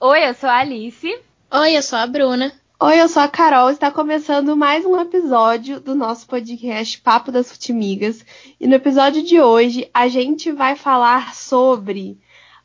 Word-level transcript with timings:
Oi, 0.00 0.28
eu 0.28 0.32
sou 0.32 0.48
a 0.48 0.58
Alice. 0.58 1.18
Oi, 1.50 1.76
eu 1.76 1.82
sou 1.82 1.98
a 1.98 2.06
Bruna. 2.06 2.52
Oi, 2.78 3.00
eu 3.00 3.08
sou 3.08 3.20
a 3.20 3.26
Carol. 3.26 3.68
Está 3.68 3.90
começando 3.90 4.56
mais 4.56 4.84
um 4.84 4.96
episódio 4.96 5.80
do 5.80 5.92
nosso 5.92 6.24
podcast 6.28 7.00
Papo 7.00 7.32
das 7.32 7.50
Futimigas. 7.50 8.24
E 8.60 8.68
no 8.68 8.76
episódio 8.76 9.24
de 9.24 9.40
hoje 9.40 9.90
a 9.92 10.06
gente 10.06 10.52
vai 10.52 10.76
falar 10.76 11.34
sobre 11.34 12.16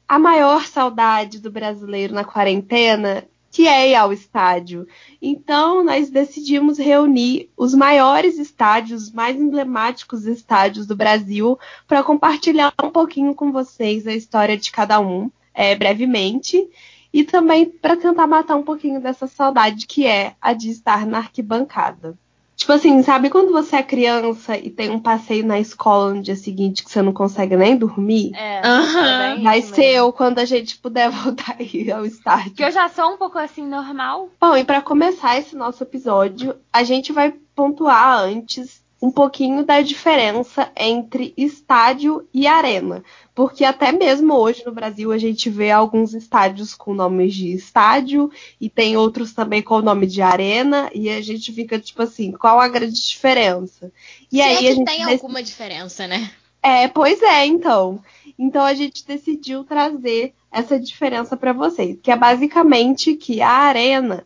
a 0.07 0.19
maior 0.19 0.67
saudade 0.67 1.39
do 1.39 1.49
brasileiro 1.49 2.13
na 2.13 2.23
quarentena, 2.23 3.24
que 3.52 3.68
é 3.68 3.90
ir 3.90 3.96
ao 3.96 4.13
estádio. 4.13 4.88
Então, 5.20 5.84
nós 5.84 6.12
decidimos 6.12 6.78
reunir 6.78 7.50
os 7.58 7.74
maiores 7.74 8.38
estádios, 8.38 9.06
os 9.06 9.12
mais 9.12 9.36
emblemáticos 9.36 10.28
estádios 10.28 10.86
do 10.86 10.96
Brasil, 10.96 11.58
para 11.88 12.04
compartilhar 12.04 12.72
um 12.84 12.92
pouquinho 12.92 13.34
com 13.34 13.52
vocês 13.52 14.06
a 14.06 14.13
história 14.13 14.56
de 14.56 14.72
cada 14.72 15.00
um, 15.00 15.31
é, 15.52 15.76
brevemente 15.76 16.70
e 17.13 17.23
também 17.23 17.66
para 17.66 17.95
tentar 17.95 18.25
matar 18.25 18.55
um 18.55 18.63
pouquinho 18.63 18.99
dessa 18.99 19.27
saudade 19.27 19.85
que 19.85 20.08
é 20.08 20.34
a 20.41 20.54
de 20.54 20.71
estar 20.71 21.05
na 21.05 21.20
arquibancada. 21.20 22.17
Tipo 22.55 22.73
assim, 22.73 23.02
sabe 23.02 23.30
quando 23.30 23.52
você 23.52 23.77
é 23.77 23.84
criança 23.84 24.55
e 24.58 24.70
tem 24.70 24.90
um 24.90 24.99
passeio 24.99 25.45
na 25.45 25.59
escola 25.59 26.13
no 26.13 26.21
dia 26.21 26.35
seguinte 26.35 26.84
que 26.84 26.91
você 26.91 27.02
não 27.02 27.12
consegue 27.12 27.57
nem 27.57 27.76
dormir? 27.76 28.31
É, 28.35 28.62
Aham. 28.66 29.41
Vai 29.41 29.62
ser 29.62 29.95
eu 29.95 30.13
quando 30.13 30.40
a 30.40 30.45
gente 30.45 30.77
puder 30.77 31.09
voltar 31.12 31.55
aí 31.59 31.91
ao 31.91 32.05
estádio. 32.05 32.54
Que 32.54 32.63
eu 32.63 32.71
já 32.71 32.88
sou 32.90 33.13
um 33.13 33.18
pouco 33.18 33.38
assim 33.40 33.68
normal. 33.68 34.30
Bom, 34.40 34.55
e 34.55 34.63
para 34.63 34.82
começar 34.82 35.38
esse 35.38 35.55
nosso 35.55 35.84
episódio, 35.84 36.55
a 36.71 36.84
gente 36.84 37.12
vai 37.12 37.34
pontuar 37.55 38.20
antes 38.20 38.83
um 39.03 39.12
pouquinho 39.12 39.66
da 39.66 39.81
diferença 39.81 40.71
entre 40.77 41.34
estádio 41.35 42.25
e 42.34 42.48
arena. 42.48 43.03
Porque 43.35 43.66
até 43.66 43.91
mesmo 43.91 44.34
hoje 44.34 44.63
no 44.66 44.71
Brasil 44.71 45.12
a 45.12 45.17
gente 45.17 45.49
vê 45.49 45.71
alguns 45.71 46.13
estádios 46.13 46.73
com 46.73 46.93
nomes 46.93 47.35
de 47.35 47.52
estádio 47.52 48.31
e 48.62 48.70
tem 48.70 48.95
outros 48.95 49.34
também 49.34 49.62
com 49.62 49.76
o 49.76 49.81
nome 49.81 50.07
de 50.07 50.21
arena 50.21 50.89
e 50.95 51.09
a 51.09 51.20
gente 51.20 51.51
fica 51.51 51.77
tipo 51.77 52.01
assim, 52.01 52.32
qual 52.32 52.62
a 52.62 52.70
grande 52.70 53.05
diferença? 53.05 53.91
E 54.32 54.37
Se 54.37 54.41
aí 54.41 54.54
é 54.54 54.55
a 54.55 54.60
que 54.62 54.73
gente 54.73 54.85
tem 54.85 55.04
alguma 55.04 55.43
diferença, 55.43 56.07
né? 56.07 56.32
é, 56.63 56.88
pois 56.88 57.21
é, 57.21 57.45
então. 57.45 58.01
Então 58.40 58.63
a 58.63 58.73
gente 58.73 59.05
decidiu 59.05 59.65
trazer 59.65 60.34
essa 60.49 60.79
diferença 60.79 61.35
para 61.35 61.51
vocês, 61.51 61.98
que 62.01 62.10
é 62.10 62.15
basicamente 62.15 63.15
que 63.15 63.41
a 63.41 63.51
arena 63.51 64.25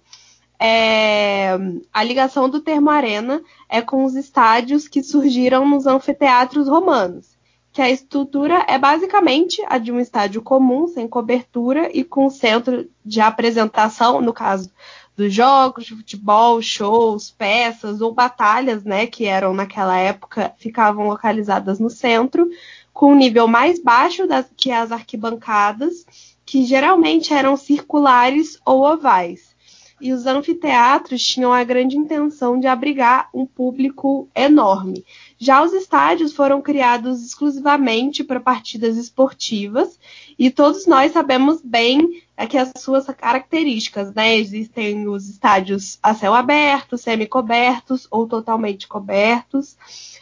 é 0.60 1.58
a 1.94 2.04
ligação 2.04 2.50
do 2.50 2.60
termo 2.60 2.90
arena 2.90 3.42
é 3.70 3.82
com 3.82 4.04
os 4.04 4.16
estádios 4.16 4.88
que 4.88 5.04
surgiram 5.04 5.68
nos 5.68 5.86
anfiteatros 5.86 6.68
romanos, 6.68 7.38
que 7.72 7.82
a 7.82 7.90
estrutura 7.90 8.66
é 8.68 8.78
basicamente 8.78 9.64
a 9.68 9.78
de 9.78 9.92
um 9.92 10.00
estádio 10.00 10.42
comum, 10.42 10.88
sem 10.88 11.08
cobertura 11.08 11.90
e 11.94 12.04
com 12.04 12.30
centro 12.30 12.90
de 13.06 13.22
apresentação, 13.22 14.22
no 14.22 14.34
caso 14.34 14.72
dos 15.16 15.34
jogos 15.34 15.86
de 15.86 15.96
futebol, 15.96 16.62
shows, 16.62 17.32
peças 17.32 18.02
ou 18.02 18.14
batalhas, 18.14 18.84
né, 18.84 19.08
que 19.08 19.26
eram 19.26 19.52
naquela 19.52 19.98
época, 19.98 20.54
ficavam 20.58 21.08
localizadas 21.08 21.80
no 21.80 21.90
centro, 21.90 22.48
com 22.94 23.12
um 23.12 23.16
nível 23.16 23.48
mais 23.48 23.82
baixo 23.82 24.28
das, 24.28 24.46
que 24.56 24.72
as 24.72 24.92
arquibancadas, 24.92 26.06
que 26.46 26.66
geralmente 26.66 27.34
eram 27.34 27.58
circulares 27.58 28.60
ou 28.64 28.84
ovais. 28.84 29.57
E 30.00 30.14
os 30.14 30.28
anfiteatros 30.28 31.26
tinham 31.26 31.52
a 31.52 31.64
grande 31.64 31.98
intenção 31.98 32.60
de 32.60 32.68
abrigar 32.68 33.30
um 33.34 33.48
público 33.48 34.30
enorme. 34.36 35.04
Já 35.40 35.64
os 35.64 35.74
estádios 35.74 36.34
foram 36.34 36.62
criados 36.62 37.26
exclusivamente 37.26 38.24
para 38.24 38.40
partidas 38.40 38.96
esportivas, 38.96 40.00
e 40.38 40.52
todos 40.52 40.86
nós 40.86 41.12
sabemos 41.12 41.62
bem 41.64 42.22
aqui 42.36 42.58
as 42.58 42.72
suas 42.78 43.08
características, 43.08 44.14
né? 44.14 44.38
Existem 44.38 45.08
os 45.08 45.28
estádios 45.28 45.98
a 46.04 46.14
céu 46.14 46.36
aberto, 46.36 46.96
semi-cobertos 46.96 48.08
ou 48.12 48.28
totalmente 48.28 48.88
cobertos. 48.88 49.76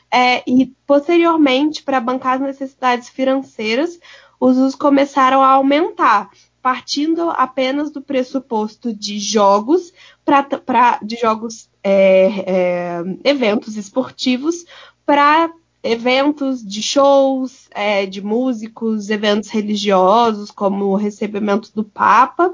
É, 0.09 0.41
e 0.49 0.67
posteriormente, 0.87 1.83
para 1.83 1.99
bancar 1.99 2.35
as 2.35 2.41
necessidades 2.41 3.09
financeiras, 3.09 3.99
os 4.39 4.57
usos 4.57 4.75
começaram 4.75 5.41
a 5.41 5.49
aumentar, 5.49 6.29
partindo 6.65 7.29
apenas 7.29 7.91
do 7.91 8.01
pressuposto 8.01 8.91
de 8.91 9.19
jogos, 9.19 9.93
pra- 10.25 10.97
de 10.99 11.15
jogos, 11.15 11.69
é, 11.83 12.25
é, 12.47 13.03
eventos 13.23 13.77
esportivos, 13.77 14.65
para 15.05 15.53
eventos 15.83 16.65
de 16.65 16.81
shows, 16.81 17.67
é, 17.69 18.07
de 18.07 18.19
músicos, 18.19 19.11
eventos 19.11 19.51
religiosos, 19.51 20.49
como 20.49 20.85
o 20.85 20.95
recebimento 20.95 21.69
do 21.75 21.83
Papa. 21.83 22.51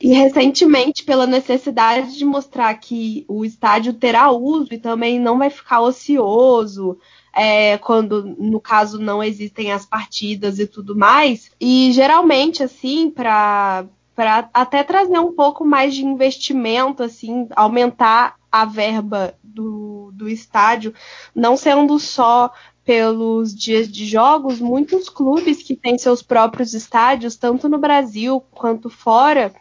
E 0.00 0.08
recentemente, 0.08 1.04
pela 1.04 1.24
necessidade 1.24 2.18
de 2.18 2.24
mostrar 2.24 2.74
que 2.74 3.24
o 3.28 3.44
estádio 3.44 3.92
terá 3.94 4.32
uso 4.32 4.74
e 4.74 4.78
também 4.78 5.20
não 5.20 5.38
vai 5.38 5.48
ficar 5.48 5.80
ocioso, 5.80 6.98
é, 7.34 7.78
quando, 7.78 8.24
no 8.38 8.60
caso, 8.60 8.98
não 8.98 9.22
existem 9.22 9.72
as 9.72 9.84
partidas 9.84 10.58
e 10.58 10.66
tudo 10.66 10.96
mais. 10.96 11.50
E 11.60 11.90
geralmente, 11.92 12.62
assim, 12.62 13.10
para 13.10 13.86
para 14.14 14.48
até 14.54 14.84
trazer 14.84 15.18
um 15.18 15.32
pouco 15.32 15.64
mais 15.64 15.92
de 15.92 16.04
investimento, 16.04 17.02
assim, 17.02 17.48
aumentar 17.56 18.36
a 18.50 18.64
verba 18.64 19.34
do, 19.42 20.12
do 20.14 20.28
estádio, 20.28 20.94
não 21.34 21.56
sendo 21.56 21.98
só 21.98 22.52
pelos 22.84 23.54
dias 23.54 23.88
de 23.88 24.06
jogos, 24.06 24.60
muitos 24.60 25.08
clubes 25.08 25.62
que 25.62 25.74
têm 25.74 25.96
seus 25.98 26.22
próprios 26.22 26.74
estádios, 26.74 27.34
tanto 27.34 27.68
no 27.68 27.78
Brasil 27.78 28.44
quanto 28.52 28.90
fora, 28.90 29.52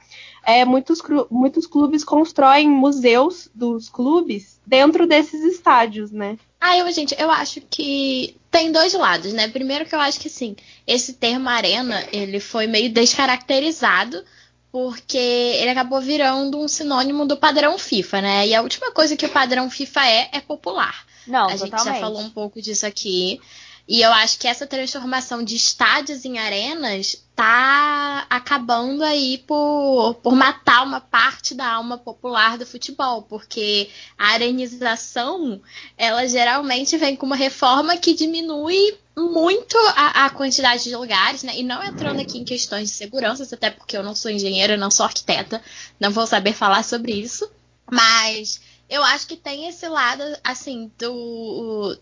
é, 0.45 0.65
muitos, 0.65 1.01
muitos 1.31 1.65
clubes 1.65 2.03
constroem 2.03 2.69
museus 2.69 3.49
dos 3.53 3.89
clubes 3.89 4.59
dentro 4.65 5.07
desses 5.07 5.41
estádios, 5.43 6.11
né? 6.11 6.37
Ah, 6.59 6.77
eu, 6.77 6.89
gente, 6.91 7.15
eu 7.19 7.29
acho 7.29 7.61
que 7.69 8.35
tem 8.49 8.71
dois 8.71 8.93
lados, 8.93 9.33
né? 9.33 9.47
Primeiro 9.47 9.85
que 9.85 9.95
eu 9.95 9.99
acho 9.99 10.19
que, 10.19 10.27
assim, 10.27 10.55
esse 10.87 11.13
termo 11.13 11.49
arena, 11.49 12.07
ele 12.11 12.39
foi 12.39 12.67
meio 12.67 12.91
descaracterizado 12.91 14.23
porque 14.71 15.17
ele 15.17 15.69
acabou 15.69 16.01
virando 16.01 16.59
um 16.59 16.67
sinônimo 16.67 17.27
do 17.27 17.37
padrão 17.37 17.77
FIFA, 17.77 18.21
né? 18.21 18.47
E 18.47 18.55
a 18.55 18.61
última 18.61 18.91
coisa 18.91 19.15
que 19.15 19.25
o 19.25 19.29
padrão 19.29 19.69
FIFA 19.69 20.05
é, 20.07 20.29
é 20.33 20.41
popular. 20.41 21.05
Não, 21.27 21.45
a 21.45 21.55
gente 21.55 21.69
totalmente. 21.69 21.93
já 21.95 21.99
falou 21.99 22.19
um 22.19 22.29
pouco 22.29 22.61
disso 22.61 22.85
aqui. 22.85 23.39
E 23.87 24.01
eu 24.01 24.13
acho 24.13 24.39
que 24.39 24.47
essa 24.47 24.65
transformação 24.65 25.43
de 25.43 25.55
estádios 25.55 26.23
em 26.23 26.39
arenas 26.39 27.21
tá 27.35 28.25
acabando 28.29 29.03
aí 29.03 29.39
por, 29.39 30.15
por 30.23 30.33
matar 30.33 30.83
uma 30.83 31.01
parte 31.01 31.53
da 31.53 31.67
alma 31.67 31.97
popular 31.97 32.57
do 32.57 32.65
futebol, 32.65 33.23
porque 33.23 33.89
a 34.17 34.33
arenização, 34.33 35.61
ela 35.97 36.25
geralmente 36.27 36.95
vem 36.97 37.15
com 37.15 37.25
uma 37.25 37.35
reforma 37.35 37.97
que 37.97 38.13
diminui 38.13 38.97
muito 39.17 39.77
a, 39.95 40.25
a 40.25 40.29
quantidade 40.29 40.83
de 40.83 40.95
lugares, 40.95 41.43
né? 41.43 41.53
E 41.57 41.63
não 41.63 41.83
entrando 41.83 42.21
aqui 42.21 42.37
em 42.37 42.45
questões 42.45 42.89
de 42.89 42.95
segurança, 42.95 43.47
até 43.53 43.69
porque 43.69 43.97
eu 43.97 44.03
não 44.03 44.15
sou 44.15 44.31
engenheira, 44.31 44.77
não 44.77 44.89
sou 44.89 45.05
arquiteta, 45.05 45.61
não 45.99 46.09
vou 46.09 46.25
saber 46.25 46.53
falar 46.53 46.83
sobre 46.83 47.11
isso. 47.11 47.51
Mas 47.91 48.61
eu 48.93 49.03
acho 49.03 49.25
que 49.25 49.35
tem 49.35 49.67
esse 49.67 49.87
lado, 49.87 50.23
assim, 50.43 50.91
do 50.99 51.97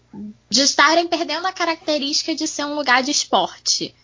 de 0.50 0.62
estarem 0.62 1.08
perdendo 1.08 1.48
a 1.48 1.54
característica 1.54 2.36
de 2.36 2.46
ser 2.46 2.66
um 2.66 2.76
lugar 2.76 3.02
de 3.02 3.12
esporte, 3.12 3.96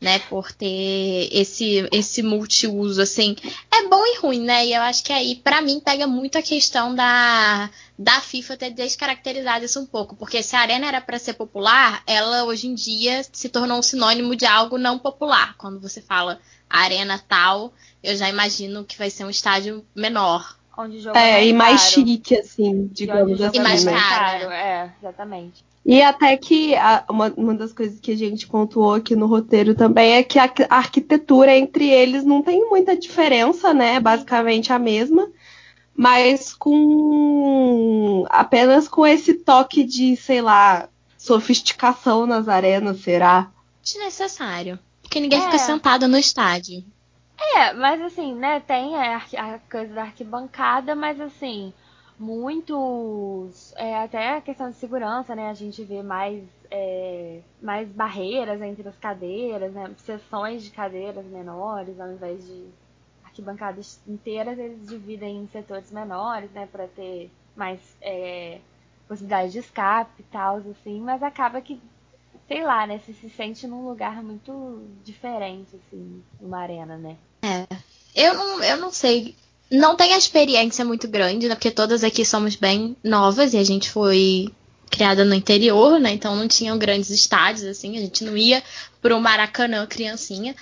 né? 0.00 0.18
Por 0.18 0.50
ter 0.50 1.28
esse 1.30 1.88
esse 1.92 2.20
multiuso, 2.20 3.00
assim, 3.00 3.36
é 3.72 3.86
bom 3.88 4.04
e 4.04 4.18
ruim, 4.18 4.40
né? 4.40 4.66
E 4.66 4.74
eu 4.74 4.82
acho 4.82 5.04
que 5.04 5.12
aí, 5.12 5.36
pra 5.36 5.62
mim, 5.62 5.78
pega 5.78 6.04
muito 6.08 6.36
a 6.36 6.42
questão 6.42 6.92
da 6.92 7.70
da 7.96 8.20
FIFA 8.20 8.56
ter 8.56 8.70
descaracterizado 8.70 9.64
isso 9.64 9.78
um 9.78 9.86
pouco, 9.86 10.16
porque 10.16 10.42
se 10.42 10.56
a 10.56 10.60
arena 10.60 10.88
era 10.88 11.00
para 11.00 11.20
ser 11.20 11.34
popular, 11.34 12.02
ela 12.08 12.42
hoje 12.42 12.66
em 12.66 12.74
dia 12.74 13.24
se 13.32 13.48
tornou 13.48 13.78
um 13.78 13.82
sinônimo 13.82 14.34
de 14.34 14.46
algo 14.46 14.76
não 14.78 14.98
popular. 14.98 15.54
Quando 15.56 15.80
você 15.80 16.02
fala 16.02 16.40
arena 16.68 17.22
tal, 17.28 17.72
eu 18.02 18.16
já 18.16 18.28
imagino 18.28 18.84
que 18.84 18.98
vai 18.98 19.10
ser 19.10 19.24
um 19.24 19.30
estádio 19.30 19.86
menor, 19.94 20.56
Onde 20.76 20.96
o 20.96 21.00
jogo 21.00 21.16
É, 21.18 21.44
e 21.46 21.52
mais 21.52 21.80
caro. 21.82 21.92
chique, 22.06 22.34
assim, 22.36 22.88
digamos 22.92 23.40
assim, 23.40 23.58
E 23.58 23.60
mais 23.60 23.84
né? 23.84 23.92
caro. 23.92 24.50
É, 24.50 24.92
exatamente. 25.00 25.64
E 25.84 26.00
até 26.00 26.36
que 26.36 26.74
a- 26.76 27.04
uma, 27.10 27.32
uma 27.36 27.54
das 27.54 27.72
coisas 27.72 27.98
que 28.00 28.12
a 28.12 28.16
gente 28.16 28.46
pontuou 28.46 28.94
aqui 28.94 29.14
no 29.16 29.26
roteiro 29.26 29.74
também 29.74 30.12
é 30.14 30.22
que 30.22 30.38
a, 30.38 30.50
a 30.70 30.76
arquitetura 30.76 31.54
entre 31.56 31.88
eles 31.90 32.24
não 32.24 32.40
tem 32.40 32.68
muita 32.68 32.96
diferença, 32.96 33.74
né? 33.74 33.94
É 33.96 34.00
Basicamente 34.00 34.72
a 34.72 34.78
mesma. 34.78 35.28
Mas 35.94 36.54
com 36.54 38.24
apenas 38.30 38.88
com 38.88 39.06
esse 39.06 39.34
toque 39.34 39.84
de, 39.84 40.16
sei 40.16 40.40
lá, 40.40 40.88
sofisticação 41.18 42.26
nas 42.26 42.48
arenas, 42.48 43.00
será? 43.00 43.50
desnecessário. 43.82 44.78
Porque 45.02 45.18
ninguém 45.20 45.40
É. 45.40 45.42
fica 45.42 45.58
sentado 45.58 46.06
no 46.08 46.16
estádio. 46.16 46.82
É, 47.38 47.72
mas 47.74 48.00
assim, 48.00 48.34
né, 48.34 48.60
tem 48.60 48.96
a, 48.96 49.16
a 49.16 49.58
coisa 49.58 49.92
da 49.94 50.02
arquibancada, 50.02 50.94
mas 50.94 51.20
assim, 51.20 51.72
muitos. 52.18 53.74
é, 53.76 53.96
até 54.02 54.36
a 54.36 54.40
questão 54.40 54.70
de 54.70 54.76
segurança, 54.76 55.34
né? 55.34 55.50
A 55.50 55.54
gente 55.54 55.82
vê 55.84 56.02
mais, 56.02 56.44
é, 56.70 57.42
mais 57.60 57.88
barreiras 57.90 58.60
entre 58.62 58.88
as 58.88 58.96
cadeiras, 58.98 59.72
né? 59.72 59.92
Seções 59.98 60.62
de 60.64 60.70
cadeiras 60.70 61.26
menores 61.26 61.98
ao 62.00 62.12
invés 62.12 62.46
de 62.46 62.68
arquibancadas 63.24 64.00
inteiras 64.06 64.58
eles 64.58 64.86
dividem 64.88 65.38
em 65.38 65.48
setores 65.48 65.90
menores, 65.90 66.50
né, 66.52 66.68
para 66.70 66.86
ter 66.88 67.30
mais 67.56 67.80
é, 68.02 68.60
possibilidade 69.08 69.52
de 69.52 69.58
escape 69.58 70.20
e 70.20 70.24
tal, 70.24 70.56
assim, 70.58 71.00
mas 71.00 71.22
acaba 71.22 71.60
que, 71.60 71.80
sei 72.52 72.62
lá, 72.62 72.86
né, 72.86 73.00
você 73.02 73.14
se 73.14 73.30
sente 73.34 73.66
num 73.66 73.88
lugar 73.88 74.22
muito 74.22 74.82
diferente, 75.02 75.70
assim, 75.74 76.22
numa 76.38 76.58
arena, 76.58 76.98
né? 76.98 77.16
É. 77.40 77.66
Eu 78.14 78.34
não, 78.34 78.62
eu 78.62 78.76
não 78.76 78.92
sei. 78.92 79.34
Não 79.70 79.96
tem 79.96 80.12
a 80.12 80.18
experiência 80.18 80.84
muito 80.84 81.08
grande, 81.08 81.48
né? 81.48 81.54
Porque 81.54 81.70
todas 81.70 82.04
aqui 82.04 82.26
somos 82.26 82.54
bem 82.54 82.94
novas 83.02 83.54
e 83.54 83.56
a 83.56 83.64
gente 83.64 83.90
foi 83.90 84.52
criada 84.90 85.24
no 85.24 85.34
interior, 85.34 85.98
né? 85.98 86.12
Então 86.12 86.36
não 86.36 86.46
tinham 86.46 86.78
grandes 86.78 87.08
estádios, 87.08 87.64
assim. 87.64 87.96
A 87.96 88.00
gente 88.00 88.22
não 88.22 88.36
ia 88.36 88.62
pro 89.00 89.18
Maracanã 89.18 89.86
criancinha. 89.86 90.54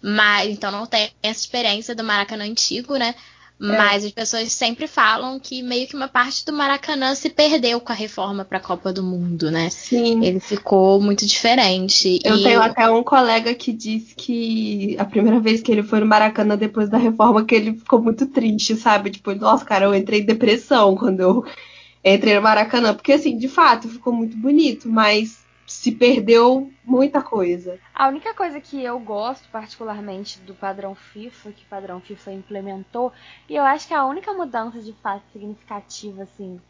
Mas 0.00 0.48
então 0.50 0.70
não 0.70 0.86
tem 0.86 1.12
essa 1.22 1.40
experiência 1.40 1.94
do 1.94 2.02
Maracanã 2.02 2.44
antigo, 2.44 2.96
né? 2.96 3.14
É. 3.60 3.66
Mas 3.78 4.04
as 4.04 4.10
pessoas 4.10 4.52
sempre 4.52 4.86
falam 4.86 5.38
que 5.38 5.62
meio 5.62 5.86
que 5.86 5.94
uma 5.94 6.08
parte 6.08 6.44
do 6.44 6.52
Maracanã 6.52 7.14
se 7.14 7.30
perdeu 7.30 7.80
com 7.80 7.92
a 7.92 7.94
reforma 7.94 8.44
para 8.44 8.58
a 8.58 8.60
Copa 8.60 8.92
do 8.92 9.02
Mundo, 9.02 9.50
né? 9.50 9.70
Sim. 9.70 10.24
Ele 10.24 10.40
ficou 10.40 11.00
muito 11.00 11.24
diferente. 11.24 12.18
Eu 12.24 12.36
e... 12.36 12.42
tenho 12.42 12.60
até 12.60 12.88
um 12.90 13.02
colega 13.02 13.54
que 13.54 13.72
disse 13.72 14.14
que 14.14 14.96
a 14.98 15.04
primeira 15.04 15.38
vez 15.38 15.62
que 15.62 15.70
ele 15.70 15.82
foi 15.82 16.00
no 16.00 16.06
Maracanã 16.06 16.56
depois 16.56 16.88
da 16.88 16.98
reforma 16.98 17.44
que 17.44 17.54
ele 17.54 17.74
ficou 17.74 18.02
muito 18.02 18.26
triste, 18.26 18.74
sabe? 18.74 19.10
Tipo, 19.10 19.34
nossa, 19.34 19.64
cara, 19.64 19.84
eu 19.86 19.94
entrei 19.94 20.20
em 20.20 20.26
depressão 20.26 20.96
quando 20.96 21.20
eu 21.20 21.44
entrei 22.04 22.34
no 22.34 22.42
Maracanã, 22.42 22.92
porque 22.92 23.12
assim, 23.12 23.38
de 23.38 23.48
fato, 23.48 23.88
ficou 23.88 24.12
muito 24.12 24.36
bonito, 24.36 24.88
mas 24.88 25.43
se 25.66 25.92
perdeu 25.92 26.70
muita 26.84 27.22
coisa. 27.22 27.78
A 27.94 28.08
única 28.08 28.34
coisa 28.34 28.60
que 28.60 28.82
eu 28.82 28.98
gosto 28.98 29.48
particularmente 29.48 30.38
do 30.40 30.54
padrão 30.54 30.94
FIFA, 30.94 31.52
que 31.52 31.64
o 31.64 31.68
padrão 31.68 32.00
FIFA 32.00 32.32
implementou, 32.32 33.12
e 33.48 33.56
eu 33.56 33.62
acho 33.62 33.88
que 33.88 33.94
a 33.94 34.04
única 34.04 34.32
mudança 34.32 34.80
de 34.80 34.92
fato 34.94 35.22
significativa, 35.32 36.24
assim, 36.24 36.60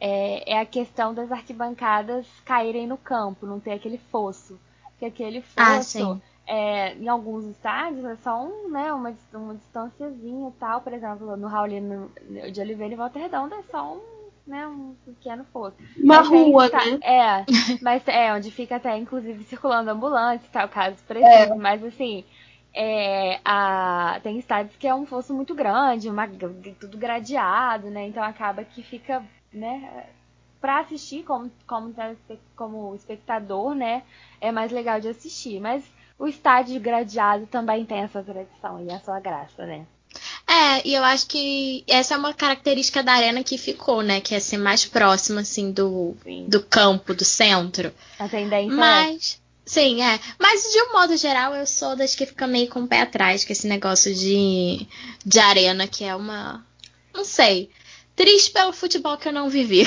é, 0.00 0.52
é 0.52 0.60
a 0.60 0.66
questão 0.66 1.14
das 1.14 1.32
arquibancadas 1.32 2.26
caírem 2.44 2.86
no 2.86 2.98
campo, 2.98 3.46
não 3.46 3.58
ter 3.58 3.72
aquele 3.72 3.98
fosso. 4.10 4.58
Porque 4.90 5.06
aquele 5.06 5.44
ah, 5.56 5.76
fosso, 5.76 6.12
ah, 6.12 6.20
é, 6.46 6.94
em 6.94 7.08
alguns 7.08 7.46
estádios, 7.46 8.04
é 8.04 8.16
só 8.16 8.44
um, 8.44 8.68
né, 8.70 8.92
uma, 8.92 9.14
uma 9.32 9.54
distânciazinha 9.54 10.48
e 10.50 10.52
tal. 10.52 10.80
Por 10.82 10.92
exemplo, 10.92 11.36
no 11.36 11.48
Raulino 11.48 12.10
de 12.52 12.60
Oliveira 12.60 12.92
e 12.92 12.96
Volta 12.96 13.18
Redonda 13.18 13.56
é 13.56 13.62
só 13.70 13.94
um 13.94 14.13
né, 14.46 14.66
um 14.66 14.94
pequeno 15.04 15.44
fosso. 15.52 15.76
Uma 15.96 16.16
mas 16.16 16.28
rua, 16.28 16.68
né? 16.68 16.98
É, 17.02 17.44
mas 17.80 18.06
é 18.06 18.32
onde 18.34 18.50
fica 18.50 18.76
até, 18.76 18.96
inclusive, 18.96 19.42
circulando 19.44 19.90
ambulância 19.90 20.46
e 20.46 20.50
tal, 20.50 20.68
caso 20.68 20.96
precise. 21.04 21.52
É. 21.52 21.54
Mas 21.54 21.82
assim, 21.82 22.24
é, 22.74 23.40
a, 23.44 24.18
tem 24.22 24.38
estádios 24.38 24.76
que 24.76 24.86
é 24.86 24.94
um 24.94 25.06
fosso 25.06 25.32
muito 25.32 25.54
grande, 25.54 26.10
uma, 26.10 26.28
tudo 26.78 26.98
gradeado, 26.98 27.88
né? 27.88 28.08
Então 28.08 28.22
acaba 28.22 28.64
que 28.64 28.82
fica, 28.82 29.24
né? 29.52 30.06
Pra 30.60 30.80
assistir 30.80 31.22
como, 31.24 31.50
como, 31.66 31.94
como 32.56 32.94
espectador, 32.94 33.74
né? 33.74 34.02
É 34.40 34.50
mais 34.50 34.72
legal 34.72 35.00
de 35.00 35.08
assistir. 35.08 35.60
Mas 35.60 35.84
o 36.18 36.26
estádio 36.26 36.80
gradeado 36.80 37.46
também 37.46 37.84
tem 37.84 37.98
essa 37.98 38.22
tradição 38.22 38.82
e 38.82 38.90
a 38.90 38.98
sua 39.00 39.20
graça, 39.20 39.64
né? 39.66 39.86
É, 40.46 40.86
e 40.86 40.94
eu 40.94 41.02
acho 41.02 41.26
que 41.26 41.84
essa 41.88 42.14
é 42.14 42.18
uma 42.18 42.34
característica 42.34 43.02
da 43.02 43.12
arena 43.12 43.42
que 43.42 43.56
ficou, 43.56 44.02
né? 44.02 44.20
Que 44.20 44.34
é 44.34 44.40
ser 44.40 44.58
mais 44.58 44.84
próxima, 44.84 45.40
assim, 45.40 45.72
do, 45.72 46.14
do 46.46 46.62
campo, 46.62 47.14
do 47.14 47.24
centro. 47.24 47.92
A 48.18 48.28
tendência 48.28 48.72
é 48.72 48.76
Mas, 48.76 49.40
é. 49.40 49.44
Sim, 49.64 50.02
é. 50.02 50.20
Mas 50.38 50.62
de 50.70 50.82
um 50.82 50.92
modo 50.92 51.16
geral, 51.16 51.54
eu 51.54 51.66
sou 51.66 51.96
das 51.96 52.14
que 52.14 52.26
fica 52.26 52.46
meio 52.46 52.68
com 52.68 52.80
o 52.80 52.86
pé 52.86 53.00
atrás 53.00 53.44
com 53.44 53.52
esse 53.52 53.66
negócio 53.66 54.14
de, 54.14 54.86
de 55.24 55.40
arena, 55.40 55.88
que 55.88 56.04
é 56.04 56.14
uma. 56.14 56.64
Não 57.14 57.24
sei. 57.24 57.70
Triste 58.14 58.52
pelo 58.52 58.72
futebol 58.72 59.16
que 59.16 59.28
eu 59.28 59.32
não 59.32 59.48
vivi. 59.48 59.84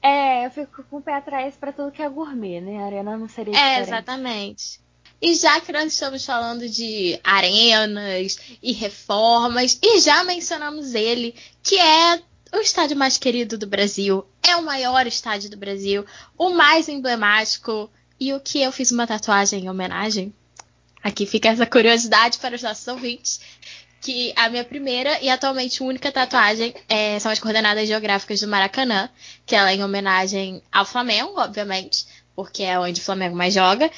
É, 0.00 0.46
eu 0.46 0.50
fico 0.50 0.84
com 0.84 0.98
o 0.98 1.02
pé 1.02 1.14
atrás 1.14 1.56
para 1.56 1.72
tudo 1.72 1.90
que 1.90 2.02
é 2.02 2.08
gourmet, 2.08 2.60
né? 2.60 2.82
A 2.82 2.86
arena 2.86 3.16
não 3.16 3.28
seria 3.28 3.52
é, 3.52 3.56
diferente. 3.56 3.78
É, 3.78 3.82
exatamente. 3.82 4.80
E 5.20 5.34
já 5.34 5.60
que 5.60 5.72
nós 5.72 5.92
estamos 5.92 6.24
falando 6.24 6.68
de 6.68 7.18
arenas 7.24 8.38
e 8.62 8.72
reformas, 8.72 9.78
e 9.82 10.00
já 10.00 10.22
mencionamos 10.24 10.94
ele, 10.94 11.34
que 11.62 11.78
é 11.78 12.20
o 12.52 12.58
estádio 12.58 12.96
mais 12.96 13.18
querido 13.18 13.58
do 13.58 13.66
Brasil, 13.66 14.24
é 14.42 14.56
o 14.56 14.62
maior 14.62 15.06
estádio 15.06 15.50
do 15.50 15.56
Brasil, 15.56 16.06
o 16.36 16.50
mais 16.50 16.88
emblemático, 16.88 17.90
e 18.20 18.32
o 18.32 18.40
que 18.40 18.60
eu 18.60 18.72
fiz 18.72 18.90
uma 18.90 19.06
tatuagem 19.06 19.64
em 19.64 19.70
homenagem. 19.70 20.34
Aqui 21.02 21.24
fica 21.24 21.48
essa 21.48 21.66
curiosidade 21.66 22.38
para 22.38 22.56
os 22.56 22.62
nossos 22.62 22.86
ouvintes. 22.88 23.40
Que 24.00 24.32
a 24.36 24.48
minha 24.48 24.64
primeira 24.64 25.20
e 25.20 25.28
atualmente 25.28 25.82
única 25.82 26.10
tatuagem 26.12 26.74
é, 26.88 27.18
são 27.18 27.32
as 27.32 27.40
coordenadas 27.40 27.88
geográficas 27.88 28.40
do 28.40 28.48
Maracanã, 28.48 29.08
que 29.44 29.56
ela 29.56 29.70
é 29.70 29.74
em 29.74 29.82
homenagem 29.82 30.62
ao 30.70 30.84
Flamengo, 30.84 31.32
obviamente, 31.36 32.06
porque 32.34 32.62
é 32.62 32.78
onde 32.78 33.00
o 33.00 33.04
Flamengo 33.04 33.36
mais 33.36 33.54
joga. 33.54 33.90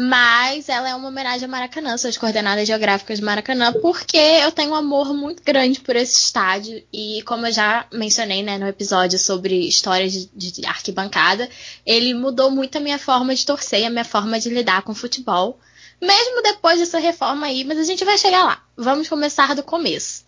Mas 0.00 0.68
ela 0.68 0.88
é 0.88 0.94
uma 0.94 1.08
homenagem 1.08 1.46
ao 1.46 1.50
Maracanã, 1.50 1.98
são 1.98 2.08
as 2.08 2.16
coordenadas 2.16 2.68
geográficas 2.68 3.18
do 3.18 3.26
Maracanã, 3.26 3.72
porque 3.82 4.16
eu 4.16 4.52
tenho 4.52 4.70
um 4.70 4.74
amor 4.76 5.12
muito 5.12 5.42
grande 5.42 5.80
por 5.80 5.96
esse 5.96 6.14
estádio. 6.14 6.80
E 6.92 7.20
como 7.22 7.48
eu 7.48 7.50
já 7.50 7.84
mencionei 7.92 8.40
né, 8.40 8.58
no 8.58 8.68
episódio 8.68 9.18
sobre 9.18 9.66
histórias 9.66 10.12
de, 10.12 10.52
de 10.52 10.64
arquibancada, 10.64 11.50
ele 11.84 12.14
mudou 12.14 12.48
muito 12.48 12.78
a 12.78 12.80
minha 12.80 12.96
forma 12.96 13.34
de 13.34 13.44
torcer, 13.44 13.86
a 13.86 13.90
minha 13.90 14.04
forma 14.04 14.38
de 14.38 14.48
lidar 14.50 14.82
com 14.82 14.94
futebol. 14.94 15.58
Mesmo 16.00 16.44
depois 16.44 16.78
dessa 16.78 17.00
reforma 17.00 17.48
aí, 17.48 17.64
mas 17.64 17.76
a 17.76 17.82
gente 17.82 18.04
vai 18.04 18.16
chegar 18.16 18.44
lá. 18.44 18.62
Vamos 18.76 19.08
começar 19.08 19.52
do 19.56 19.64
começo. 19.64 20.27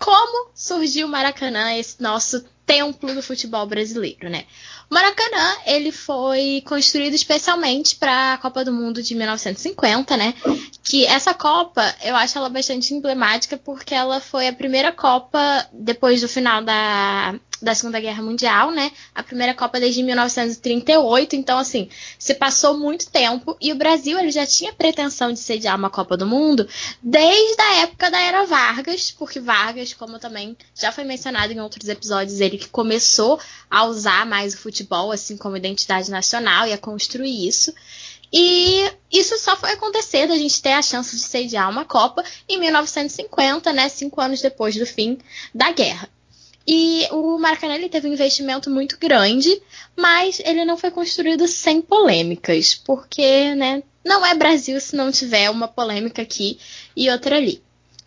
Como 0.00 0.50
surgiu 0.54 1.06
o 1.06 1.10
Maracanã, 1.10 1.74
esse 1.74 2.02
nosso 2.02 2.42
templo 2.64 3.14
do 3.14 3.22
futebol 3.22 3.66
brasileiro, 3.66 4.30
né? 4.30 4.46
O 4.90 4.94
Maracanã, 4.94 5.56
ele 5.66 5.92
foi 5.92 6.62
construído 6.66 7.14
especialmente 7.14 7.96
para 7.96 8.32
a 8.32 8.38
Copa 8.38 8.64
do 8.64 8.72
Mundo 8.72 9.02
de 9.02 9.14
1950, 9.14 10.16
né? 10.16 10.34
Que 10.82 11.04
essa 11.04 11.34
Copa, 11.34 11.94
eu 12.02 12.16
acho 12.16 12.38
ela 12.38 12.48
bastante 12.48 12.94
emblemática 12.94 13.58
porque 13.58 13.94
ela 13.94 14.20
foi 14.20 14.48
a 14.48 14.52
primeira 14.54 14.90
Copa 14.90 15.68
depois 15.70 16.22
do 16.22 16.28
final 16.28 16.62
da 16.62 17.38
da 17.62 17.74
Segunda 17.74 18.00
Guerra 18.00 18.22
Mundial, 18.22 18.70
né? 18.70 18.90
A 19.14 19.22
primeira 19.22 19.54
Copa 19.54 19.78
desde 19.78 20.02
1938, 20.02 21.36
então 21.36 21.58
assim, 21.58 21.88
se 22.18 22.34
passou 22.34 22.78
muito 22.78 23.10
tempo 23.10 23.56
e 23.60 23.72
o 23.72 23.76
Brasil 23.76 24.18
ele 24.18 24.30
já 24.30 24.46
tinha 24.46 24.72
pretensão 24.72 25.32
de 25.32 25.38
sediar 25.38 25.76
uma 25.76 25.90
Copa 25.90 26.16
do 26.16 26.26
Mundo 26.26 26.68
desde 27.02 27.60
a 27.60 27.76
época 27.82 28.10
da 28.10 28.20
era 28.20 28.46
Vargas, 28.46 29.10
porque 29.10 29.40
Vargas, 29.40 29.92
como 29.92 30.18
também 30.18 30.56
já 30.74 30.90
foi 30.90 31.04
mencionado 31.04 31.52
em 31.52 31.60
outros 31.60 31.88
episódios, 31.88 32.40
ele 32.40 32.58
que 32.58 32.68
começou 32.68 33.40
a 33.70 33.84
usar 33.84 34.26
mais 34.26 34.54
o 34.54 34.58
futebol 34.58 35.12
assim 35.12 35.36
como 35.36 35.56
identidade 35.56 36.10
nacional 36.10 36.66
e 36.66 36.72
a 36.72 36.78
construir 36.78 37.46
isso. 37.46 37.72
E 38.32 38.88
isso 39.10 39.36
só 39.38 39.56
foi 39.56 39.72
acontecer 39.72 40.28
da 40.28 40.36
gente 40.36 40.62
ter 40.62 40.72
a 40.72 40.82
chance 40.82 41.16
de 41.16 41.22
sediar 41.22 41.68
uma 41.68 41.84
Copa 41.84 42.22
em 42.48 42.60
1950, 42.60 43.72
né, 43.72 43.88
cinco 43.88 44.20
anos 44.20 44.40
depois 44.40 44.76
do 44.76 44.86
fim 44.86 45.18
da 45.52 45.72
guerra. 45.72 46.08
E 46.72 47.08
o 47.10 47.36
Maracanã 47.36 47.74
ele 47.74 47.88
teve 47.88 48.06
um 48.06 48.12
investimento 48.12 48.70
muito 48.70 48.96
grande, 48.96 49.60
mas 49.96 50.38
ele 50.44 50.64
não 50.64 50.76
foi 50.76 50.92
construído 50.92 51.48
sem 51.48 51.82
polêmicas, 51.82 52.76
porque 52.76 53.56
né, 53.56 53.82
não 54.04 54.24
é 54.24 54.36
Brasil 54.36 54.80
se 54.80 54.94
não 54.94 55.10
tiver 55.10 55.50
uma 55.50 55.66
polêmica 55.66 56.22
aqui 56.22 56.60
e 56.94 57.10
outra 57.10 57.38
ali. 57.38 57.60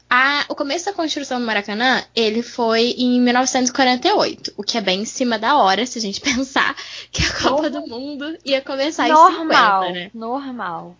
A, 0.09 0.45
o 0.47 0.55
começo 0.55 0.85
da 0.85 0.93
construção 0.93 1.41
do 1.41 1.45
Maracanã, 1.45 2.05
ele 2.15 2.41
foi 2.41 2.91
em 2.97 3.19
1948, 3.19 4.53
o 4.55 4.63
que 4.63 4.77
é 4.77 4.81
bem 4.81 5.01
em 5.01 5.05
cima 5.05 5.37
da 5.37 5.57
hora, 5.57 5.85
se 5.85 5.99
a 5.99 6.01
gente 6.01 6.21
pensar 6.23 6.73
que 7.11 7.21
a 7.21 7.33
Copa 7.41 7.69
do 7.69 7.85
Mundo 7.85 8.37
ia 8.45 8.61
começar 8.61 9.09
normal, 9.09 9.83
em 9.83 9.87
50, 9.87 9.91
né? 9.91 10.11
Normal. 10.13 10.95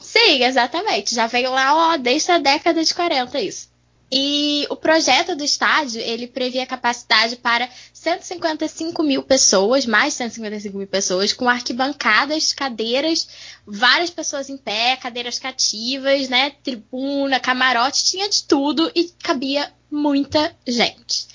Sim, 0.00 0.42
exatamente. 0.42 1.14
Já 1.14 1.28
veio 1.28 1.52
lá, 1.52 1.92
ó, 1.92 1.96
desde 1.96 2.32
a 2.32 2.38
década 2.38 2.82
de 2.82 2.92
40 2.92 3.40
isso. 3.40 3.71
E 4.14 4.66
o 4.68 4.76
projeto 4.76 5.34
do 5.34 5.42
estádio, 5.42 5.98
ele 6.02 6.26
previa 6.26 6.66
capacidade 6.66 7.36
para 7.36 7.66
155 7.94 9.02
mil 9.02 9.22
pessoas, 9.22 9.86
mais 9.86 10.12
155 10.12 10.76
mil 10.76 10.86
pessoas, 10.86 11.32
com 11.32 11.48
arquibancadas, 11.48 12.52
cadeiras, 12.52 13.26
várias 13.66 14.10
pessoas 14.10 14.50
em 14.50 14.58
pé, 14.58 14.96
cadeiras 14.96 15.38
cativas, 15.38 16.28
né, 16.28 16.50
tribuna, 16.62 17.40
camarote, 17.40 18.04
tinha 18.04 18.28
de 18.28 18.44
tudo 18.44 18.92
e 18.94 19.04
cabia 19.22 19.72
muita 19.90 20.54
gente. 20.66 21.26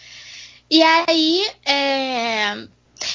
E 0.70 0.84
aí, 0.84 1.50
é, 1.66 2.68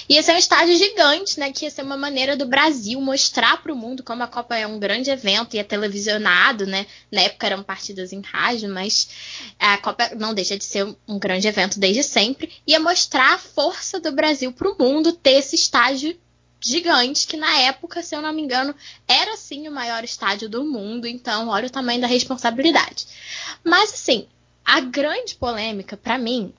Ia 0.08 0.22
ser 0.22 0.32
um 0.32 0.38
estádio 0.38 0.76
gigante, 0.76 1.38
né? 1.38 1.52
Que 1.52 1.64
ia 1.64 1.70
ser 1.70 1.82
uma 1.82 1.96
maneira 1.96 2.36
do 2.36 2.46
Brasil 2.46 3.00
mostrar 3.00 3.62
para 3.62 3.72
o 3.72 3.76
mundo 3.76 4.02
como 4.02 4.22
a 4.22 4.26
Copa 4.26 4.56
é 4.56 4.66
um 4.66 4.78
grande 4.78 5.10
evento 5.10 5.54
e 5.54 5.58
é 5.58 5.64
televisionado, 5.64 6.66
né? 6.66 6.86
Na 7.10 7.22
época 7.22 7.46
eram 7.46 7.62
partidas 7.62 8.12
em 8.12 8.20
rádio, 8.20 8.68
mas 8.72 9.08
a 9.58 9.78
Copa 9.78 10.10
não 10.16 10.34
deixa 10.34 10.56
de 10.56 10.64
ser 10.64 10.84
um 11.06 11.18
grande 11.18 11.48
evento 11.48 11.78
desde 11.78 12.02
sempre. 12.02 12.52
Ia 12.66 12.80
mostrar 12.80 13.34
a 13.34 13.38
força 13.38 14.00
do 14.00 14.12
Brasil 14.12 14.52
para 14.52 14.70
o 14.70 14.76
mundo 14.78 15.12
ter 15.12 15.38
esse 15.38 15.54
estádio 15.54 16.18
gigante, 16.60 17.26
que 17.26 17.36
na 17.36 17.58
época, 17.58 18.02
se 18.02 18.14
eu 18.14 18.22
não 18.22 18.32
me 18.32 18.40
engano, 18.40 18.74
era 19.08 19.36
sim 19.36 19.66
o 19.66 19.72
maior 19.72 20.04
estádio 20.04 20.48
do 20.48 20.64
mundo. 20.64 21.06
Então, 21.06 21.48
olha 21.48 21.66
o 21.66 21.70
tamanho 21.70 22.00
da 22.00 22.06
responsabilidade. 22.06 23.06
Mas 23.64 23.92
assim, 23.92 24.28
a 24.64 24.80
grande 24.80 25.34
polêmica, 25.34 25.96
para 25.96 26.16
mim, 26.18 26.54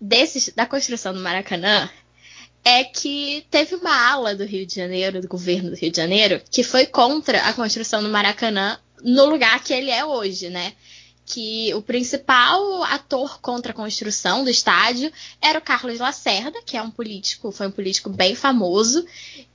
desses, 0.00 0.52
da 0.54 0.66
construção 0.66 1.12
do 1.12 1.20
Maracanã 1.20 1.88
é 2.68 2.84
que 2.84 3.46
teve 3.50 3.76
uma 3.76 4.10
ala 4.10 4.34
do 4.34 4.44
Rio 4.44 4.66
de 4.66 4.74
Janeiro, 4.74 5.22
do 5.22 5.26
governo 5.26 5.70
do 5.70 5.76
Rio 5.76 5.90
de 5.90 5.96
Janeiro, 5.96 6.42
que 6.50 6.62
foi 6.62 6.84
contra 6.84 7.40
a 7.48 7.54
construção 7.54 8.02
do 8.02 8.10
Maracanã 8.10 8.78
no 9.02 9.24
lugar 9.24 9.64
que 9.64 9.72
ele 9.72 9.90
é 9.90 10.04
hoje, 10.04 10.50
né? 10.50 10.74
Que 11.24 11.72
o 11.72 11.80
principal 11.80 12.82
ator 12.84 13.40
contra 13.40 13.72
a 13.72 13.74
construção 13.74 14.44
do 14.44 14.50
estádio 14.50 15.10
era 15.40 15.58
o 15.58 15.62
Carlos 15.62 15.98
Lacerda, 15.98 16.60
que 16.62 16.76
é 16.76 16.82
um 16.82 16.90
político, 16.90 17.50
foi 17.50 17.68
um 17.68 17.70
político 17.70 18.10
bem 18.10 18.34
famoso, 18.34 19.02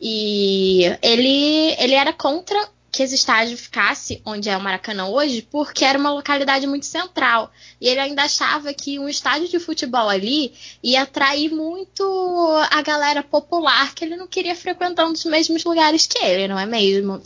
e 0.02 0.86
ele, 1.00 1.76
ele 1.78 1.94
era 1.94 2.14
contra 2.14 2.68
que 2.94 3.02
esse 3.02 3.16
estádio 3.16 3.58
ficasse 3.58 4.22
onde 4.24 4.48
é 4.48 4.56
o 4.56 4.62
Maracanã 4.62 5.08
hoje, 5.08 5.42
porque 5.42 5.84
era 5.84 5.98
uma 5.98 6.14
localidade 6.14 6.68
muito 6.68 6.86
central. 6.86 7.52
E 7.82 7.90
ele 7.90 8.00
ainda 8.00 8.22
achava 8.22 8.72
que 8.72 9.00
um 9.00 9.10
estádio 9.10 9.50
de 9.50 9.58
futebol 9.58 10.08
ali 10.08 10.54
ia 10.84 11.02
atrair 11.02 11.50
muito 11.50 12.04
a 12.70 12.84
galera 12.84 13.24
popular, 13.24 13.96
que 13.96 14.06
ele 14.06 14.16
não 14.16 14.28
queria 14.28 14.56
frequentando 14.56 15.14
os 15.14 15.26
mesmos 15.26 15.64
lugares 15.64 16.06
que 16.06 16.24
ele, 16.24 16.48
não 16.48 16.60
é 16.60 16.68
mesmo? 16.68 17.20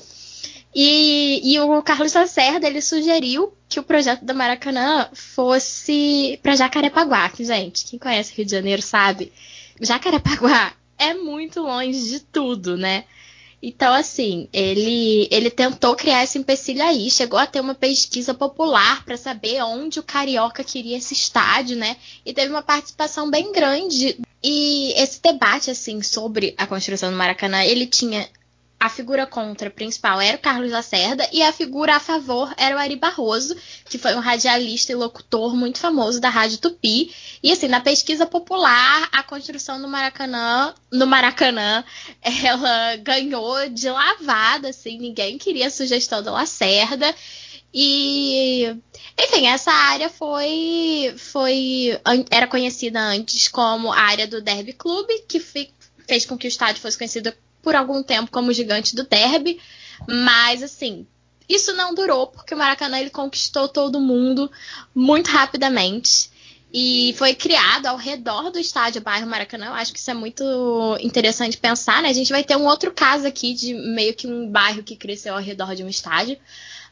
E, 0.74 1.42
e 1.44 1.60
o 1.60 1.84
Carlos 1.84 2.14
Lacerda, 2.14 2.66
ele 2.66 2.82
sugeriu 2.82 3.54
que 3.68 3.78
o 3.78 3.84
projeto 3.84 4.24
do 4.24 4.34
Maracanã 4.34 5.10
fosse 5.12 6.40
para 6.42 6.56
Jacarepaguá, 6.56 7.28
que, 7.28 7.44
gente, 7.44 7.84
quem 7.88 8.00
conhece 8.00 8.34
Rio 8.34 8.46
de 8.46 8.52
Janeiro 8.52 8.82
sabe, 8.82 9.34
Jacarepaguá 9.82 10.74
é 10.98 11.14
muito 11.14 11.60
longe 11.60 12.10
de 12.10 12.22
tudo, 12.22 12.78
né? 12.78 13.04
Então, 13.62 13.94
assim, 13.94 14.48
ele, 14.54 15.28
ele 15.32 15.50
tentou 15.50 15.96
criar 15.96 16.24
esse 16.24 16.38
empecilho 16.38 16.84
aí, 16.84 17.10
chegou 17.10 17.40
a 17.40 17.48
ter 17.48 17.60
uma 17.60 17.74
pesquisa 17.74 18.34
popular 18.34 19.04
para 19.04 19.18
saber 19.18 19.64
onde 19.64 20.00
o 20.00 20.04
Carioca 20.04 20.64
queria 20.64 20.98
esse 20.98 21.14
estádio, 21.14 21.76
né? 21.76 21.98
E 22.26 22.34
teve 22.34 22.52
uma 22.52 22.62
participação 22.62 23.32
bem 23.32 23.52
grande. 23.52 24.20
E 24.44 24.94
esse 24.96 25.22
debate, 25.22 25.72
assim, 25.72 26.04
sobre 26.04 26.54
a 26.58 26.68
construção 26.68 27.10
do 27.10 27.18
Maracanã, 27.18 27.64
ele 27.64 27.88
tinha 27.88 28.30
a 28.80 28.90
figura 28.90 29.26
contra 29.26 29.72
principal 29.72 30.22
era 30.22 30.38
o 30.38 30.40
Carlos 30.40 30.72
Lacerda 30.72 31.28
e 31.34 31.42
a 31.42 31.52
figura 31.52 31.96
a 31.96 32.00
favor 32.00 32.54
era 32.58 32.76
o 32.76 32.80
Ari 32.80 32.96
Barroso, 32.96 33.56
que 33.86 33.98
foi 33.98 34.14
um 34.16 34.20
radialista 34.20 34.92
e 34.92 34.96
locutor 34.96 35.56
muito 35.56 35.80
famoso 35.80 36.22
da 36.22 36.30
Rádio 36.30 36.60
Tupi. 36.60 37.12
E 37.42 37.52
assim, 37.52 37.68
na 37.68 37.82
pesquisa 37.82 38.28
popular, 38.28 39.10
a 39.12 39.24
construção 39.24 39.82
do 39.82 39.88
Maracanã, 39.88 40.76
no 40.92 41.08
Maracanã, 41.08 41.84
ela 42.22 42.96
ganhou 42.98 43.68
de 43.70 43.90
lavada, 43.90 44.70
assim, 44.70 45.00
ninguém 45.00 45.40
queria 45.40 45.68
a 45.68 45.72
sugestão 45.72 46.22
do 46.22 46.32
Lacerda. 46.32 47.14
E, 47.74 48.76
enfim, 49.20 49.48
essa 49.48 49.72
área 49.72 50.10
foi, 50.10 51.16
foi 51.18 52.00
era 52.30 52.48
conhecida 52.48 53.00
antes 53.00 53.48
como 53.48 53.92
a 53.92 54.00
área 54.00 54.28
do 54.28 54.40
Derby 54.40 54.74
Club, 54.74 55.08
que 55.28 55.40
fez 55.40 56.26
com 56.28 56.38
que 56.38 56.48
o 56.48 56.50
estádio 56.50 56.82
fosse 56.82 56.98
conhecido 56.98 57.34
por 57.68 57.76
algum 57.76 58.02
tempo 58.02 58.32
como 58.32 58.54
gigante 58.54 58.96
do 58.96 59.04
derby, 59.04 59.60
mas 60.08 60.64
assim, 60.64 61.06
isso 61.50 61.74
não 61.74 61.94
durou 61.94 62.28
porque 62.28 62.56
o 62.56 62.58
Maracanã 62.58 62.98
ele 62.98 63.10
conquistou 63.10 63.68
todo 63.68 64.00
mundo 64.00 64.50
muito 64.96 65.28
rapidamente 65.28 66.32
e 66.74 67.14
foi 67.18 67.36
criado 67.36 67.88
ao 67.88 67.98
redor 67.98 68.52
do 68.52 68.58
estádio 68.58 69.02
bairro 69.02 69.28
Maracanã. 69.28 69.66
Eu 69.66 69.74
acho 69.74 69.92
que 69.92 70.00
isso 70.00 70.10
é 70.10 70.14
muito 70.14 70.46
interessante 71.02 71.58
pensar, 71.58 72.02
né? 72.02 72.08
A 72.08 72.14
gente 72.14 72.32
vai 72.32 72.42
ter 72.42 72.56
um 72.56 72.66
outro 72.66 72.90
caso 72.90 73.28
aqui 73.28 73.54
de 73.54 73.74
meio 73.74 74.14
que 74.14 74.28
um 74.28 74.50
bairro 74.50 74.82
que 74.82 74.96
cresceu 74.96 75.34
ao 75.34 75.42
redor 75.42 75.76
de 75.76 75.84
um 75.84 75.90
estádio. 75.90 76.38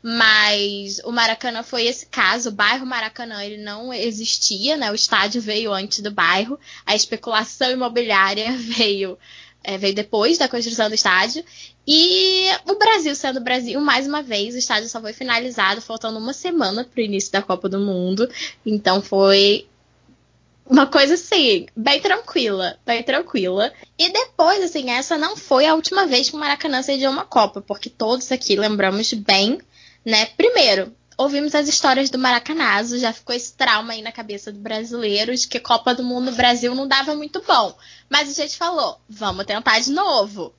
Mas 0.03 0.99
o 1.05 1.11
Maracanã 1.11 1.63
foi 1.63 1.85
esse 1.85 2.05
caso, 2.05 2.49
o 2.49 2.51
bairro 2.51 2.85
Maracanã 2.85 3.41
ele 3.43 3.63
não 3.63 3.93
existia, 3.93 4.75
né? 4.75 4.91
O 4.91 4.95
estádio 4.95 5.41
veio 5.41 5.71
antes 5.71 6.01
do 6.01 6.11
bairro, 6.11 6.59
a 6.85 6.93
especulação 6.93 7.71
imobiliária 7.71 8.51
veio 8.59 9.17
é, 9.65 9.77
veio 9.77 9.93
depois 9.93 10.37
da 10.37 10.47
construção 10.47 10.87
do 10.89 10.95
estádio. 10.95 11.43
E 11.87 12.47
o 12.67 12.75
Brasil 12.75 13.15
sendo 13.15 13.37
o 13.37 13.43
Brasil, 13.43 13.79
mais 13.81 14.07
uma 14.07 14.21
vez, 14.21 14.55
o 14.55 14.57
estádio 14.57 14.89
só 14.89 15.01
foi 15.01 15.13
finalizado 15.13 15.81
faltando 15.81 16.17
uma 16.17 16.33
semana 16.33 16.83
para 16.83 17.01
o 17.01 17.03
início 17.03 17.31
da 17.31 17.41
Copa 17.41 17.67
do 17.67 17.79
Mundo. 17.79 18.29
Então 18.65 19.01
foi 19.01 19.67
uma 20.67 20.87
coisa 20.87 21.13
assim, 21.13 21.67
bem 21.75 22.01
tranquila, 22.01 22.77
bem 22.85 23.03
tranquila. 23.03 23.71
E 23.97 24.11
depois, 24.11 24.63
assim, 24.63 24.89
essa 24.89 25.17
não 25.17 25.37
foi 25.37 25.67
a 25.67 25.75
última 25.75 26.07
vez 26.07 26.29
que 26.29 26.35
o 26.35 26.39
Maracanã 26.39 26.81
cedeu 26.81 27.11
uma 27.11 27.25
Copa, 27.25 27.61
porque 27.61 27.89
todos 27.89 28.31
aqui 28.31 28.55
lembramos 28.55 29.13
bem, 29.13 29.59
né? 30.03 30.25
Primeiro, 30.37 30.91
ouvimos 31.17 31.55
as 31.55 31.67
histórias 31.67 32.09
do 32.09 32.17
Maracanazo, 32.17 32.97
já 32.97 33.13
ficou 33.13 33.35
esse 33.35 33.53
trauma 33.53 33.93
aí 33.93 34.01
na 34.01 34.11
cabeça 34.11 34.51
do 34.51 34.59
brasileiro 34.59 35.35
de 35.35 35.47
que 35.47 35.59
Copa 35.59 35.93
do 35.93 36.03
Mundo 36.03 36.31
no 36.31 36.37
Brasil 36.37 36.73
não 36.73 36.87
dava 36.87 37.15
muito 37.15 37.41
bom. 37.45 37.75
Mas 38.09 38.29
a 38.29 38.33
gente 38.33 38.57
falou, 38.57 38.99
vamos 39.07 39.45
tentar 39.45 39.79
de 39.79 39.91
novo. 39.91 40.53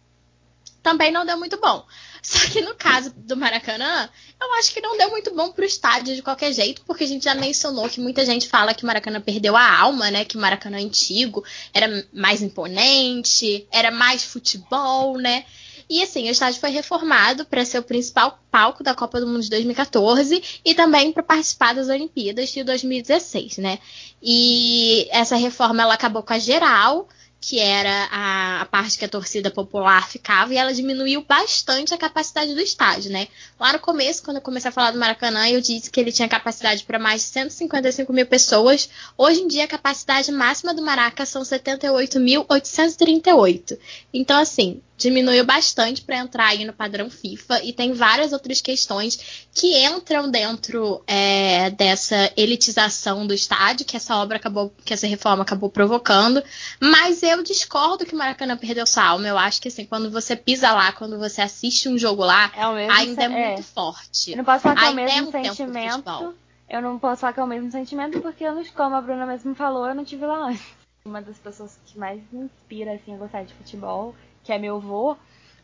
Também 0.83 1.11
não 1.11 1.27
deu 1.27 1.37
muito 1.39 1.59
bom. 1.61 1.85
Só 2.23 2.39
que 2.51 2.61
no 2.61 2.75
caso 2.75 3.13
do 3.17 3.37
Maracanã, 3.37 4.09
eu 4.41 4.55
acho 4.55 4.73
que 4.73 4.81
não 4.81 4.99
deu 4.99 5.11
muito 5.11 5.35
bom 5.35 5.53
pro 5.53 5.65
estádio 5.65 6.15
de 6.15 6.23
qualquer 6.23 6.53
jeito, 6.53 6.83
porque 6.85 7.05
a 7.05 7.07
gente 7.07 7.25
já 7.25 7.35
mencionou 7.35 7.89
que 7.89 8.01
muita 8.01 8.27
gente 8.27 8.49
fala 8.49 8.75
que 8.75 8.83
o 8.83 8.87
Maracanã 8.87 9.21
perdeu 9.21 9.57
a 9.57 9.79
alma, 9.79 10.11
né? 10.11 10.25
Que 10.25 10.37
o 10.37 10.41
Maracanã 10.41 10.79
antigo 10.79 11.45
era 11.73 12.05
mais 12.13 12.43
imponente, 12.43 13.67
era 13.71 13.91
mais 13.91 14.25
futebol, 14.25 15.19
né? 15.19 15.45
E 15.89 16.03
assim, 16.03 16.27
o 16.27 16.31
estádio 16.31 16.61
foi 16.61 16.71
reformado 16.71 17.45
para 17.45 17.65
ser 17.65 17.79
o 17.79 17.83
principal 17.83 18.41
palco 18.51 18.83
da 18.83 18.95
Copa 18.95 19.21
do 19.21 19.27
Mundo 19.27 19.43
de 19.43 19.51
2014 19.51 20.61
e 20.65 20.75
também 20.75 21.13
para 21.13 21.23
participar 21.23 21.75
das 21.75 21.89
Olimpíadas 21.89 22.51
de 22.51 22.65
2016, 22.65 23.59
né? 23.59 23.79
E 24.21 25.07
essa 25.11 25.37
reforma 25.37 25.83
ela 25.83 25.95
acabou 25.95 26.25
com 26.25 26.33
a 26.33 26.39
geral, 26.41 27.09
que 27.49 27.61
era 27.61 28.09
a, 28.11 28.63
a, 28.63 28.67
parte 28.67 28.99
que 28.99 29.05
a 29.05 29.09
torcida 29.09 29.53
popular 29.53 30.11
ficava, 30.11 30.53
e 30.53 30.57
ela 30.57 30.75
diminuiu 30.75 31.23
bastante 31.23 31.95
a 31.95 31.97
capacidade 31.97 32.53
do 32.53 32.61
estádio, 32.61 33.13
né? 33.13 33.29
Lá 33.61 33.73
no 33.73 33.79
começo, 33.79 34.25
quando 34.25 34.39
eu 34.39 34.43
comecei 34.43 34.69
a 34.69 34.73
falar 34.73 34.91
do 34.91 34.99
Maracanã, 34.99 35.49
eu 35.49 35.61
disse 35.61 35.89
que 35.89 36.01
ele 36.01 36.11
tinha 36.11 36.29
capacidade 36.29 36.83
para 36.83 36.99
mais 36.99 37.21
de 37.21 37.29
155 37.29 38.13
mil 38.13 38.27
pessoas. 38.27 38.91
Hoje 39.17 39.43
em 39.43 39.47
dia, 39.47 39.63
a 39.63 39.69
capacidade 39.69 40.33
máxima 40.33 40.75
do 40.75 40.83
Maraca 40.83 41.25
são 41.25 41.43
78.838. 41.43 43.79
Então, 44.13 44.41
assim, 44.41 44.83
diminuiu 44.97 45.45
bastante 45.45 46.03
para 46.03 46.17
entrar 46.17 46.47
aí 46.49 46.65
no 46.65 46.73
padrão 46.73 47.11
FIFA 47.11 47.63
e 47.63 47.73
tem 47.73 47.93
várias 47.93 48.33
outras 48.33 48.61
questões 48.61 49.47
que 49.55 49.77
entram 49.85 50.31
dentro 50.31 51.03
é, 51.07 51.71
dessa 51.71 52.33
elitização 52.37 53.27
do 53.27 53.35
estádio 53.35 53.87
que 53.87 53.97
essa 53.97 54.17
obra 54.17 54.37
acabou, 54.37 54.73
que 54.85 54.95
essa 54.95 55.07
reforma 55.07 55.43
acabou 55.43 55.69
provocando. 55.69 56.43
Mas 56.81 57.23
eu 57.23 57.43
discordo 57.43 58.07
que 58.07 58.15
o 58.15 58.19
Maracanã 58.19 58.57
perdeu 58.57 58.87
sua 58.87 59.05
alma. 59.05 59.27
Eu 59.29 59.39
acho 59.39 59.61
que 59.61 59.69
assim, 59.69 59.85
quando 59.85 60.11
você 60.11 60.35
pisa 60.35 60.73
lá, 60.73 60.93
quando 60.93 61.19
você 61.19 61.43
assiste 61.43 61.89
um 61.89 61.99
jogo 61.99 62.25
lá, 62.25 62.51
é 62.57 62.91
ainda 62.91 63.25
é, 63.25 63.29
muito 63.29 63.63
forte. 63.63 64.31
Eu 64.31 64.39
não 64.39 64.45
posso 64.45 64.63
falar 64.63 64.77
que 64.77 64.85
é 64.85 64.91
o 64.91 64.95
mesmo 64.95 65.37
é 65.37 65.41
um 65.41 65.45
sentimento. 65.45 66.35
Eu 66.69 66.83
não 66.83 66.99
posso 66.99 67.21
falar 67.21 67.33
que 67.33 67.41
é 67.41 67.45
o 67.45 67.47
mesmo 67.47 67.71
sentimento 67.71 68.21
porque 68.21 68.45
eu 68.45 68.55
não, 68.55 68.65
como 68.65 68.97
a 68.97 69.01
Bruna 69.01 69.27
mesmo 69.27 69.55
falou, 69.55 69.87
eu 69.87 69.95
não 69.95 70.05
tive 70.05 70.27
lá 70.27 70.49
antes. 70.49 70.75
Uma 71.05 71.23
das 71.23 71.39
pessoas 71.39 71.79
que 71.87 71.97
mais 71.97 72.21
me 72.33 72.47
inspira 72.47 72.95
assim 72.95 73.15
a 73.15 73.17
gostar 73.17 73.45
de 73.45 73.55
futebol 73.55 74.13
que 74.47 74.53
é 74.53 74.59
meu 74.59 74.77
avô, 74.77 75.17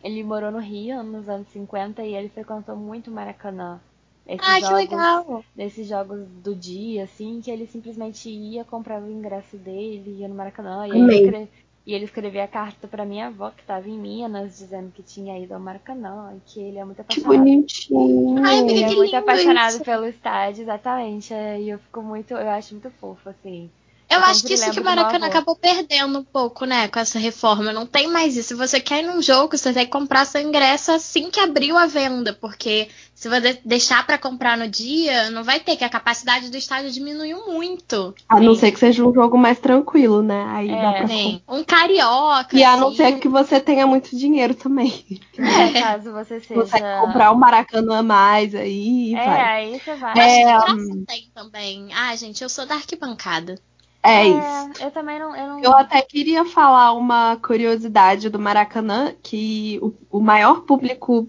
ele 0.02 0.24
morou 0.24 0.50
no 0.50 0.58
Rio 0.58 1.04
nos 1.04 1.28
anos 1.28 1.46
50 1.48 2.02
e 2.02 2.16
ele 2.16 2.28
frequentou 2.28 2.74
muito 2.74 3.12
Maracanã. 3.12 3.80
Esses 4.26 4.46
ah, 4.46 4.60
jogos, 4.60 4.68
que 4.68 4.74
legal! 4.74 5.44
Nesses 5.56 5.88
jogos 5.88 6.26
do 6.26 6.54
dia, 6.54 7.04
assim, 7.04 7.40
que 7.40 7.50
ele 7.50 7.66
simplesmente 7.66 8.28
ia, 8.28 8.64
comprava 8.64 9.06
o 9.06 9.10
ingresso 9.10 9.56
dele, 9.56 10.16
ia 10.18 10.28
no 10.28 10.34
Maracanã. 10.34 10.86
E, 10.86 10.90
ele, 10.90 11.14
escreve, 11.14 11.48
e 11.86 11.94
ele 11.94 12.04
escrevia 12.04 12.48
carta 12.48 12.88
pra 12.88 13.04
minha 13.04 13.28
avó, 13.28 13.50
que 13.50 13.62
estava 13.62 13.88
em 13.88 13.98
Minas, 13.98 14.58
dizendo 14.58 14.92
que 14.92 15.02
tinha 15.02 15.38
ido 15.38 15.54
ao 15.54 15.60
Maracanã 15.60 16.34
e 16.36 16.40
que 16.44 16.60
ele 16.60 16.78
é 16.78 16.84
muito 16.84 17.00
apaixonado. 17.00 17.32
Que 17.32 17.38
bonitinho! 17.38 18.44
Ai, 18.44 18.58
ele 18.60 18.84
é 18.84 18.94
muito 18.94 19.16
apaixonado 19.16 19.74
isso. 19.74 19.84
pelo 19.84 20.06
estádio, 20.06 20.62
exatamente. 20.62 21.32
E 21.34 21.68
eu 21.68 21.78
fico 21.78 22.02
muito, 22.02 22.34
eu 22.34 22.50
acho 22.50 22.74
muito 22.74 22.90
fofo, 22.90 23.28
assim. 23.28 23.70
Eu, 24.12 24.20
eu 24.20 24.24
acho 24.24 24.44
que 24.44 24.54
isso 24.54 24.70
que 24.70 24.80
o 24.80 24.84
Maracanã 24.84 25.26
acabou 25.26 25.56
perdendo 25.56 26.18
um 26.18 26.24
pouco, 26.24 26.64
né, 26.64 26.88
com 26.88 26.98
essa 26.98 27.18
reforma. 27.18 27.72
Não 27.72 27.86
tem 27.86 28.08
mais 28.08 28.36
isso. 28.36 28.48
Se 28.48 28.54
você 28.54 28.80
quer 28.80 29.02
ir 29.02 29.06
num 29.06 29.22
jogo, 29.22 29.56
você 29.56 29.72
tem 29.72 29.84
que 29.84 29.90
comprar 29.90 30.24
seu 30.24 30.40
ingresso 30.40 30.92
assim 30.92 31.30
que 31.30 31.40
abriu 31.40 31.76
a 31.78 31.86
venda, 31.86 32.32
porque 32.32 32.88
se 33.14 33.28
você 33.28 33.60
deixar 33.64 34.04
para 34.04 34.18
comprar 34.18 34.56
no 34.56 34.66
dia, 34.66 35.30
não 35.30 35.44
vai 35.44 35.60
ter, 35.60 35.76
que 35.76 35.84
a 35.84 35.88
capacidade 35.88 36.50
do 36.50 36.56
estádio 36.56 36.90
diminuiu 36.90 37.46
muito. 37.46 38.12
A 38.28 38.40
não 38.40 38.54
ser 38.56 38.72
que 38.72 38.80
seja 38.80 39.06
um 39.06 39.14
jogo 39.14 39.38
mais 39.38 39.60
tranquilo, 39.60 40.22
né? 40.22 40.44
Aí 40.48 40.68
é, 40.68 40.82
dá 40.82 40.92
pra 40.92 41.06
sim. 41.06 41.40
Um 41.48 41.62
carioca. 41.62 42.56
E 42.56 42.64
a 42.64 42.76
não 42.76 42.92
ser 42.92 43.20
que 43.20 43.28
você 43.28 43.60
tenha 43.60 43.86
muito 43.86 44.16
dinheiro 44.16 44.54
também. 44.54 44.92
É, 45.42 45.80
caso 45.80 46.12
você 46.12 46.40
seja. 46.40 46.60
Você 46.60 46.78
comprar 46.78 47.30
o 47.30 47.34
um 47.34 47.38
Maracanã 47.38 47.98
a 47.98 48.02
mais 48.02 48.54
aí. 48.54 49.14
É, 49.14 49.24
vai. 49.24 49.40
aí 49.40 49.78
você 49.78 49.94
vai. 49.94 50.18
É, 50.18 50.52
Acho 50.52 50.66
que 50.66 50.72
um... 50.72 51.04
tem 51.04 51.30
também. 51.34 51.88
Ah, 51.94 52.14
gente, 52.16 52.42
eu 52.42 52.48
sou 52.48 52.66
da 52.66 52.74
arquibancada. 52.74 53.56
É, 54.02 54.22
é 54.22 54.28
isso. 54.28 54.82
Eu 54.82 54.90
também 54.90 55.18
não 55.18 55.36
eu, 55.36 55.46
não. 55.46 55.60
eu 55.62 55.72
até 55.74 56.02
queria 56.02 56.44
falar 56.44 56.92
uma 56.92 57.36
curiosidade 57.36 58.28
do 58.28 58.38
Maracanã, 58.38 59.14
que 59.22 59.78
o, 59.80 60.18
o 60.18 60.20
maior 60.20 60.62
público 60.62 61.28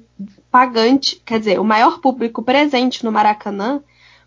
pagante, 0.50 1.22
quer 1.26 1.40
dizer, 1.40 1.60
o 1.60 1.64
maior 1.64 2.00
público 2.00 2.42
presente 2.42 3.04
no 3.04 3.12
Maracanã 3.12 3.82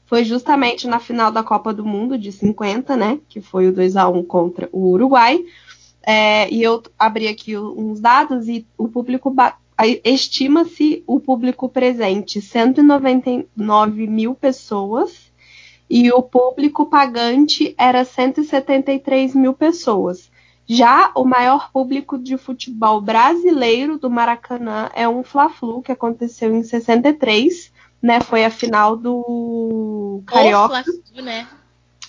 foi 0.04 0.24
justamente 0.24 0.86
na 0.86 1.00
final 1.00 1.32
da 1.32 1.42
Copa 1.42 1.74
do 1.74 1.84
Mundo 1.84 2.16
de 2.16 2.30
50, 2.30 2.96
né? 2.96 3.18
Que 3.28 3.40
foi 3.40 3.66
o 3.68 3.72
2 3.72 3.96
a 3.96 4.08
1 4.08 4.22
contra 4.22 4.68
o 4.72 4.90
Uruguai. 4.90 5.44
É, 6.06 6.48
e 6.52 6.62
eu 6.62 6.80
abri 6.96 7.26
aqui 7.26 7.58
uns 7.58 7.98
dados 8.00 8.46
e 8.46 8.64
o 8.78 8.88
público 8.88 9.34
estima-se 10.04 11.02
o 11.04 11.18
público 11.18 11.68
presente 11.68 12.40
199 12.40 14.06
mil 14.06 14.34
pessoas 14.34 15.25
e 15.88 16.10
o 16.10 16.22
público 16.22 16.86
pagante 16.86 17.74
era 17.78 18.04
173 18.04 19.34
mil 19.34 19.54
pessoas. 19.54 20.30
Já 20.68 21.12
o 21.14 21.24
maior 21.24 21.70
público 21.70 22.18
de 22.18 22.36
futebol 22.36 23.00
brasileiro 23.00 23.98
do 23.98 24.10
Maracanã 24.10 24.90
é 24.94 25.08
um 25.08 25.22
Fla-Flu 25.22 25.80
que 25.80 25.92
aconteceu 25.92 26.54
em 26.54 26.64
63, 26.64 27.72
né? 28.02 28.20
Foi 28.20 28.44
a 28.44 28.50
final 28.50 28.96
do 28.96 30.22
Carioca. 30.26 30.80
O 30.80 30.82
Fla-Flu, 30.82 31.22
né? 31.22 31.46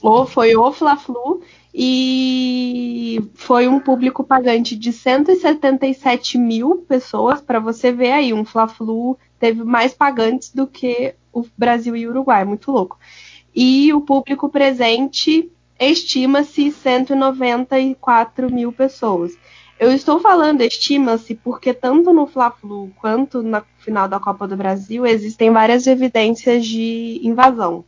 Ou 0.01 0.25
foi 0.25 0.55
o 0.55 0.71
Fla-Flu 0.71 1.41
e 1.73 3.21
foi 3.35 3.67
um 3.67 3.79
público 3.79 4.23
pagante 4.23 4.75
de 4.75 4.91
177 4.91 6.37
mil 6.39 6.77
pessoas. 6.87 7.39
Para 7.39 7.59
você 7.59 7.91
ver 7.91 8.11
aí, 8.11 8.33
um 8.33 8.43
Fla-Flu 8.43 9.17
teve 9.39 9.63
mais 9.63 9.93
pagantes 9.93 10.51
do 10.51 10.65
que 10.65 11.13
o 11.31 11.45
Brasil 11.55 11.95
e 11.95 12.07
o 12.07 12.09
Uruguai, 12.09 12.43
muito 12.43 12.71
louco. 12.71 12.97
E 13.59 13.91
o 13.91 14.01
público 14.01 14.49
presente 14.49 15.51
estima-se 15.79 16.71
194 16.71 18.53
mil 18.53 18.71
pessoas. 18.71 19.35
Eu 19.79 19.91
estou 19.91 20.19
falando 20.19 20.61
estima-se 20.61 21.33
porque 21.33 21.73
tanto 21.73 22.13
no 22.13 22.27
Fla-Flu 22.27 22.91
quanto 23.01 23.41
na 23.41 23.63
final 23.79 24.07
da 24.07 24.19
Copa 24.19 24.47
do 24.47 24.55
Brasil 24.55 25.07
existem 25.07 25.49
várias 25.49 25.87
evidências 25.87 26.67
de 26.67 27.19
invasão. 27.23 27.83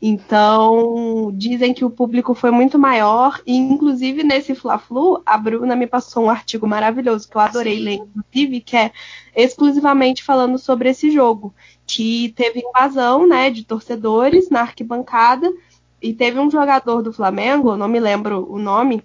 Então, 0.00 1.32
dizem 1.34 1.72
que 1.72 1.84
o 1.84 1.90
público 1.90 2.34
foi 2.34 2.50
muito 2.50 2.78
maior, 2.78 3.40
e 3.46 3.56
inclusive 3.56 4.22
nesse 4.22 4.54
Fla-Flu, 4.54 5.22
a 5.24 5.38
Bruna 5.38 5.74
me 5.74 5.86
passou 5.86 6.24
um 6.24 6.30
artigo 6.30 6.66
maravilhoso 6.66 7.28
que 7.28 7.36
eu 7.36 7.40
adorei 7.40 7.78
Sim. 7.78 7.82
ler, 7.82 7.94
inclusive, 7.94 8.60
que 8.60 8.76
é 8.76 8.92
exclusivamente 9.34 10.22
falando 10.22 10.58
sobre 10.58 10.90
esse 10.90 11.10
jogo, 11.10 11.54
que 11.86 12.32
teve 12.36 12.60
invasão, 12.60 13.26
né, 13.26 13.50
de 13.50 13.64
torcedores 13.64 14.50
na 14.50 14.60
arquibancada, 14.60 15.50
e 16.02 16.12
teve 16.12 16.38
um 16.38 16.50
jogador 16.50 17.02
do 17.02 17.12
Flamengo, 17.12 17.74
não 17.74 17.88
me 17.88 17.98
lembro 17.98 18.46
o 18.52 18.58
nome, 18.58 19.02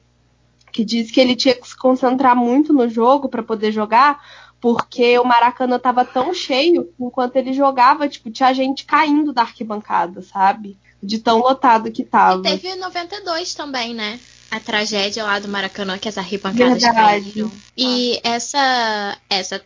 que 0.74 0.84
disse 0.84 1.12
que 1.12 1.22
ele 1.22 1.36
tinha 1.36 1.56
que 1.56 1.68
se 1.68 1.78
concentrar 1.78 2.36
muito 2.36 2.74
no 2.74 2.90
jogo 2.90 3.30
para 3.30 3.42
poder 3.42 3.72
jogar, 3.72 4.22
porque 4.62 5.18
o 5.18 5.24
Maracanã 5.24 5.76
estava 5.76 6.06
tão 6.06 6.34
cheio, 6.34 6.94
enquanto 7.00 7.36
ele 7.36 7.52
jogava, 7.52 8.08
tipo, 8.08 8.30
tinha 8.30 8.54
gente 8.54 8.86
caindo 8.86 9.34
da 9.34 9.42
arquibancada, 9.42 10.22
sabe? 10.22 10.78
De 11.02 11.18
tão 11.18 11.40
lotado 11.40 11.92
que 11.92 12.04
tava. 12.04 12.48
E 12.48 12.58
teve 12.58 12.76
92 12.76 13.56
também, 13.56 13.94
né? 13.96 14.20
A 14.52 14.60
tragédia 14.60 15.24
lá 15.24 15.40
do 15.40 15.48
Maracanã, 15.48 15.98
que 15.98 16.08
as 16.08 16.18
arquibancadas 16.18 16.84
caíram. 16.84 17.52
E 17.76 18.20
essa, 18.24 19.18
essa 19.30 19.62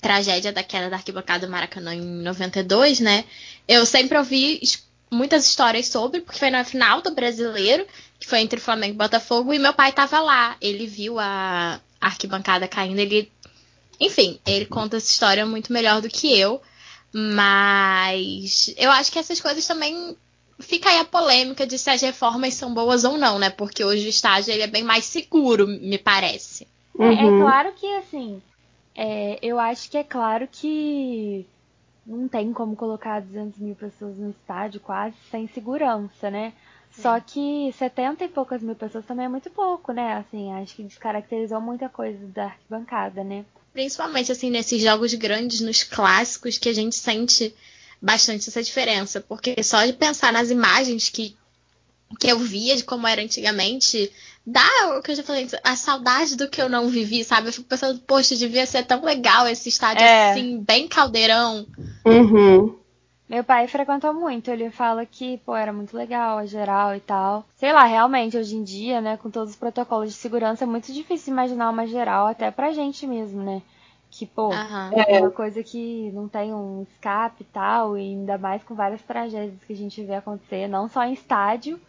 tragédia 0.00 0.52
da 0.52 0.62
queda 0.62 0.88
da 0.88 0.96
arquibancada 0.96 1.46
do 1.46 1.52
Maracanã 1.52 1.94
em 1.94 2.00
92, 2.00 3.00
né? 3.00 3.24
Eu 3.68 3.84
sempre 3.84 4.16
ouvi 4.16 4.60
muitas 5.10 5.44
histórias 5.44 5.88
sobre, 5.88 6.22
porque 6.22 6.38
foi 6.38 6.50
na 6.50 6.64
final 6.64 7.02
do 7.02 7.14
brasileiro, 7.14 7.86
que 8.18 8.26
foi 8.26 8.40
entre 8.40 8.58
Flamengo 8.58 8.94
e 8.94 8.98
Botafogo, 8.98 9.52
e 9.52 9.58
meu 9.58 9.74
pai 9.74 9.92
tava 9.92 10.20
lá. 10.20 10.56
Ele 10.60 10.86
viu 10.86 11.18
a 11.18 11.80
arquibancada 12.00 12.66
caindo, 12.66 12.98
ele. 12.98 13.30
Enfim, 14.00 14.40
ele 14.46 14.66
conta 14.66 14.96
essa 14.96 15.10
história 15.10 15.46
muito 15.46 15.72
melhor 15.72 16.00
do 16.00 16.08
que 16.08 16.38
eu. 16.38 16.60
Mas 17.12 18.74
eu 18.76 18.90
acho 18.90 19.12
que 19.12 19.18
essas 19.18 19.40
coisas 19.40 19.66
também. 19.66 20.16
Fica 20.58 20.88
aí 20.88 20.98
a 20.98 21.04
polêmica 21.04 21.66
de 21.66 21.76
se 21.76 21.90
as 21.90 22.00
reformas 22.00 22.54
são 22.54 22.72
boas 22.72 23.02
ou 23.04 23.18
não, 23.18 23.38
né? 23.38 23.50
Porque 23.50 23.84
hoje 23.84 24.06
o 24.06 24.08
estádio 24.08 24.52
ele 24.52 24.62
é 24.62 24.68
bem 24.68 24.84
mais 24.84 25.04
seguro, 25.04 25.66
me 25.66 25.98
parece. 25.98 26.68
Uhum. 26.94 27.10
É, 27.10 27.14
é, 27.14 27.24
uhum. 27.24 27.40
claro 27.40 27.72
que, 27.72 27.86
assim, 27.96 28.40
é, 28.94 29.38
eu 29.42 29.58
acho 29.58 29.90
que 29.90 29.98
é 29.98 30.04
claro 30.04 30.48
que 30.50 31.44
não 32.06 32.28
tem 32.28 32.52
como 32.52 32.76
colocar 32.76 33.20
200 33.20 33.58
mil 33.58 33.74
pessoas 33.74 34.16
no 34.16 34.30
estádio 34.30 34.80
quase 34.80 35.16
sem 35.30 35.48
segurança, 35.48 36.30
né? 36.30 36.52
Só 36.92 37.18
que 37.20 37.72
70 37.72 38.24
e 38.24 38.28
poucas 38.28 38.62
mil 38.62 38.74
pessoas 38.74 39.06
também 39.06 39.24
é 39.24 39.28
muito 39.28 39.50
pouco, 39.50 39.92
né? 39.92 40.14
Assim, 40.14 40.52
acho 40.52 40.76
que 40.76 40.82
descaracterizou 40.82 41.60
muita 41.60 41.88
coisa 41.88 42.24
da 42.26 42.44
arquibancada, 42.44 43.24
né? 43.24 43.44
Principalmente, 43.72 44.30
assim, 44.30 44.50
nesses 44.50 44.82
jogos 44.82 45.14
grandes, 45.14 45.60
nos 45.60 45.82
clássicos, 45.82 46.58
que 46.58 46.68
a 46.68 46.74
gente 46.74 46.94
sente 46.94 47.54
bastante 48.00 48.48
essa 48.48 48.62
diferença. 48.62 49.20
Porque 49.20 49.62
só 49.62 49.84
de 49.84 49.92
pensar 49.92 50.32
nas 50.32 50.50
imagens 50.50 51.08
que, 51.08 51.36
que 52.18 52.28
eu 52.28 52.38
via 52.38 52.76
de 52.76 52.84
como 52.84 53.06
era 53.06 53.22
antigamente, 53.22 54.12
dá 54.46 54.66
o 54.98 55.02
que 55.02 55.12
eu 55.12 55.16
já 55.16 55.22
falei, 55.22 55.48
a 55.64 55.76
saudade 55.76 56.36
do 56.36 56.48
que 56.48 56.60
eu 56.60 56.68
não 56.68 56.88
vivi, 56.88 57.24
sabe? 57.24 57.48
Eu 57.48 57.52
fico 57.52 57.68
pensando, 57.68 57.98
poxa, 58.00 58.36
devia 58.36 58.66
ser 58.66 58.84
tão 58.84 59.04
legal 59.04 59.48
esse 59.48 59.68
estádio 59.68 60.04
é. 60.04 60.32
assim, 60.32 60.60
bem 60.60 60.86
caldeirão. 60.86 61.66
Uhum. 62.04 62.81
Meu 63.32 63.42
pai 63.42 63.66
frequentou 63.66 64.12
muito, 64.12 64.50
ele 64.50 64.70
fala 64.70 65.06
que, 65.06 65.38
pô, 65.38 65.56
era 65.56 65.72
muito 65.72 65.96
legal, 65.96 66.36
a 66.36 66.44
geral 66.44 66.94
e 66.94 67.00
tal. 67.00 67.46
Sei 67.56 67.72
lá, 67.72 67.84
realmente, 67.84 68.36
hoje 68.36 68.54
em 68.54 68.62
dia, 68.62 69.00
né, 69.00 69.16
com 69.16 69.30
todos 69.30 69.52
os 69.52 69.56
protocolos 69.56 70.10
de 70.10 70.18
segurança, 70.18 70.64
é 70.64 70.66
muito 70.66 70.92
difícil 70.92 71.32
imaginar 71.32 71.70
uma 71.70 71.86
geral, 71.86 72.26
até 72.26 72.50
pra 72.50 72.72
gente 72.72 73.06
mesmo, 73.06 73.42
né? 73.42 73.62
Que, 74.10 74.26
pô, 74.26 74.48
uhum. 74.48 74.90
é 74.92 75.18
uma 75.18 75.30
coisa 75.30 75.62
que 75.62 76.10
não 76.12 76.28
tem 76.28 76.52
um 76.52 76.82
escape 76.82 77.40
e 77.40 77.46
tal, 77.46 77.96
e 77.96 78.02
ainda 78.02 78.36
mais 78.36 78.62
com 78.64 78.74
várias 78.74 79.00
tragédias 79.00 79.64
que 79.66 79.72
a 79.72 79.76
gente 79.76 80.04
vê 80.04 80.16
acontecer, 80.16 80.68
não 80.68 80.86
só 80.86 81.02
em 81.02 81.14
estádio, 81.14 81.80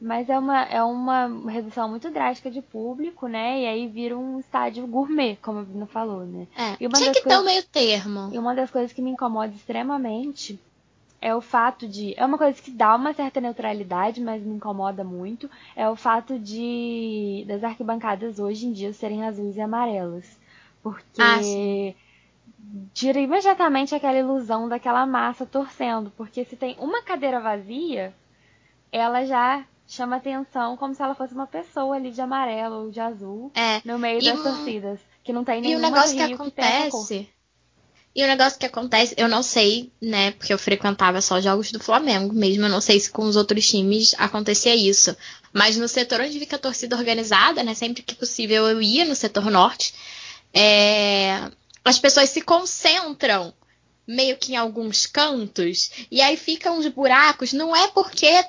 mas 0.00 0.30
é 0.30 0.38
uma, 0.38 0.62
é 0.62 0.82
uma 0.82 1.50
redução 1.50 1.86
muito 1.86 2.08
drástica 2.08 2.50
de 2.50 2.62
público, 2.62 3.28
né? 3.28 3.60
E 3.60 3.66
aí 3.66 3.86
vira 3.88 4.16
um 4.16 4.40
estádio 4.40 4.86
gourmet, 4.86 5.36
como 5.42 5.58
a 5.58 5.62
Bruna 5.64 5.86
falou, 5.86 6.24
né? 6.24 6.46
É, 6.56 6.76
e 6.80 6.86
uma 6.86 6.96
tinha 6.96 7.12
que 7.12 7.22
ter 7.22 7.36
um 7.36 7.44
meio 7.44 7.62
termo. 7.64 8.30
E 8.32 8.38
uma 8.38 8.54
das 8.54 8.70
coisas 8.70 8.90
que 8.90 9.02
me 9.02 9.10
incomoda 9.10 9.52
extremamente 9.52 10.58
é 11.20 11.34
o 11.34 11.40
fato 11.40 11.88
de. 11.88 12.14
É 12.16 12.24
uma 12.24 12.38
coisa 12.38 12.60
que 12.60 12.70
dá 12.70 12.94
uma 12.94 13.12
certa 13.12 13.40
neutralidade, 13.40 14.20
mas 14.20 14.42
me 14.42 14.54
incomoda 14.54 15.02
muito. 15.02 15.50
É 15.74 15.88
o 15.88 15.96
fato 15.96 16.38
de 16.38 17.44
das 17.46 17.64
arquibancadas 17.64 18.38
hoje 18.38 18.66
em 18.66 18.72
dia 18.72 18.92
serem 18.92 19.24
azuis 19.24 19.56
e 19.56 19.60
amarelas. 19.60 20.38
Porque 20.82 21.20
ah, 21.20 21.40
tira 22.94 23.18
imediatamente 23.18 23.94
aquela 23.94 24.18
ilusão 24.18 24.68
daquela 24.68 25.04
massa 25.06 25.44
torcendo. 25.44 26.12
Porque 26.16 26.44
se 26.44 26.56
tem 26.56 26.76
uma 26.78 27.02
cadeira 27.02 27.40
vazia, 27.40 28.14
ela 28.92 29.24
já 29.24 29.64
chama 29.88 30.16
atenção 30.16 30.76
como 30.76 30.94
se 30.94 31.02
ela 31.02 31.14
fosse 31.14 31.34
uma 31.34 31.46
pessoa 31.46 31.96
ali 31.96 32.12
de 32.12 32.20
amarelo 32.20 32.84
ou 32.84 32.90
de 32.90 33.00
azul 33.00 33.50
é, 33.54 33.80
no 33.84 33.98
meio 33.98 34.22
das 34.22 34.40
torcidas. 34.40 35.00
Que 35.24 35.32
não 35.32 35.42
tem 35.42 35.60
nenhum 35.60 35.74
E 35.74 35.76
o 35.76 35.82
negócio 35.82 36.16
que 36.16 36.32
acontece. 36.32 37.26
Que 37.26 37.37
e 38.14 38.24
o 38.24 38.26
negócio 38.26 38.58
que 38.58 38.66
acontece, 38.66 39.14
eu 39.16 39.28
não 39.28 39.42
sei, 39.42 39.92
né? 40.00 40.32
Porque 40.32 40.52
eu 40.52 40.58
frequentava 40.58 41.20
só 41.20 41.40
jogos 41.40 41.70
do 41.70 41.78
Flamengo 41.78 42.34
mesmo. 42.34 42.64
Eu 42.64 42.68
não 42.68 42.80
sei 42.80 42.98
se 42.98 43.10
com 43.10 43.22
os 43.22 43.36
outros 43.36 43.68
times 43.68 44.14
acontecia 44.18 44.74
isso. 44.74 45.16
Mas 45.52 45.76
no 45.76 45.86
setor 45.86 46.20
onde 46.20 46.38
fica 46.38 46.56
a 46.56 46.58
torcida 46.58 46.96
organizada, 46.96 47.62
né? 47.62 47.74
Sempre 47.74 48.02
que 48.02 48.14
possível 48.14 48.66
eu 48.66 48.82
ia 48.82 49.04
no 49.04 49.14
setor 49.14 49.50
norte. 49.50 49.94
É, 50.52 51.48
as 51.84 51.98
pessoas 51.98 52.30
se 52.30 52.40
concentram 52.40 53.54
meio 54.06 54.36
que 54.36 54.52
em 54.52 54.56
alguns 54.56 55.06
cantos. 55.06 55.90
E 56.10 56.20
aí 56.20 56.36
ficam 56.36 56.78
uns 56.78 56.88
buracos. 56.88 57.52
Não 57.52 57.76
é 57.76 57.88
porque 57.88 58.44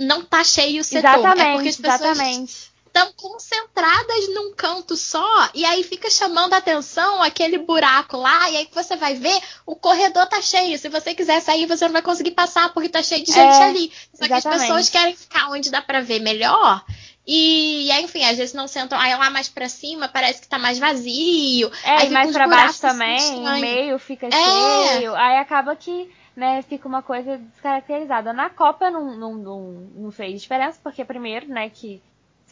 não 0.00 0.24
tá 0.24 0.42
cheio 0.42 0.80
o 0.80 0.84
setor. 0.84 1.18
Exatamente, 1.18 1.40
é 1.42 1.52
porque 1.52 1.68
as 1.68 1.76
pessoas 1.76 2.00
exatamente. 2.00 2.71
Estão 2.94 3.10
concentradas 3.14 4.28
num 4.34 4.52
canto 4.54 4.96
só, 4.96 5.48
e 5.54 5.64
aí 5.64 5.82
fica 5.82 6.10
chamando 6.10 6.52
a 6.52 6.58
atenção 6.58 7.22
aquele 7.22 7.56
buraco 7.56 8.18
lá, 8.18 8.50
e 8.50 8.58
aí 8.58 8.66
que 8.66 8.74
você 8.74 8.96
vai 8.96 9.14
ver, 9.14 9.40
o 9.64 9.74
corredor 9.74 10.26
tá 10.26 10.42
cheio. 10.42 10.78
Se 10.78 10.90
você 10.90 11.14
quiser 11.14 11.40
sair, 11.40 11.64
você 11.64 11.86
não 11.86 11.92
vai 11.92 12.02
conseguir 12.02 12.32
passar, 12.32 12.70
porque 12.74 12.90
tá 12.90 13.02
cheio 13.02 13.24
de 13.24 13.32
gente 13.32 13.56
é, 13.56 13.64
ali. 13.64 13.90
Só 14.12 14.26
exatamente. 14.26 14.42
que 14.42 14.48
as 14.48 14.60
pessoas 14.60 14.88
querem 14.90 15.16
ficar 15.16 15.48
onde 15.48 15.70
dá 15.70 15.80
pra 15.80 16.02
ver 16.02 16.20
melhor. 16.20 16.84
E, 17.26 17.90
aí, 17.92 18.04
enfim, 18.04 18.24
às 18.24 18.36
vezes 18.36 18.52
não 18.52 18.68
sentam. 18.68 18.98
Aí 18.98 19.16
lá 19.16 19.30
mais 19.30 19.48
pra 19.48 19.70
cima 19.70 20.08
parece 20.08 20.42
que 20.42 20.48
tá 20.48 20.58
mais 20.58 20.78
vazio. 20.78 21.70
É, 21.84 21.90
aí 21.92 22.08
e 22.08 22.10
mais 22.10 22.30
pra 22.30 22.46
baixo 22.46 22.80
também, 22.80 23.20
o 23.38 23.58
meio 23.58 23.98
fica 23.98 24.26
é. 24.26 24.30
cheio. 24.30 25.14
Aí 25.14 25.38
acaba 25.38 25.74
que 25.74 26.10
né, 26.36 26.62
fica 26.62 26.86
uma 26.86 27.02
coisa 27.02 27.38
descaracterizada. 27.38 28.32
Na 28.32 28.50
Copa 28.50 28.90
não, 28.90 29.16
não, 29.16 29.34
não, 29.34 29.62
não 29.94 30.10
fez 30.10 30.42
diferença, 30.42 30.78
porque 30.82 31.04
primeiro, 31.04 31.48
né, 31.48 31.70
que 31.70 32.02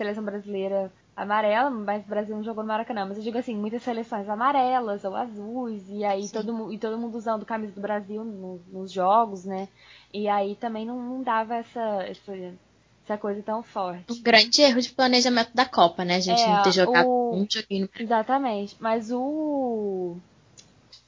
seleção 0.00 0.24
brasileira 0.24 0.90
amarela, 1.14 1.68
mas 1.68 2.02
o 2.04 2.08
Brasil 2.08 2.34
não 2.34 2.42
jogou 2.42 2.64
no 2.64 2.68
Maracanã. 2.68 3.04
Mas 3.04 3.18
eu 3.18 3.22
digo 3.22 3.36
assim, 3.36 3.54
muitas 3.54 3.82
seleções 3.82 4.26
amarelas 4.28 5.04
ou 5.04 5.14
azuis, 5.14 5.82
e 5.90 6.02
aí 6.04 6.26
todo, 6.30 6.72
e 6.72 6.78
todo 6.78 6.98
mundo 6.98 7.18
usando 7.18 7.44
camisa 7.44 7.74
do 7.74 7.80
Brasil 7.80 8.24
no, 8.24 8.60
nos 8.72 8.90
jogos, 8.90 9.44
né? 9.44 9.68
E 10.12 10.26
aí 10.26 10.56
também 10.56 10.86
não, 10.86 10.98
não 10.98 11.22
dava 11.22 11.56
essa, 11.56 12.02
essa, 12.04 12.32
essa, 13.04 13.18
coisa 13.18 13.42
tão 13.42 13.62
forte. 13.62 14.10
Um 14.10 14.22
grande 14.22 14.62
erro 14.62 14.80
de 14.80 14.90
planejamento 14.90 15.50
da 15.54 15.66
Copa, 15.66 16.02
né? 16.02 16.18
Gente 16.20 16.40
é, 16.40 16.48
não 16.48 16.62
ter 16.62 16.72
jogado 16.72 17.06
o... 17.06 17.34
um 17.34 17.46
joguinho. 17.48 17.88
Exatamente. 17.98 18.76
Mas 18.80 19.12
o 19.12 20.16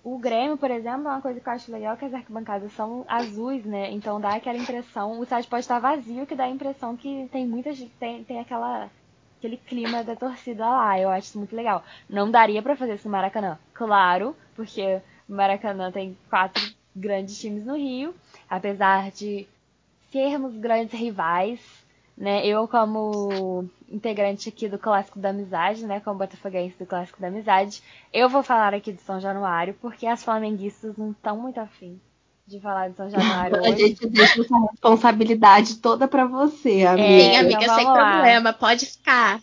O 0.05 0.19
Grêmio, 0.19 0.57
por 0.57 0.71
exemplo, 0.71 1.09
é 1.09 1.13
uma 1.13 1.21
coisa 1.21 1.39
que 1.39 1.49
eu 1.49 1.53
acho 1.53 1.71
legal 1.71 1.97
que 1.97 2.05
as 2.05 2.13
arquibancadas 2.13 2.73
são 2.73 3.05
azuis, 3.07 3.65
né? 3.65 3.91
Então 3.93 4.21
dá 4.21 4.35
aquela 4.35 4.59
impressão, 4.59 5.19
o 5.19 5.23
estádio 5.23 5.49
pode 5.49 5.61
estar 5.61 5.79
vazio, 5.79 6.27
que 6.27 6.35
dá 6.35 6.45
a 6.45 6.51
impressão 6.51 6.97
que 6.97 7.29
tem 7.31 7.47
muita 7.47 7.73
gente, 7.73 7.93
tem, 8.01 8.25
tem 8.25 8.41
aquela 8.41 8.91
aquele 9.39 9.57
clima 9.57 10.05
da 10.05 10.15
torcida 10.17 10.69
lá. 10.69 10.99
Eu 10.99 11.09
acho 11.09 11.29
isso 11.29 11.39
muito 11.39 11.55
legal. 11.55 11.85
Não 12.09 12.31
daria 12.31 12.63
para 12.63 12.77
fazer 12.77 12.95
isso 12.95 13.09
no 13.09 13.13
Maracanã, 13.13 13.59
claro, 13.75 14.37
porque 14.57 15.01
o 15.29 15.35
Maracanã 15.35 15.91
tem 15.91 16.17
quatro 16.29 16.63
grandes 16.95 17.39
times 17.39 17.65
no 17.65 17.77
Rio, 17.77 18.15
apesar 18.49 19.11
de 19.11 19.49
sermos 20.11 20.57
grandes 20.57 20.99
rivais, 20.99 21.61
né? 22.17 22.47
Eu 22.47 22.69
como 22.69 23.69
integrante 23.93 24.49
aqui 24.49 24.69
do 24.69 24.79
Clássico 24.79 25.19
da 25.19 25.29
Amizade, 25.29 25.85
né, 25.85 26.01
como 26.01 26.19
botafoguense 26.19 26.77
do 26.79 26.87
Clássico 26.87 27.21
da 27.21 27.29
Amizade, 27.29 27.83
eu 28.13 28.29
vou 28.29 28.43
falar 28.43 28.75
aqui 28.75 28.93
de 28.93 29.01
São 29.03 29.21
Januário, 29.21 29.77
porque 29.81 30.07
as 30.07 30.25
flamenguistas 30.25 30.97
não 30.97 31.11
estão 31.11 31.37
muito 31.37 31.59
afim 31.59 32.01
de 32.47 32.59
falar 32.61 32.89
de 32.89 32.97
São 32.97 33.09
Januário 33.09 33.59
hoje. 33.63 33.73
A 33.73 33.77
gente 33.77 34.09
deixa 34.09 34.41
essa 34.41 34.59
responsabilidade 34.71 35.77
toda 35.77 36.09
para 36.09 36.25
você, 36.27 36.85
amiga. 36.85 37.07
É, 37.07 37.33
Sim, 37.33 37.37
amiga, 37.37 37.65
então 37.65 37.75
sem 37.77 37.85
lá. 37.85 38.13
problema, 38.13 38.53
pode 38.53 38.87
ficar. 38.87 39.41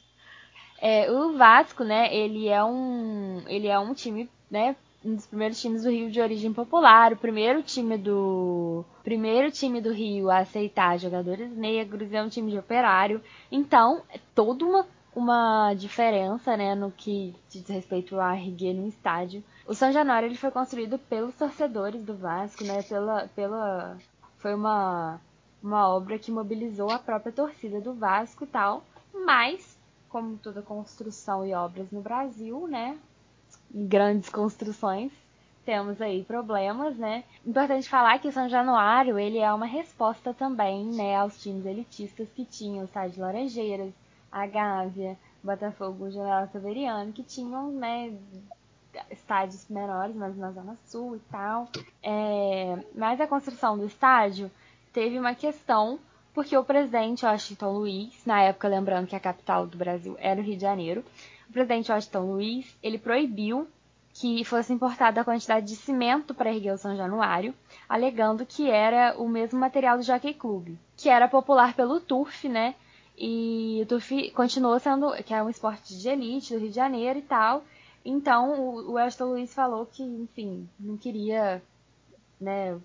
É, 0.81 1.12
o 1.12 1.38
Vasco, 1.38 1.83
né, 1.83 2.13
ele 2.13 2.47
é 2.47 2.63
um, 2.63 3.43
ele 3.47 3.67
é 3.67 3.77
um 3.77 3.93
time, 3.93 4.29
né, 4.49 4.75
um 5.03 5.15
dos 5.15 5.25
primeiros 5.25 5.59
times 5.62 5.83
do 5.83 5.89
Rio 5.89 6.12
de 6.12 6.19
origem 6.19 6.51
popular, 6.53 7.13
o 7.13 7.17
primeiro 7.17 7.63
time 7.63 7.97
do 7.97 8.83
primeiro 9.03 9.49
time 9.49 9.79
do 9.79 9.93
Rio 9.93 10.29
a 10.29 10.39
aceitar 10.39 10.99
jogadores 10.99 11.51
negros, 11.55 12.12
é 12.12 12.21
um 12.21 12.29
time 12.29 12.51
de 12.51 12.57
operário. 12.57 13.21
Então, 13.51 14.01
é 14.13 14.19
toda 14.35 14.65
uma 14.65 14.85
uma 15.15 15.73
diferença, 15.73 16.55
né, 16.55 16.75
no 16.75 16.91
que 16.91 17.35
diz 17.49 17.67
respeito 17.67 18.19
a 18.19 18.38
erguer 18.38 18.73
no 18.73 18.88
estádio. 18.88 19.43
O 19.67 19.73
São 19.73 19.91
Januário 19.91 20.27
ele 20.27 20.38
foi 20.38 20.51
construído 20.51 20.97
pelos 20.97 21.35
torcedores 21.35 22.03
do 22.03 22.15
Vasco, 22.15 22.63
né, 22.63 22.83
pela 22.83 23.27
pela 23.29 23.97
foi 24.38 24.53
uma 24.53 25.19
uma 25.62 25.89
obra 25.89 26.17
que 26.17 26.31
mobilizou 26.31 26.89
a 26.89 26.99
própria 26.99 27.33
torcida 27.33 27.81
do 27.81 27.93
Vasco 27.93 28.45
e 28.45 28.47
tal, 28.47 28.83
mas 29.13 29.77
como 30.07 30.38
toda 30.38 30.62
construção 30.62 31.45
e 31.45 31.53
obras 31.53 31.91
no 31.91 32.01
Brasil, 32.01 32.67
né, 32.67 32.97
grandes 33.73 34.29
construções, 34.29 35.12
temos 35.65 36.01
aí 36.01 36.23
problemas, 36.23 36.97
né? 36.97 37.23
Importante 37.45 37.88
falar 37.88 38.17
que 38.19 38.27
o 38.27 38.32
São 38.32 38.49
Januário, 38.49 39.19
ele 39.19 39.38
é 39.38 39.53
uma 39.53 39.67
resposta 39.67 40.34
também, 40.34 40.86
né, 40.86 41.15
aos 41.15 41.41
times 41.41 41.65
elitistas 41.65 42.27
que 42.36 42.43
tinham 42.43 42.82
o 42.82 42.86
Estádio 42.86 43.21
Laranjeiras, 43.21 43.93
a 44.32 44.47
Gávea, 44.47 45.17
Botafogo, 45.43 46.10
General 46.10 46.47
Severiano, 46.47 47.13
que 47.13 47.23
tinham, 47.23 47.71
né, 47.71 48.12
estádios 49.12 49.67
menores, 49.69 50.15
mas 50.15 50.36
na 50.36 50.51
Zona 50.51 50.77
Sul 50.86 51.15
e 51.15 51.19
tal. 51.32 51.67
É, 52.01 52.77
mas 52.95 53.21
a 53.21 53.27
construção 53.27 53.77
do 53.77 53.86
estádio 53.86 54.49
teve 54.91 55.19
uma 55.19 55.36
questão, 55.36 55.99
porque 56.34 56.58
o 56.58 56.63
presidente 56.63 57.25
Washington 57.25 57.71
Luiz, 57.73 58.25
na 58.25 58.41
época, 58.41 58.67
lembrando 58.67 59.08
que 59.08 59.15
a 59.15 59.19
capital 59.19 59.67
do 59.67 59.77
Brasil 59.77 60.15
era 60.19 60.41
o 60.41 60.43
Rio 60.43 60.55
de 60.55 60.62
Janeiro, 60.62 61.03
o 61.49 61.51
presidente 61.51 61.91
Washington 61.91 62.21
Luiz, 62.21 62.77
ele 62.81 62.97
proibiu 62.97 63.67
que 64.13 64.43
fosse 64.43 64.71
importada 64.73 65.21
a 65.21 65.25
quantidade 65.25 65.65
de 65.65 65.75
cimento 65.75 66.33
para 66.33 66.53
erguer 66.53 66.73
o 66.73 66.77
São 66.77 66.95
Januário, 66.95 67.53
alegando 67.88 68.45
que 68.45 68.69
era 68.69 69.15
o 69.17 69.27
mesmo 69.27 69.59
material 69.59 69.97
do 69.97 70.03
Jockey 70.03 70.33
Club, 70.33 70.75
que 70.95 71.09
era 71.09 71.27
popular 71.27 71.73
pelo 71.73 71.99
turf, 71.99 72.47
né? 72.47 72.75
E 73.17 73.79
o 73.81 73.85
turf 73.85 74.31
continuou 74.31 74.79
sendo, 74.79 75.12
que 75.23 75.33
é 75.33 75.41
um 75.41 75.49
esporte 75.49 75.97
de 75.97 76.07
elite 76.07 76.53
do 76.53 76.59
Rio 76.59 76.69
de 76.69 76.75
Janeiro 76.75 77.19
e 77.19 77.23
tal. 77.23 77.63
Então 78.03 78.59
o 78.59 78.93
Washington 78.93 79.25
Luiz 79.25 79.53
falou 79.53 79.85
que, 79.85 80.03
enfim, 80.03 80.67
não 80.79 80.97
queria, 80.97 81.62
né, 82.39 82.77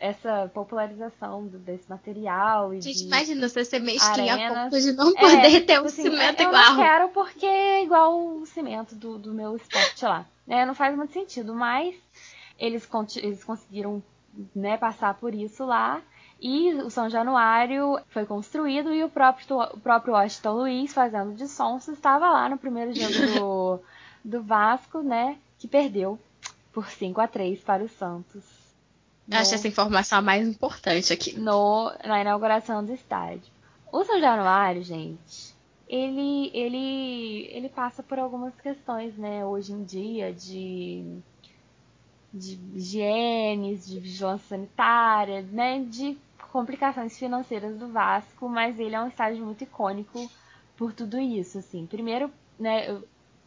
essa 0.00 0.50
popularização 0.52 1.46
desse 1.46 1.88
material. 1.88 2.72
E 2.72 2.80
Gente, 2.80 2.98
de 2.98 3.04
imagina 3.04 3.48
você 3.48 3.64
ser 3.64 3.80
mesquinha 3.80 4.34
a 4.34 4.64
ponto 4.64 4.80
de 4.80 4.92
não 4.92 5.12
poder 5.14 5.56
é, 5.56 5.60
ter 5.60 5.80
um 5.80 5.86
assim, 5.86 6.02
cimento 6.02 6.40
eu 6.40 6.48
igual. 6.48 6.62
Eu 6.62 6.70
não 6.70 6.82
quero 6.82 7.08
porque 7.10 7.46
é 7.46 7.84
igual 7.84 8.18
o 8.18 8.46
cimento 8.46 8.94
do, 8.94 9.18
do 9.18 9.32
meu 9.32 9.56
esporte 9.56 10.04
lá. 10.04 10.26
É, 10.48 10.64
não 10.64 10.74
faz 10.74 10.96
muito 10.96 11.12
sentido, 11.12 11.54
mas 11.54 11.94
eles, 12.58 12.88
eles 13.16 13.44
conseguiram 13.44 14.02
né, 14.54 14.76
passar 14.76 15.14
por 15.14 15.34
isso 15.34 15.64
lá. 15.64 16.00
E 16.40 16.72
o 16.74 16.90
São 16.90 17.10
Januário 17.10 17.98
foi 18.08 18.24
construído 18.24 18.94
e 18.94 19.02
o 19.02 19.08
próprio, 19.08 19.60
o 19.60 19.80
próprio 19.80 20.14
Washington 20.14 20.52
Luiz, 20.52 20.92
fazendo 20.92 21.34
de 21.34 21.48
sons, 21.48 21.88
estava 21.88 22.30
lá 22.30 22.48
no 22.48 22.56
primeiro 22.56 22.94
jogo 22.94 23.32
do, 23.34 23.80
do 24.38 24.42
Vasco, 24.42 25.02
né? 25.02 25.36
Que 25.58 25.66
perdeu 25.66 26.16
por 26.72 26.88
5 26.88 27.20
a 27.20 27.26
3 27.26 27.60
para 27.60 27.82
o 27.82 27.88
Santos. 27.88 28.57
Eu 29.30 29.38
acho 29.38 29.54
essa 29.54 29.68
informação 29.68 30.18
a 30.18 30.22
mais 30.22 30.46
importante 30.46 31.12
aqui. 31.12 31.38
No, 31.38 31.92
na 32.04 32.20
inauguração 32.20 32.84
do 32.84 32.92
estádio. 32.92 33.52
O 33.92 34.04
São 34.04 34.20
Januário, 34.20 34.82
gente, 34.82 35.54
ele, 35.88 36.50
ele, 36.52 37.48
ele 37.50 37.68
passa 37.68 38.02
por 38.02 38.18
algumas 38.18 38.54
questões, 38.60 39.16
né, 39.16 39.44
hoje 39.44 39.72
em 39.72 39.82
dia, 39.84 40.32
de, 40.32 41.20
de 42.32 42.58
higiene, 42.74 43.76
de 43.76 43.98
vigilância 43.98 44.48
sanitária, 44.48 45.42
né, 45.42 45.80
de 45.80 46.18
complicações 46.52 47.18
financeiras 47.18 47.78
do 47.78 47.88
Vasco, 47.88 48.48
mas 48.48 48.78
ele 48.78 48.94
é 48.94 49.00
um 49.00 49.08
estádio 49.08 49.44
muito 49.44 49.64
icônico 49.64 50.30
por 50.76 50.92
tudo 50.92 51.18
isso, 51.18 51.58
assim. 51.58 51.86
Primeiro, 51.86 52.30
né, 52.58 52.98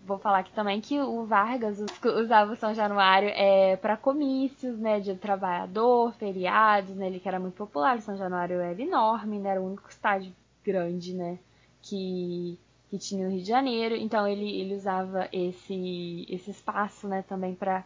vou 0.06 0.18
falar 0.18 0.40
aqui 0.40 0.52
também 0.54 0.82
que 0.82 1.00
o 1.00 1.26
Vargas 1.26 1.80
usava 2.04 2.54
o 2.54 2.56
São 2.56 2.74
Januário 2.74 3.30
é, 3.30 3.76
para 3.78 3.96
comícios, 3.96 4.78
né, 4.78 5.00
de 5.00 5.16
trabalhador, 5.16 6.14
feriados, 6.14 6.96
né, 6.96 7.08
ele 7.08 7.20
que 7.20 7.28
era 7.28 7.40
muito 7.40 7.56
popular, 7.56 7.98
o 7.98 8.02
São 8.02 8.18
Januário 8.18 8.60
era 8.60 8.82
enorme, 8.82 9.40
né, 9.40 9.50
era 9.52 9.62
o 9.62 9.68
único 9.68 9.90
estádio 9.90 10.34
grande, 10.64 11.14
né, 11.14 11.40
que, 11.82 12.58
que 12.90 12.98
tinha 12.98 13.26
no 13.26 13.32
Rio 13.32 13.42
de 13.42 13.48
Janeiro, 13.48 13.96
então 13.96 14.28
ele, 14.28 14.60
ele 14.60 14.76
usava 14.76 15.28
esse, 15.32 16.26
esse 16.30 16.52
espaço, 16.52 17.08
né, 17.08 17.24
também 17.28 17.56
para 17.56 17.84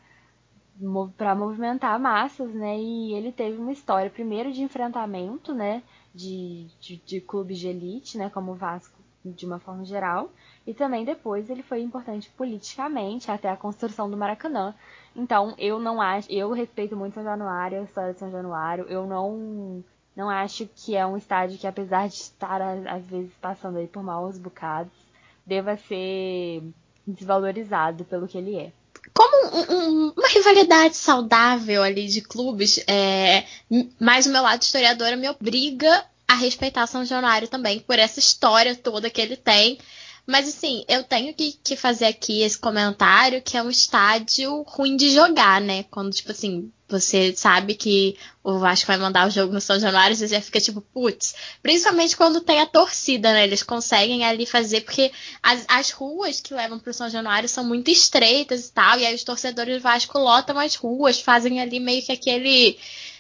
para 1.18 1.34
movimentar 1.34 1.98
massas, 1.98 2.54
né, 2.54 2.78
e 2.78 3.14
ele 3.14 3.32
teve 3.32 3.58
uma 3.58 3.72
história 3.72 4.10
primeiro 4.10 4.52
de 4.52 4.62
enfrentamento, 4.62 5.54
né, 5.54 5.82
de, 6.14 6.68
de, 6.82 6.98
de 6.98 7.22
clubes 7.22 7.58
de 7.58 7.70
elite, 7.70 8.18
né, 8.18 8.30
como 8.30 8.52
o 8.52 8.56
Vasco 8.56 9.00
de 9.24 9.46
uma 9.46 9.60
forma 9.60 9.86
geral, 9.86 10.30
e 10.66 10.74
também 10.74 11.06
depois 11.06 11.50
ele 11.50 11.62
foi 11.62 11.82
importante 11.82 12.30
politicamente 12.36 13.30
até 13.30 13.50
a 13.50 13.58
construção 13.58 14.10
do 14.10 14.18
Maracanã. 14.18 14.74
Então 15.16 15.54
eu 15.58 15.80
não 15.80 16.02
acho, 16.02 16.32
eu 16.32 16.52
respeito 16.52 16.96
muito 16.96 17.14
São 17.14 17.24
Januário, 17.24 17.80
a 17.80 17.84
história 17.84 18.14
de 18.14 18.20
São 18.20 18.32
Januário. 18.32 18.86
Eu 18.90 19.06
não 19.06 19.84
não 20.16 20.30
acho 20.30 20.68
que 20.76 20.96
é 20.96 21.06
um 21.06 21.18
estádio 21.18 21.58
que 21.58 21.68
apesar 21.68 22.08
de 22.08 22.16
estar 22.16 22.62
às 22.62 23.06
vezes 23.06 23.32
passando 23.42 23.78
aí 23.78 23.88
por 23.88 24.02
maus 24.02 24.38
bocados, 24.38 24.94
deva 25.46 25.78
ser 25.78 26.64
desvalorizado 27.06 28.04
pelo 28.06 28.28
que 28.28 28.38
ele 28.38 28.58
é. 28.58 28.72
Como 29.14 29.56
um, 29.56 30.08
um, 30.08 30.14
uma 30.18 30.28
rivalidade 30.28 30.96
saudável 30.96 31.84
ali 31.84 32.08
de 32.08 32.22
clubes, 32.22 32.84
é, 32.88 33.46
mais 34.00 34.26
o 34.26 34.32
meu 34.32 34.42
lado 34.42 34.64
historiadora 34.64 35.16
me 35.16 35.30
obriga 35.30 36.06
a 36.28 36.34
respeitar 36.34 36.88
São 36.88 37.06
Januário 37.06 37.48
também, 37.48 37.80
por 37.80 38.00
essa 38.00 38.20
história 38.20 38.76
toda 38.76 39.10
que 39.10 39.22
ele 39.22 39.38
tem. 39.38 39.78
Mas 40.26 40.48
assim, 40.48 40.84
eu 40.88 41.04
tenho 41.04 41.34
que, 41.34 41.54
que 41.64 41.76
fazer 41.76 42.06
aqui 42.06 42.42
esse 42.42 42.58
comentário 42.58 43.42
que 43.42 43.56
é 43.56 43.62
um 43.62 43.70
estádio 43.70 44.64
ruim 44.64 44.98
de 44.98 45.12
jogar, 45.12 45.62
né? 45.62 45.84
Quando, 45.84 46.12
tipo 46.12 46.32
assim, 46.32 46.72
você 46.88 47.36
sabe 47.36 47.76
que 47.76 48.18
o 48.44 48.58
Vasco 48.58 48.88
vai 48.88 48.98
mandar 48.98 49.28
o 49.28 49.32
jogo 49.32 49.54
no 49.54 49.62
São 49.62 49.80
Januário, 49.80 50.16
você 50.16 50.28
já 50.28 50.42
fica 50.42 50.60
tipo, 50.60 50.82
putz. 50.82 51.36
Principalmente 51.62 52.18
quando 52.18 52.42
tem 52.42 52.60
a 52.60 52.66
torcida, 52.66 53.34
né? 53.34 53.44
Eles 53.44 53.62
conseguem 53.62 54.24
ali 54.24 54.48
fazer, 54.48 54.82
porque 54.82 55.12
as, 55.44 55.64
as 55.68 55.92
ruas 55.92 56.42
que 56.42 56.54
levam 56.54 56.80
pro 56.80 56.94
São 56.94 57.10
Januário 57.10 57.48
são 57.48 57.64
muito 57.64 57.92
estreitas 57.92 58.68
e 58.68 58.72
tal, 58.72 59.00
e 59.00 59.06
aí 59.06 59.14
os 59.14 59.24
torcedores 59.24 59.78
do 59.78 59.82
Vasco 59.82 60.18
lotam 60.18 60.58
as 60.58 60.76
ruas, 60.76 61.22
fazem 61.22 61.62
ali 61.62 61.80
meio 61.80 62.04
que 62.04 62.12
aquele. 62.12 62.80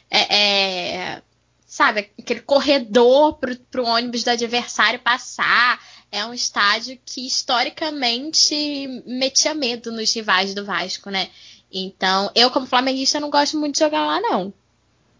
É, 0.09 0.35
é, 0.35 1.21
sabe, 1.67 2.11
aquele 2.17 2.41
corredor 2.41 3.37
pro, 3.37 3.55
pro 3.55 3.85
ônibus 3.85 4.23
do 4.23 4.29
adversário 4.29 4.99
passar 4.99 5.79
é 6.15 6.25
um 6.25 6.33
estádio 6.33 6.97
que 7.05 7.27
historicamente 7.27 9.03
metia 9.05 9.53
medo 9.53 9.91
nos 9.91 10.13
rivais 10.15 10.53
do 10.53 10.63
Vasco, 10.63 11.09
né? 11.09 11.29
Então, 11.71 12.31
eu 12.33 12.49
como 12.49 12.65
flamenguista 12.65 13.19
não 13.19 13.29
gosto 13.29 13.59
muito 13.59 13.73
de 13.73 13.79
jogar 13.79 14.05
lá, 14.05 14.21
não. 14.21 14.53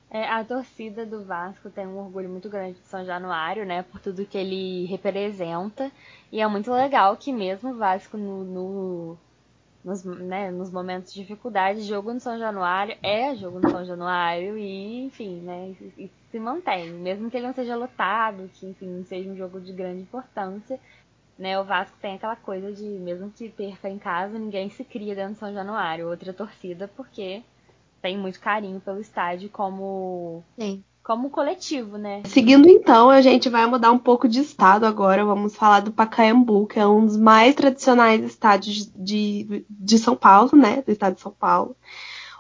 É, 0.10 0.24
a 0.30 0.42
torcida 0.46 1.06
do 1.06 1.26
Vasco 1.26 1.70
tem 1.70 1.86
um 1.86 1.98
orgulho 1.98 2.30
muito 2.30 2.48
grande 2.48 2.80
de 2.80 2.88
São 2.88 3.04
Januário, 3.04 3.66
né? 3.66 3.84
Por 3.84 4.00
tudo 4.00 4.26
que 4.26 4.38
ele 4.38 4.86
representa. 4.86 5.92
E 6.32 6.40
é 6.40 6.48
muito 6.48 6.72
legal 6.72 7.18
que 7.18 7.34
mesmo 7.34 7.72
o 7.72 7.78
Vasco 7.78 8.16
no, 8.16 8.46
no 8.46 9.18
nos, 9.86 10.04
né, 10.04 10.50
nos 10.50 10.72
momentos 10.72 11.14
de 11.14 11.22
dificuldade, 11.22 11.82
jogo 11.84 12.12
no 12.12 12.20
São 12.20 12.40
Januário 12.40 12.98
é 13.04 13.36
jogo 13.36 13.60
no 13.60 13.70
São 13.70 13.86
Januário 13.86 14.58
e, 14.58 15.06
enfim, 15.06 15.42
né, 15.42 15.76
e, 15.80 16.06
e 16.06 16.12
se 16.32 16.40
mantém. 16.40 16.92
Mesmo 16.92 17.30
que 17.30 17.38
ele 17.38 17.46
não 17.46 17.54
seja 17.54 17.76
lotado, 17.76 18.50
que, 18.56 18.66
enfim, 18.66 18.88
não 18.88 19.06
seja 19.06 19.30
um 19.30 19.38
jogo 19.38 19.62
de 19.62 19.72
grande 19.72 20.02
importância, 20.02 20.80
né? 21.38 21.60
O 21.60 21.64
Vasco 21.64 21.96
tem 22.02 22.16
aquela 22.16 22.36
coisa 22.36 22.74
de, 22.74 22.84
mesmo 22.84 23.30
que 23.30 23.48
perca 23.48 23.88
em 23.88 24.00
casa, 24.00 24.40
ninguém 24.40 24.72
se 24.72 24.84
cria 24.84 25.14
dentro 25.14 25.34
de 25.34 25.40
São 25.40 25.54
Januário. 25.54 26.10
Outra 26.10 26.34
torcida, 26.34 26.90
porque 26.96 27.44
tem 28.02 28.18
muito 28.18 28.40
carinho 28.40 28.80
pelo 28.80 29.00
estádio 29.00 29.50
como. 29.50 30.44
Sim. 30.60 30.84
Como 31.06 31.30
coletivo, 31.30 32.00
né? 32.00 32.24
Seguindo 32.26 32.68
então, 32.68 33.12
a 33.12 33.22
gente 33.22 33.48
vai 33.48 33.68
mudar 33.68 33.92
um 33.92 33.98
pouco 34.00 34.28
de 34.28 34.40
estado 34.40 34.88
agora. 34.88 35.24
Vamos 35.24 35.56
falar 35.56 35.82
do 35.82 35.92
Pacaembu, 35.92 36.66
que 36.66 36.80
é 36.80 36.88
um 36.88 37.06
dos 37.06 37.16
mais 37.16 37.54
tradicionais 37.54 38.24
estádios 38.24 38.92
de, 38.96 39.64
de 39.70 40.00
São 40.00 40.16
Paulo, 40.16 40.50
né? 40.56 40.82
Do 40.82 40.92
estado 40.92 41.14
de 41.14 41.22
São 41.22 41.32
Paulo. 41.32 41.76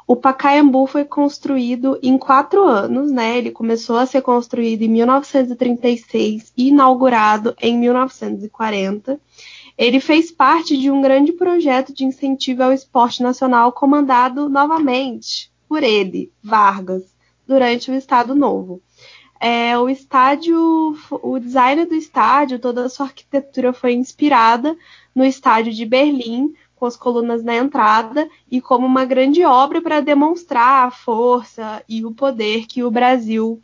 O 0.07 0.15
Pacaembu 0.15 0.87
foi 0.87 1.05
construído 1.05 1.99
em 2.01 2.17
quatro 2.17 2.63
anos, 2.63 3.11
né? 3.11 3.37
Ele 3.37 3.51
começou 3.51 3.97
a 3.97 4.07
ser 4.07 4.23
construído 4.23 4.81
em 4.81 4.89
1936 4.89 6.51
e 6.57 6.69
inaugurado 6.69 7.55
em 7.61 7.77
1940. 7.77 9.19
Ele 9.77 9.99
fez 9.99 10.31
parte 10.31 10.75
de 10.75 10.89
um 10.89 11.03
grande 11.03 11.33
projeto 11.33 11.93
de 11.93 12.03
incentivo 12.03 12.63
ao 12.63 12.73
esporte 12.73 13.21
nacional 13.21 13.71
comandado 13.71 14.49
novamente 14.49 15.51
por 15.69 15.83
ele, 15.83 16.31
Vargas, 16.43 17.14
durante 17.47 17.91
o 17.91 17.93
Estado 17.93 18.35
Novo. 18.35 18.81
É, 19.39 19.77
o 19.77 19.89
estádio, 19.89 20.97
o 21.11 21.39
design 21.39 21.85
do 21.85 21.93
estádio, 21.93 22.57
toda 22.57 22.85
a 22.85 22.89
sua 22.89 23.07
arquitetura 23.07 23.73
foi 23.73 23.93
inspirada 23.93 24.75
no 25.13 25.23
estádio 25.25 25.73
de 25.73 25.85
Berlim, 25.85 26.53
com 26.75 26.85
as 26.85 26.95
colunas 26.97 27.43
na 27.43 27.55
entrada 27.55 28.29
e 28.49 28.61
como 28.61 28.85
uma 28.85 29.05
grande 29.05 29.43
obra 29.43 29.81
para 29.81 30.01
demonstrar 30.01 30.87
a 30.87 30.91
força 30.91 31.83
e 31.87 32.05
o 32.05 32.11
poder 32.11 32.65
que 32.65 32.83
o 32.83 32.91
Brasil 32.91 33.61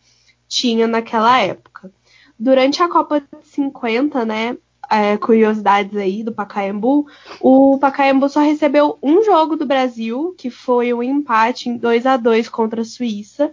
tinha 0.47 0.87
naquela 0.87 1.39
época. 1.39 1.91
Durante 2.37 2.81
a 2.81 2.89
Copa 2.89 3.21
de 3.21 3.27
50, 3.43 4.25
né, 4.25 4.57
é, 4.91 5.17
curiosidades 5.17 5.95
aí 5.95 6.21
do 6.21 6.33
Pacaembu, 6.33 7.07
o 7.39 7.77
Pacaembu 7.79 8.27
só 8.27 8.41
recebeu 8.41 8.97
um 9.01 9.23
jogo 9.23 9.55
do 9.55 9.65
Brasil, 9.65 10.35
que 10.37 10.49
foi 10.49 10.93
um 10.93 11.01
empate 11.01 11.69
em 11.69 11.77
2 11.77 12.05
a 12.05 12.17
2 12.17 12.49
contra 12.49 12.81
a 12.81 12.85
Suíça, 12.85 13.49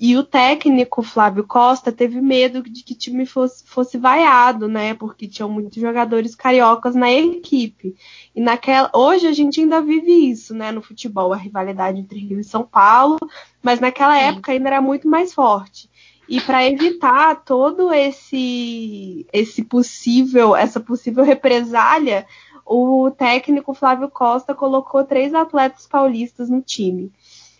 e 0.00 0.16
o 0.16 0.22
técnico 0.22 1.02
Flávio 1.02 1.44
Costa 1.44 1.90
teve 1.90 2.20
medo 2.20 2.62
de 2.62 2.84
que 2.84 2.94
o 2.94 2.96
time 2.96 3.26
fosse, 3.26 3.64
fosse 3.66 3.98
vaiado, 3.98 4.68
né? 4.68 4.94
Porque 4.94 5.26
tinham 5.26 5.50
muitos 5.50 5.80
jogadores 5.80 6.36
cariocas 6.36 6.94
na 6.94 7.10
equipe. 7.12 7.96
E 8.32 8.40
naquela, 8.40 8.90
hoje 8.94 9.26
a 9.26 9.32
gente 9.32 9.60
ainda 9.60 9.82
vive 9.82 10.12
isso, 10.30 10.54
né? 10.54 10.70
No 10.70 10.80
futebol, 10.80 11.32
a 11.32 11.36
rivalidade 11.36 11.98
entre 11.98 12.20
Rio 12.20 12.38
e 12.38 12.44
São 12.44 12.62
Paulo, 12.62 13.18
mas 13.60 13.80
naquela 13.80 14.16
Sim. 14.16 14.26
época 14.26 14.52
ainda 14.52 14.68
era 14.68 14.80
muito 14.80 15.08
mais 15.08 15.34
forte. 15.34 15.90
E 16.28 16.40
para 16.40 16.66
evitar 16.66 17.42
todo 17.44 17.92
esse 17.92 19.26
esse 19.32 19.64
possível 19.64 20.54
essa 20.54 20.78
possível 20.78 21.24
represália, 21.24 22.26
o 22.66 23.10
técnico 23.10 23.72
Flávio 23.72 24.10
Costa 24.10 24.54
colocou 24.54 25.04
três 25.04 25.32
atletas 25.32 25.86
paulistas 25.86 26.50
no 26.50 26.60
time. 26.60 27.10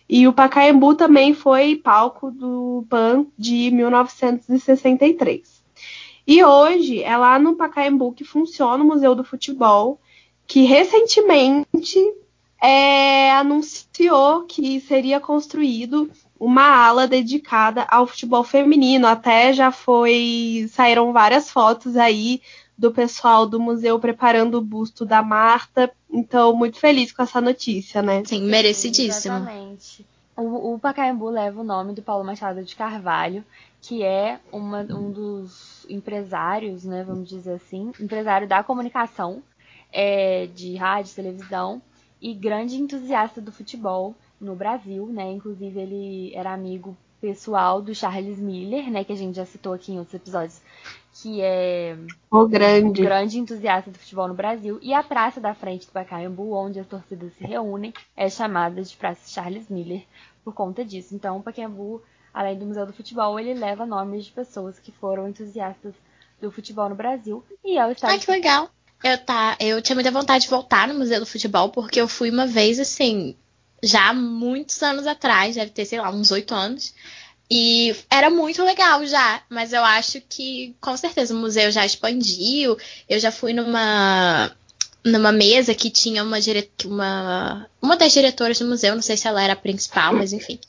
E 0.07 0.27
o 0.27 0.33
Pacaembu 0.33 0.95
também 0.95 1.33
foi 1.33 1.75
palco 1.75 2.31
do 2.31 2.85
PAN 2.89 3.25
de 3.37 3.71
1963. 3.71 5.63
E 6.27 6.43
hoje 6.43 7.01
é 7.01 7.17
lá 7.17 7.39
no 7.39 7.55
Pacaembu 7.55 8.13
que 8.13 8.23
funciona 8.23 8.83
o 8.83 8.87
Museu 8.87 9.15
do 9.15 9.23
Futebol, 9.23 9.99
que 10.45 10.61
recentemente 10.61 11.99
é, 12.61 13.31
anunciou 13.31 14.43
que 14.43 14.79
seria 14.81 15.19
construído 15.19 16.09
uma 16.39 16.63
ala 16.63 17.07
dedicada 17.07 17.85
ao 17.89 18.07
futebol 18.07 18.43
feminino. 18.43 19.07
Até 19.07 19.53
já 19.53 19.71
foi 19.71 20.67
saíram 20.71 21.11
várias 21.11 21.49
fotos 21.49 21.95
aí 21.95 22.41
do 22.77 22.91
pessoal 22.91 23.45
do 23.45 23.59
museu 23.59 23.99
preparando 23.99 24.57
o 24.57 24.61
busto 24.61 25.05
da 25.05 25.21
Marta. 25.21 25.91
Então, 26.09 26.55
muito 26.55 26.77
feliz 26.77 27.11
com 27.11 27.21
essa 27.21 27.41
notícia, 27.41 28.01
né? 28.01 28.23
Sim, 28.25 28.43
merecidíssimo. 28.43 29.35
Exatamente. 29.35 30.05
O, 30.35 30.73
o 30.73 30.79
Pacaembu 30.79 31.29
leva 31.29 31.59
o 31.59 31.65
nome 31.65 31.93
do 31.93 32.01
Paulo 32.01 32.23
Machado 32.23 32.63
de 32.63 32.73
Carvalho, 32.73 33.43
que 33.81 34.03
é 34.03 34.39
uma, 34.51 34.81
um 34.81 35.11
dos 35.11 35.85
empresários, 35.89 36.85
né, 36.85 37.03
vamos 37.03 37.27
dizer 37.27 37.53
assim, 37.53 37.91
empresário 37.99 38.47
da 38.47 38.63
comunicação, 38.63 39.43
é, 39.91 40.47
de 40.55 40.75
rádio, 40.77 41.15
televisão, 41.15 41.81
e 42.21 42.33
grande 42.33 42.75
entusiasta 42.75 43.41
do 43.41 43.51
futebol 43.51 44.15
no 44.39 44.55
Brasil, 44.55 45.05
né? 45.07 45.31
Inclusive 45.31 45.79
ele 45.79 46.31
era 46.35 46.53
amigo 46.53 46.97
pessoal 47.19 47.81
do 47.81 47.93
Charles 47.93 48.39
Miller, 48.39 48.89
né, 48.89 49.03
que 49.03 49.11
a 49.11 49.15
gente 49.15 49.35
já 49.35 49.45
citou 49.45 49.73
aqui 49.73 49.91
em 49.91 49.99
outros 49.99 50.15
episódios, 50.15 50.61
que 51.13 51.41
é 51.41 51.97
o 52.31 52.47
grande. 52.47 53.01
Um 53.01 53.05
grande 53.05 53.37
entusiasta 53.37 53.91
do 53.91 53.99
futebol 53.99 54.27
no 54.27 54.33
Brasil. 54.33 54.79
E 54.81 54.93
a 54.93 55.03
praça 55.03 55.39
da 55.39 55.53
frente 55.53 55.85
do 55.85 55.91
Pacaembu, 55.91 56.53
onde 56.53 56.79
as 56.79 56.87
torcidas 56.87 57.33
se 57.33 57.43
reúnem, 57.43 57.93
é 58.15 58.29
chamada 58.29 58.81
de 58.81 58.95
Praça 58.95 59.29
Charles 59.29 59.69
Miller 59.69 60.03
por 60.43 60.53
conta 60.53 60.83
disso. 60.85 61.13
Então, 61.13 61.37
o 61.37 61.43
Pacaembu, 61.43 62.01
além 62.33 62.57
do 62.57 62.65
Museu 62.65 62.85
do 62.85 62.93
Futebol, 62.93 63.37
ele 63.39 63.53
leva 63.53 63.85
nomes 63.85 64.25
de 64.25 64.31
pessoas 64.31 64.79
que 64.79 64.91
foram 64.91 65.27
entusiastas 65.27 65.93
do 66.39 66.49
futebol 66.49 66.87
no 66.87 66.95
Brasil. 66.95 67.43
E 67.65 67.77
é 67.77 67.85
o 67.85 67.91
estádio... 67.91 68.15
Ai, 68.15 68.19
que 68.19 68.31
legal! 68.31 68.69
Eu, 69.03 69.17
tá, 69.17 69.57
eu 69.59 69.81
tinha 69.81 69.95
muita 69.95 70.11
vontade 70.11 70.43
de 70.43 70.49
voltar 70.49 70.87
no 70.87 70.95
Museu 70.95 71.19
do 71.19 71.25
Futebol, 71.25 71.69
porque 71.69 72.01
eu 72.01 72.07
fui 72.07 72.29
uma 72.29 72.45
vez, 72.45 72.79
assim, 72.79 73.35
já 73.81 74.13
muitos 74.13 74.81
anos 74.83 75.07
atrás, 75.07 75.55
deve 75.55 75.71
ter, 75.71 75.85
sei 75.85 75.99
lá, 75.99 76.09
uns 76.11 76.31
oito 76.31 76.53
anos. 76.53 76.93
E 77.51 77.95
era 78.09 78.29
muito 78.29 78.63
legal 78.63 79.05
já, 79.05 79.41
mas 79.49 79.73
eu 79.73 79.83
acho 79.83 80.21
que 80.21 80.75
com 80.79 80.95
certeza 80.95 81.33
o 81.33 81.37
museu 81.37 81.71
já 81.71 81.85
expandiu. 81.85 82.77
Eu 83.07 83.19
já 83.19 83.31
fui 83.31 83.53
numa 83.53 84.51
numa 85.03 85.31
mesa 85.31 85.73
que 85.73 85.89
tinha 85.89 86.23
uma, 86.23 86.37
uma 86.85 87.69
uma 87.81 87.97
das 87.97 88.11
diretoras 88.13 88.59
do 88.59 88.65
museu, 88.65 88.93
não 88.93 89.01
sei 89.01 89.17
se 89.17 89.27
ela 89.27 89.41
era 89.41 89.53
a 89.53 89.55
principal, 89.55 90.13
mas 90.13 90.33
enfim 90.33 90.59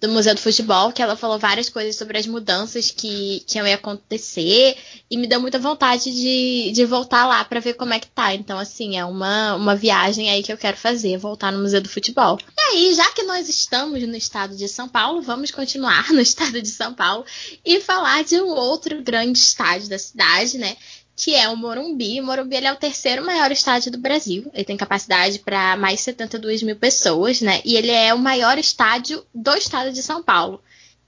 do 0.00 0.08
Museu 0.08 0.34
do 0.34 0.40
Futebol, 0.40 0.92
que 0.92 1.02
ela 1.02 1.16
falou 1.16 1.38
várias 1.38 1.68
coisas 1.68 1.96
sobre 1.96 2.18
as 2.18 2.26
mudanças 2.26 2.90
que, 2.90 3.42
que 3.46 3.58
iam 3.58 3.66
acontecer 3.72 4.76
e 5.10 5.16
me 5.16 5.26
deu 5.26 5.40
muita 5.40 5.58
vontade 5.58 6.12
de, 6.12 6.72
de 6.72 6.84
voltar 6.84 7.26
lá 7.26 7.44
para 7.44 7.60
ver 7.60 7.74
como 7.74 7.94
é 7.94 8.00
que 8.00 8.08
tá. 8.08 8.34
Então, 8.34 8.58
assim, 8.58 8.96
é 8.96 9.04
uma, 9.04 9.54
uma 9.54 9.74
viagem 9.74 10.30
aí 10.30 10.42
que 10.42 10.52
eu 10.52 10.58
quero 10.58 10.76
fazer, 10.76 11.16
voltar 11.16 11.50
no 11.50 11.62
Museu 11.62 11.80
do 11.80 11.88
Futebol. 11.88 12.38
E 12.56 12.60
aí, 12.60 12.94
já 12.94 13.10
que 13.12 13.22
nós 13.22 13.48
estamos 13.48 14.02
no 14.02 14.16
estado 14.16 14.54
de 14.56 14.68
São 14.68 14.88
Paulo, 14.88 15.22
vamos 15.22 15.50
continuar 15.50 16.08
no 16.12 16.20
estado 16.20 16.60
de 16.60 16.68
São 16.68 16.92
Paulo 16.92 17.24
e 17.64 17.80
falar 17.80 18.24
de 18.24 18.40
um 18.40 18.48
outro 18.48 19.02
grande 19.02 19.38
estádio 19.38 19.88
da 19.88 19.98
cidade, 19.98 20.58
né? 20.58 20.76
Que 21.16 21.34
é 21.34 21.48
o 21.48 21.56
Morumbi. 21.56 22.20
O 22.20 22.24
Morumbi 22.24 22.56
é 22.56 22.72
o 22.72 22.76
terceiro 22.76 23.24
maior 23.24 23.50
estádio 23.52 23.92
do 23.92 23.98
Brasil. 23.98 24.50
Ele 24.52 24.64
tem 24.64 24.76
capacidade 24.76 25.38
para 25.38 25.76
mais 25.76 25.96
de 25.96 26.02
72 26.02 26.62
mil 26.62 26.76
pessoas, 26.76 27.40
né? 27.40 27.60
E 27.64 27.76
ele 27.76 27.90
é 27.90 28.12
o 28.12 28.18
maior 28.18 28.58
estádio 28.58 29.24
do 29.34 29.54
estado 29.54 29.92
de 29.92 30.02
São 30.02 30.22
Paulo. 30.22 30.60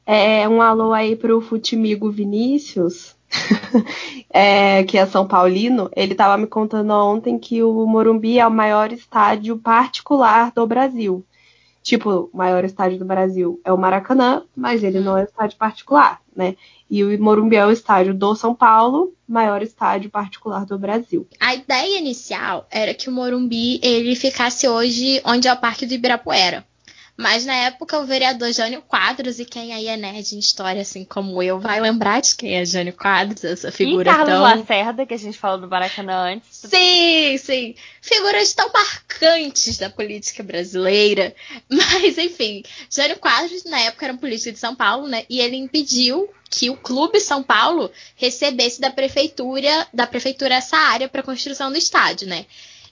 É 0.04 0.48
um 0.48 0.62
alô 0.62 0.92
aí 0.92 1.16
pro 1.16 1.40
Futimigo 1.40 2.08
Vinícius, 2.10 3.16
é, 4.30 4.84
que 4.84 4.96
é 4.96 5.04
São 5.04 5.26
Paulino. 5.26 5.90
Ele 5.96 6.12
estava 6.12 6.38
me 6.38 6.46
contando 6.46 6.92
ontem 6.92 7.38
que 7.38 7.60
o 7.62 7.84
Morumbi 7.86 8.38
é 8.38 8.46
o 8.46 8.50
maior 8.50 8.92
estádio 8.92 9.58
particular 9.58 10.52
do 10.54 10.64
Brasil. 10.64 11.24
Tipo, 11.86 12.28
o 12.32 12.36
maior 12.36 12.64
estádio 12.64 12.98
do 12.98 13.04
Brasil 13.04 13.60
é 13.64 13.72
o 13.72 13.78
Maracanã, 13.78 14.42
mas 14.56 14.82
ele 14.82 14.98
não 14.98 15.16
é 15.16 15.20
um 15.20 15.24
estádio 15.24 15.56
particular, 15.56 16.20
né? 16.34 16.56
E 16.90 17.04
o 17.04 17.22
Morumbi 17.22 17.54
é 17.54 17.64
o 17.64 17.70
estádio 17.70 18.12
do 18.12 18.34
São 18.34 18.56
Paulo, 18.56 19.14
maior 19.26 19.62
estádio 19.62 20.10
particular 20.10 20.66
do 20.66 20.76
Brasil. 20.76 21.28
A 21.38 21.54
ideia 21.54 21.96
inicial 21.96 22.66
era 22.72 22.92
que 22.92 23.08
o 23.08 23.12
Morumbi 23.12 23.78
ele 23.84 24.16
ficasse 24.16 24.66
hoje 24.66 25.22
onde 25.24 25.46
é 25.46 25.52
o 25.52 25.56
Parque 25.56 25.86
do 25.86 25.94
Ibirapuera. 25.94 26.66
Mas 27.16 27.46
na 27.46 27.54
época 27.54 27.98
o 27.98 28.04
vereador 28.04 28.52
Jânio 28.52 28.82
Quadros, 28.82 29.38
e 29.38 29.44
quem 29.44 29.72
aí 29.72 29.86
é 29.88 29.96
nerd 29.96 30.34
em 30.34 30.38
história, 30.38 30.82
assim 30.82 31.02
como 31.02 31.42
eu, 31.42 31.58
vai 31.58 31.80
lembrar 31.80 32.20
de 32.20 32.34
quem 32.34 32.56
é 32.56 32.64
Jânio 32.64 32.92
Quadros, 32.92 33.42
essa 33.42 33.72
figura 33.72 34.10
e 34.10 34.12
Carlos 34.12 34.28
tão... 34.28 34.42
Lacerda, 34.42 35.06
que 35.06 35.14
a 35.14 35.18
gente 35.18 35.38
falou 35.38 35.58
do 35.58 35.68
Maracanã 35.68 36.34
antes. 36.34 36.48
Sim, 36.52 37.38
sim. 37.38 37.74
Figuras 38.02 38.52
tão 38.52 38.70
marcantes 38.70 39.78
da 39.78 39.88
política 39.88 40.42
brasileira. 40.42 41.34
Mas, 41.70 42.18
enfim, 42.18 42.62
Jânio 42.90 43.16
Quadros, 43.16 43.64
na 43.64 43.80
época, 43.80 44.04
era 44.04 44.14
um 44.14 44.18
político 44.18 44.52
de 44.52 44.58
São 44.58 44.76
Paulo, 44.76 45.08
né? 45.08 45.24
E 45.30 45.40
ele 45.40 45.56
impediu 45.56 46.28
que 46.50 46.70
o 46.70 46.76
Clube 46.76 47.18
São 47.18 47.42
Paulo 47.42 47.90
recebesse 48.14 48.80
da 48.80 48.90
prefeitura, 48.90 49.86
da 49.92 50.06
prefeitura 50.06 50.54
essa 50.54 50.76
área 50.76 51.08
para 51.08 51.22
construção 51.22 51.70
do 51.72 51.78
estádio, 51.78 52.28
né? 52.28 52.46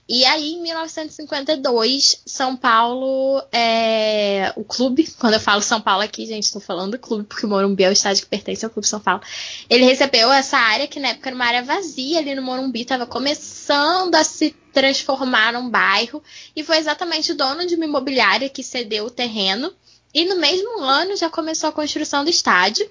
E 0.06 0.22
aí, 0.26 0.52
em 0.52 0.62
1952, 0.62 2.22
São 2.26 2.54
Paulo, 2.54 3.42
é, 3.50 4.52
o 4.54 4.62
clube, 4.62 5.10
quando 5.18 5.34
eu 5.34 5.40
falo 5.40 5.62
São 5.62 5.80
Paulo 5.80 6.02
aqui, 6.02 6.26
gente, 6.26 6.44
estou 6.44 6.60
falando 6.60 6.92
do 6.92 6.98
clube, 6.98 7.24
porque 7.24 7.46
o 7.46 7.48
Morumbi 7.48 7.84
é 7.84 7.88
o 7.88 7.92
estádio 7.92 8.22
que 8.22 8.28
pertence 8.28 8.62
ao 8.64 8.70
Clube 8.70 8.86
São 8.86 9.00
Paulo. 9.00 9.22
Ele 9.68 9.84
recebeu 9.84 10.30
essa 10.30 10.58
área, 10.58 10.86
que 10.86 11.00
na 11.00 11.08
época 11.08 11.30
era 11.30 11.36
uma 11.36 11.46
área 11.46 11.62
vazia 11.62 12.18
ali 12.18 12.34
no 12.34 12.42
Morumbi, 12.42 12.82
estava 12.82 13.06
começando 13.06 14.14
a 14.14 14.22
se 14.22 14.54
transformar 14.74 15.54
num 15.54 15.70
bairro, 15.70 16.22
e 16.54 16.62
foi 16.62 16.76
exatamente 16.76 17.32
o 17.32 17.36
dono 17.36 17.66
de 17.66 17.74
uma 17.74 17.86
imobiliária 17.86 18.50
que 18.50 18.62
cedeu 18.62 19.06
o 19.06 19.10
terreno, 19.10 19.72
e 20.12 20.26
no 20.26 20.36
mesmo 20.36 20.82
ano 20.82 21.16
já 21.16 21.30
começou 21.30 21.70
a 21.70 21.72
construção 21.72 22.22
do 22.24 22.30
estádio. 22.30 22.88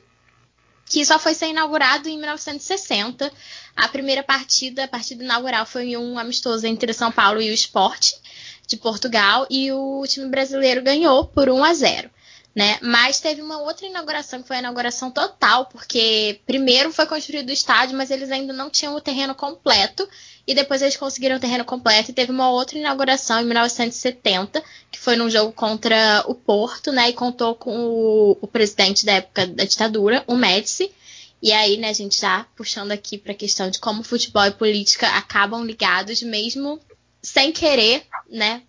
Que 0.86 1.06
só 1.06 1.18
foi 1.18 1.34
ser 1.34 1.48
inaugurado 1.48 2.08
em 2.10 2.18
1960. 2.18 3.32
A 3.76 3.88
primeira 3.88 4.24
partida, 4.24 4.84
a 4.84 4.88
partida 4.88 5.24
inaugural, 5.24 5.66
foi 5.66 5.98
um 5.98 6.20
amistoso 6.20 6.68
entre 6.68 6.94
São 6.94 7.12
Paulo 7.12 7.42
e 7.42 7.50
o 7.50 7.54
Esporte 7.54 8.16
de 8.68 8.78
Portugal 8.78 9.46
e 9.50 9.72
o 9.72 10.04
time 10.08 10.28
brasileiro 10.30 10.82
ganhou 10.82 11.26
por 11.26 11.50
1 11.50 11.64
a 11.64 11.74
0 11.74 12.10
né? 12.56 12.78
Mas 12.82 13.20
teve 13.20 13.42
uma 13.42 13.60
outra 13.60 13.88
inauguração 13.88 14.42
que 14.42 14.48
foi 14.48 14.58
a 14.58 14.60
inauguração 14.60 15.10
total, 15.10 15.66
porque 15.66 16.40
primeiro 16.46 16.92
foi 16.92 17.06
construído 17.06 17.50
o 17.50 17.54
estádio, 17.54 17.98
mas 17.98 18.12
eles 18.12 18.32
ainda 18.32 18.54
não 18.54 18.70
tinham 18.70 18.96
o 18.96 19.02
terreno 19.02 19.34
completo, 19.34 20.08
e 20.46 20.54
depois 20.54 20.82
eles 20.82 20.98
conseguiram 20.98 21.38
o 21.38 21.40
terreno 21.40 21.66
completo 21.66 22.12
e 22.12 22.14
teve 22.14 22.32
uma 22.32 22.50
outra 22.50 22.78
inauguração 22.78 23.40
em 23.42 23.46
1970, 23.46 24.64
que 24.92 25.00
foi 25.00 25.16
num 25.16 25.30
jogo 25.30 25.52
contra 25.54 26.24
o 26.28 26.36
Porto, 26.36 26.92
né? 26.92 27.10
E 27.10 27.14
contou 27.14 27.56
com 27.56 27.76
o, 27.76 28.38
o 28.42 28.48
presidente 28.48 29.06
da 29.06 29.14
época 29.14 29.48
da 29.48 29.64
ditadura, 29.64 30.24
o 30.28 30.36
Médici. 30.36 30.92
E 31.42 31.52
aí, 31.52 31.78
né, 31.78 31.90
a 31.90 31.94
gente 31.94 32.20
já 32.22 32.46
puxando 32.56 32.92
aqui 32.92 33.18
para 33.18 33.34
a 33.34 33.36
questão 33.36 33.70
de 33.70 33.80
como 33.80 34.04
futebol 34.04 34.46
e 34.46 34.52
política 34.52 35.08
acabam 35.10 35.66
ligados, 35.66 36.22
mesmo 36.22 36.80
sem 37.22 37.52
querer, 37.52 38.06
né? 38.30 38.62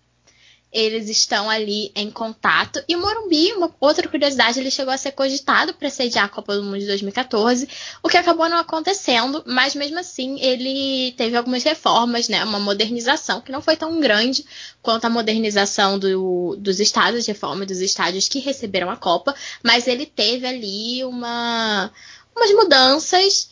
Eles 0.71 1.09
estão 1.09 1.49
ali 1.49 1.91
em 1.95 2.11
contato. 2.11 2.83
E 2.87 2.95
o 2.95 2.99
Morumbi, 2.99 3.53
uma 3.53 3.73
outra 3.79 4.07
curiosidade, 4.09 4.59
ele 4.59 4.69
chegou 4.69 4.93
a 4.93 4.97
ser 4.97 5.13
cogitado 5.13 5.73
para 5.73 5.89
sediar 5.89 6.25
a 6.25 6.29
Copa 6.29 6.55
do 6.55 6.63
Mundo 6.63 6.79
de 6.79 6.85
2014, 6.85 7.67
o 8.03 8.09
que 8.09 8.17
acabou 8.17 8.49
não 8.49 8.57
acontecendo, 8.57 9.41
mas 9.45 9.73
mesmo 9.73 9.97
assim 9.99 10.37
ele 10.41 11.13
teve 11.13 11.37
algumas 11.37 11.63
reformas, 11.63 12.27
né, 12.27 12.43
uma 12.43 12.59
modernização 12.59 13.39
que 13.39 13.51
não 13.51 13.61
foi 13.61 13.77
tão 13.77 14.01
grande 14.01 14.45
quanto 14.81 15.05
a 15.05 15.09
modernização 15.09 15.97
do, 15.97 16.57
dos 16.57 16.79
estádios, 16.79 17.25
reforma 17.25 17.65
dos 17.65 17.79
estádios 17.79 18.27
que 18.27 18.39
receberam 18.39 18.89
a 18.89 18.97
Copa, 18.97 19.33
mas 19.63 19.87
ele 19.87 20.05
teve 20.05 20.45
ali 20.45 21.05
uma, 21.05 21.89
umas 22.35 22.51
mudanças 22.51 23.49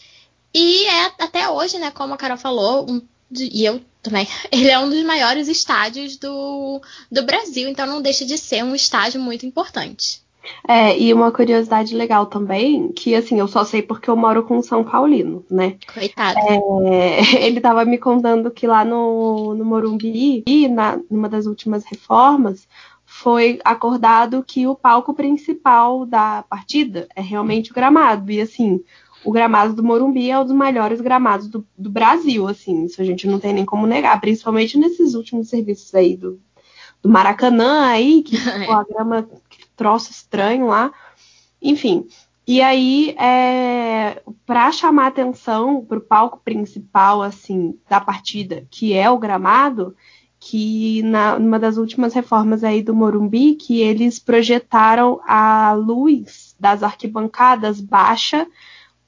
e 0.53 0.85
é 0.85 1.05
até 1.19 1.49
hoje, 1.49 1.79
né, 1.79 1.89
como 1.89 2.13
a 2.13 2.17
Carol 2.17 2.37
falou, 2.37 2.89
um, 2.89 3.01
e 3.41 3.65
eu 3.65 3.81
também. 4.01 4.27
Ele 4.51 4.69
é 4.69 4.79
um 4.79 4.89
dos 4.89 5.03
maiores 5.03 5.47
estádios 5.47 6.17
do, 6.17 6.81
do 7.11 7.23
Brasil, 7.23 7.69
então 7.69 7.87
não 7.87 8.01
deixa 8.01 8.25
de 8.25 8.37
ser 8.37 8.63
um 8.63 8.75
estádio 8.75 9.19
muito 9.19 9.45
importante. 9.45 10.21
É, 10.67 10.97
e 10.99 11.13
uma 11.13 11.31
curiosidade 11.31 11.95
legal 11.95 12.25
também, 12.25 12.91
que 12.91 13.15
assim, 13.15 13.39
eu 13.39 13.47
só 13.47 13.63
sei 13.63 13.81
porque 13.81 14.09
eu 14.09 14.15
moro 14.15 14.43
com 14.43 14.57
um 14.57 14.61
São 14.61 14.83
Paulino, 14.83 15.45
né? 15.49 15.77
Coitado. 15.93 16.37
É, 16.85 17.19
ele 17.45 17.61
tava 17.61 17.85
me 17.85 17.97
contando 17.97 18.51
que 18.51 18.67
lá 18.67 18.83
no, 18.83 19.55
no 19.55 19.63
Morumbi, 19.63 20.43
e 20.45 20.67
na, 20.67 20.99
numa 21.09 21.29
das 21.29 21.45
últimas 21.45 21.85
reformas, 21.85 22.67
foi 23.05 23.59
acordado 23.63 24.43
que 24.43 24.67
o 24.67 24.75
palco 24.75 25.13
principal 25.13 26.05
da 26.05 26.43
partida 26.49 27.07
é 27.15 27.21
realmente 27.21 27.71
o 27.71 27.73
gramado. 27.73 28.31
E 28.31 28.41
assim, 28.41 28.83
o 29.23 29.31
gramado 29.31 29.73
do 29.73 29.83
Morumbi 29.83 30.29
é 30.29 30.39
um 30.39 30.43
dos 30.43 30.55
melhores 30.55 31.01
gramados 31.01 31.47
do, 31.47 31.65
do, 31.77 31.89
Brasil, 31.89 32.47
assim, 32.47 32.85
isso 32.85 33.01
a 33.01 33.05
gente 33.05 33.27
não 33.27 33.39
tem 33.39 33.53
nem 33.53 33.65
como 33.65 33.87
negar, 33.87 34.19
principalmente 34.19 34.77
nesses 34.77 35.13
últimos 35.13 35.49
serviços 35.49 35.93
aí 35.95 36.15
do, 36.17 36.39
do 37.01 37.09
Maracanã 37.09 37.85
aí, 37.85 38.23
que 38.23 38.35
é. 38.49 38.71
a 38.71 38.83
grama, 38.83 39.27
que 39.49 39.67
troço 39.75 40.11
estranho 40.11 40.67
lá, 40.67 40.91
enfim. 41.61 42.07
E 42.45 42.61
aí, 42.61 43.15
é, 43.17 44.21
para 44.45 44.69
chamar 44.71 45.07
atenção 45.07 45.83
para 45.85 45.97
o 45.97 46.01
palco 46.01 46.41
principal, 46.43 47.21
assim, 47.21 47.79
da 47.89 48.01
partida, 48.01 48.67
que 48.69 48.93
é 48.93 49.09
o 49.09 49.17
gramado, 49.17 49.95
que 50.39 51.01
na, 51.03 51.39
numa 51.39 51.57
das 51.57 51.77
últimas 51.77 52.13
reformas 52.13 52.65
aí 52.65 52.83
do 52.83 52.93
Morumbi, 52.93 53.55
que 53.55 53.79
eles 53.79 54.19
projetaram 54.19 55.21
a 55.25 55.71
luz 55.71 56.53
das 56.59 56.83
arquibancadas 56.83 57.79
baixa 57.79 58.45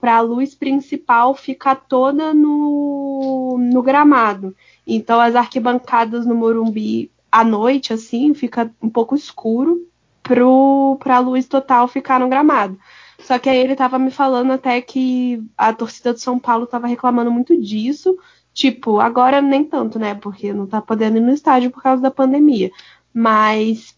para 0.05 0.17
a 0.17 0.21
luz 0.21 0.53
principal 0.53 1.33
ficar 1.33 1.73
toda 1.73 2.31
no, 2.31 3.57
no 3.59 3.81
gramado. 3.81 4.55
Então 4.85 5.19
as 5.19 5.35
arquibancadas 5.35 6.27
no 6.27 6.35
Morumbi 6.35 7.09
à 7.31 7.43
noite, 7.43 7.91
assim, 7.91 8.31
fica 8.35 8.71
um 8.79 8.87
pouco 8.87 9.15
escuro 9.15 9.81
para 10.21 11.15
a 11.15 11.19
luz 11.19 11.47
total 11.47 11.87
ficar 11.87 12.19
no 12.19 12.29
gramado. 12.29 12.77
Só 13.17 13.39
que 13.39 13.49
aí 13.49 13.57
ele 13.57 13.71
estava 13.71 13.97
me 13.97 14.11
falando 14.11 14.51
até 14.51 14.79
que 14.79 15.41
a 15.57 15.73
torcida 15.73 16.13
do 16.13 16.19
São 16.19 16.37
Paulo 16.37 16.65
estava 16.65 16.85
reclamando 16.85 17.31
muito 17.31 17.59
disso. 17.59 18.15
Tipo, 18.53 18.99
agora 18.99 19.41
nem 19.41 19.63
tanto, 19.63 19.97
né? 19.97 20.13
Porque 20.13 20.53
não 20.53 20.65
está 20.65 20.83
podendo 20.83 21.17
ir 21.17 21.21
no 21.21 21.33
estádio 21.33 21.71
por 21.71 21.81
causa 21.81 21.99
da 22.03 22.11
pandemia. 22.11 22.69
Mas 23.11 23.97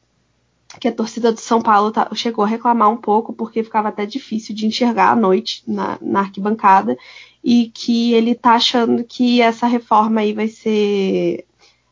que 0.80 0.88
a 0.88 0.92
torcida 0.92 1.32
do 1.32 1.40
São 1.40 1.62
Paulo 1.62 1.92
tá, 1.92 2.10
chegou 2.14 2.44
a 2.44 2.48
reclamar 2.48 2.90
um 2.90 2.98
pouco 2.98 3.34
porque 3.34 3.64
ficava 3.64 3.90
até 3.90 4.06
difícil 4.06 4.56
de 4.56 4.66
enxergar 4.66 5.12
à 5.12 5.16
noite 5.16 5.64
na, 5.68 5.98
na 6.02 6.20
arquibancada 6.22 6.98
e 7.44 7.72
que 7.74 8.14
ele 8.14 8.36
tá 8.36 8.54
achando 8.54 9.04
que 9.04 9.42
essa 9.42 9.68
reforma 9.68 10.22
aí 10.22 10.34
vai 10.34 10.48
ser 10.48 11.46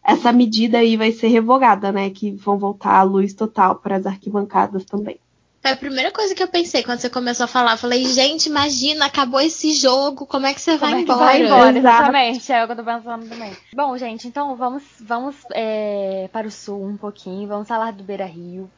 essa 0.03 0.31
medida 0.31 0.77
aí 0.77 0.95
vai 0.95 1.11
ser 1.11 1.27
revogada, 1.29 1.91
né? 1.91 2.09
Que 2.11 2.31
vão 2.31 2.59
voltar 2.59 2.99
a 2.99 3.03
luz 3.03 3.33
total 3.33 3.75
para 3.77 3.95
as 3.95 4.05
arquibancadas 4.05 4.85
também. 4.85 5.19
Foi 5.65 5.71
a 5.71 5.77
primeira 5.77 6.11
coisa 6.11 6.35
que 6.35 6.43
eu 6.43 6.47
pensei 6.47 6.83
quando 6.83 6.99
você 6.99 7.09
começou 7.09 7.45
a 7.45 7.47
falar. 7.47 7.71
Eu 7.71 7.77
falei, 7.79 8.05
gente, 8.05 8.45
imagina, 8.45 9.07
acabou 9.07 9.41
esse 9.41 9.71
jogo, 9.71 10.27
como 10.27 10.45
é 10.45 10.53
que 10.53 10.61
você 10.61 10.77
como 10.77 10.91
vai 10.91 10.99
é 10.99 11.01
embora? 11.01 11.19
Vai 11.19 11.43
embora, 11.43 11.75
exatamente, 11.75 12.51
é 12.51 12.63
o 12.63 12.67
que 12.67 12.73
eu 12.73 12.75
tô 12.75 12.83
pensando 12.83 13.27
também. 13.27 13.51
Bom, 13.73 13.97
gente, 13.97 14.27
então 14.27 14.55
vamos, 14.55 14.83
vamos 14.99 15.35
é, 15.55 16.29
para 16.31 16.45
o 16.45 16.51
sul 16.51 16.85
um 16.85 16.95
pouquinho, 16.95 17.47
vamos 17.47 17.67
falar 17.67 17.93
do 17.93 18.03
Beira 18.03 18.27
Rio, 18.27 18.69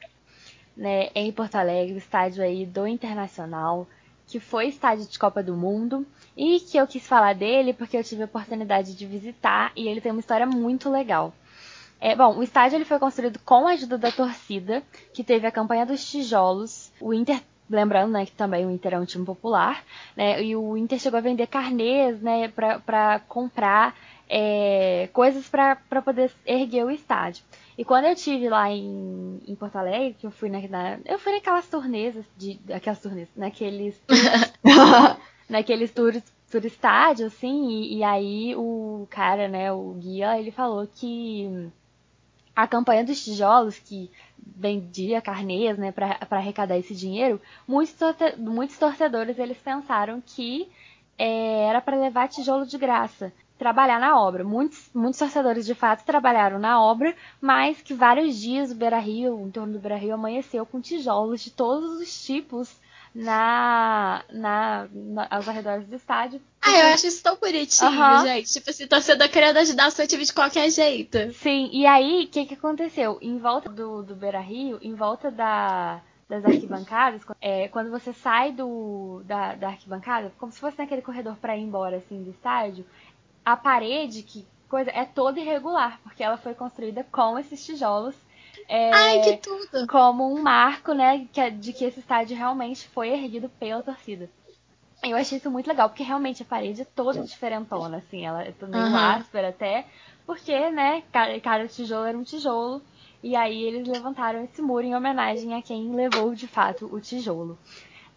né, 0.78 1.10
em 1.14 1.30
Porto 1.30 1.56
Alegre, 1.56 1.98
estádio 1.98 2.42
aí 2.42 2.66
do 2.66 2.88
Internacional, 2.88 3.86
que 4.26 4.40
foi 4.40 4.70
estádio 4.70 5.08
de 5.08 5.20
Copa 5.20 5.44
do 5.44 5.58
Mundo, 5.58 6.08
e 6.38 6.62
que 6.62 6.78
eu 6.78 6.88
quis 6.88 7.06
falar 7.06 7.36
dele 7.36 7.74
porque 7.74 7.98
eu 7.98 8.04
tive 8.04 8.22
a 8.22 8.28
oportunidade 8.28 8.96
de 8.96 9.06
visitar 9.06 9.74
e 9.76 9.90
ele 9.90 10.00
tem 10.00 10.14
uma 10.14 10.22
história 10.22 10.46
muito 10.46 10.90
legal. 10.90 11.34
É, 12.00 12.16
bom, 12.16 12.38
o 12.38 12.44
estádio 12.44 12.78
ele 12.78 12.86
foi 12.86 13.00
construído 13.00 13.40
com 13.40 13.68
a 13.68 13.72
ajuda 13.72 13.98
da 13.98 14.12
torcida, 14.12 14.84
que 15.14 15.24
teve 15.24 15.48
a 15.48 15.52
campanha 15.52 15.86
dos 15.86 16.10
tijolos. 16.10 16.92
O 17.02 17.14
Inter, 17.14 17.42
lembrando, 17.70 18.12
né, 18.12 18.26
que 18.26 18.32
também 18.34 18.66
o 18.66 18.72
Inter 18.72 18.94
é 18.94 19.00
um 19.00 19.06
time 19.06 19.26
popular, 19.26 19.84
né, 20.16 20.42
e 20.44 20.56
o 20.56 20.78
Inter 20.78 21.00
chegou 21.00 21.18
a 21.18 21.22
vender 21.22 21.48
carnês, 21.48 22.22
né, 22.22 22.48
para 22.50 23.20
comprar 23.28 23.96
é, 24.30 25.10
coisas 25.14 25.48
para 25.48 26.02
poder 26.04 26.32
erguer 26.46 26.86
o 26.86 26.92
estádio. 26.92 27.44
E 27.78 27.86
quando 27.86 28.06
eu 28.06 28.16
tive 28.16 28.50
lá 28.50 28.70
em, 28.70 29.40
em 29.48 29.56
Porto 29.56 29.78
Alegre, 29.78 30.16
que 30.20 30.26
eu 30.26 30.32
fui 30.32 30.50
na, 30.50 30.60
na 30.68 31.00
eu 31.06 31.20
fui 31.20 31.32
naquelas 31.32 31.68
turnês 31.68 32.16
de 32.36 32.60
aquelas 32.74 33.00
turnês, 33.00 33.30
naqueles 33.36 34.02
naqueles 35.48 35.92
tours 35.92 36.22
por 36.52 36.64
estádio, 36.66 37.28
assim, 37.28 37.70
e, 37.70 37.98
e, 37.98 38.04
aí 38.04 38.56
o 38.56 39.06
cara, 39.10 39.48
né, 39.48 39.72
o 39.72 39.94
guia, 39.94 40.40
ele 40.40 40.50
falou 40.50 40.88
que 40.88 41.70
a 42.58 42.68
campanha 42.68 43.04
dos 43.04 43.24
tijolos, 43.24 43.78
que 43.78 44.10
vendia 44.36 45.22
carnês 45.22 45.78
né, 45.78 45.92
para 45.92 46.18
arrecadar 46.32 46.76
esse 46.76 46.96
dinheiro, 46.96 47.40
muitos, 47.68 47.96
muitos 48.36 48.80
torcedores 48.80 49.38
eles 49.38 49.60
pensaram 49.60 50.20
que 50.26 50.68
é, 51.20 51.66
era 51.66 51.80
para 51.80 51.96
levar 51.96 52.28
tijolo 52.28 52.66
de 52.66 52.76
graça, 52.76 53.32
trabalhar 53.60 54.00
na 54.00 54.20
obra. 54.20 54.44
Muitos, 54.44 54.90
muitos 54.92 55.20
torcedores 55.20 55.68
de 55.68 55.76
fato 55.76 56.04
trabalharam 56.04 56.58
na 56.58 56.82
obra, 56.82 57.16
mas 57.40 57.80
que 57.80 57.94
vários 57.94 58.36
dias 58.36 58.72
o 58.72 58.76
Beira 58.76 58.98
Rio, 58.98 59.40
em 59.40 59.52
torno 59.52 59.74
do 59.74 59.80
Beira 59.80 59.96
Rio, 59.96 60.16
amanheceu 60.16 60.66
com 60.66 60.82
tijolos 60.82 61.42
de 61.42 61.52
todos 61.52 62.02
os 62.02 62.26
tipos 62.26 62.76
na, 63.18 64.24
na, 64.32 64.88
na, 64.94 65.28
aos 65.32 65.48
arredores 65.48 65.88
do 65.88 65.96
estádio. 65.96 66.40
Ah, 66.62 66.72
eu 66.72 66.94
acho 66.94 67.08
isso 67.08 67.24
tão 67.24 67.36
bonitinho, 67.36 67.90
uhum. 67.90 68.22
gente. 68.22 68.54
Tipo 68.54 68.70
assim, 68.70 68.86
torcedor 68.86 69.28
querendo 69.30 69.58
ajudar 69.58 69.88
o 69.88 69.92
seu 69.92 70.08
time 70.08 70.24
de 70.24 70.32
qualquer 70.32 70.70
jeito. 70.70 71.34
Sim, 71.34 71.68
e 71.74 71.88
aí, 71.88 72.26
o 72.26 72.28
que, 72.28 72.46
que 72.46 72.54
aconteceu? 72.54 73.18
Em 73.20 73.40
volta 73.40 73.70
do, 73.70 74.04
do 74.04 74.14
Beira 74.14 74.40
Rio, 74.40 74.78
em 74.84 74.94
volta 74.94 75.32
da, 75.32 76.00
das 76.30 76.46
arquibancadas, 76.46 77.24
é, 77.42 77.68
quando 77.70 77.90
você 77.90 78.14
sai 78.14 78.52
do, 78.52 79.24
da, 79.26 79.56
da 79.56 79.70
arquibancada, 79.70 80.32
como 80.38 80.52
se 80.52 80.60
fosse 80.60 80.78
naquele 80.78 81.02
corredor 81.02 81.38
para 81.38 81.58
ir 81.58 81.64
embora 81.64 81.98
assim 81.98 82.22
do 82.22 82.30
estádio, 82.30 82.86
a 83.44 83.58
parede 83.58 84.22
que 84.22 84.46
coisa 84.70 84.92
é 84.92 85.06
toda 85.06 85.40
irregular, 85.40 86.00
porque 86.04 86.24
ela 86.24 86.38
foi 86.38 86.54
construída 86.54 87.04
com 87.12 87.40
esses 87.40 87.66
tijolos 87.66 88.16
é, 88.68 88.94
Ai, 88.94 89.22
que 89.22 89.38
tudo! 89.38 89.88
Como 89.88 90.30
um 90.32 90.42
marco, 90.42 90.94
né, 90.94 91.28
que, 91.32 91.40
é 91.40 91.50
de 91.50 91.72
que 91.72 91.86
esse 91.86 92.00
estádio 92.00 92.36
realmente 92.36 92.88
foi 92.90 93.10
erguido 93.10 93.50
pela 93.60 93.82
torcida. 93.82 94.30
Eu 95.04 95.16
achei 95.16 95.38
isso 95.38 95.50
muito 95.50 95.68
legal, 95.68 95.90
porque 95.90 96.04
realmente 96.04 96.42
a 96.42 96.46
parede 96.46 96.82
é 96.82 96.86
toda 96.86 97.24
diferentona, 97.24 97.98
assim, 97.98 98.26
ela 98.26 98.44
é 98.44 98.54
meio 98.68 98.84
uhum. 98.84 98.98
áspera 98.98 99.50
até, 99.50 99.86
porque, 100.26 100.70
né, 100.72 101.04
cada, 101.42 101.68
tijolo 101.68 102.06
era 102.06 102.18
um 102.18 102.24
tijolo, 102.24 102.82
e 103.24 103.36
aí 103.36 103.64
eles 103.64 103.88
levantaram 103.88 104.44
esse 104.44 104.62
muro 104.62 104.86
em 104.86 104.96
homenagem 104.96 105.54
a 105.54 105.62
quem 105.62 105.96
levou 105.96 106.34
de 106.34 106.48
fato 106.48 106.90
o 106.92 107.00
tijolo. 107.00 107.58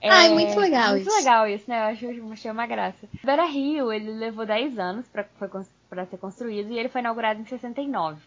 É, 0.00 0.08
Ai, 0.08 0.30
muito 0.30 0.58
legal 0.58 0.92
muito 0.92 1.06
isso. 1.06 1.16
legal 1.18 1.46
isso, 1.46 1.64
né? 1.68 1.78
Eu 1.78 1.92
acho, 1.92 2.32
achei 2.32 2.50
uma 2.50 2.66
graça. 2.66 3.06
Vera 3.22 3.44
Rio, 3.44 3.92
ele 3.92 4.10
levou 4.12 4.46
10 4.46 4.78
anos 4.78 5.06
para 5.08 6.06
ser 6.06 6.16
construído 6.16 6.70
e 6.70 6.78
ele 6.78 6.88
foi 6.88 7.02
inaugurado 7.02 7.38
em 7.38 7.44
69. 7.44 8.18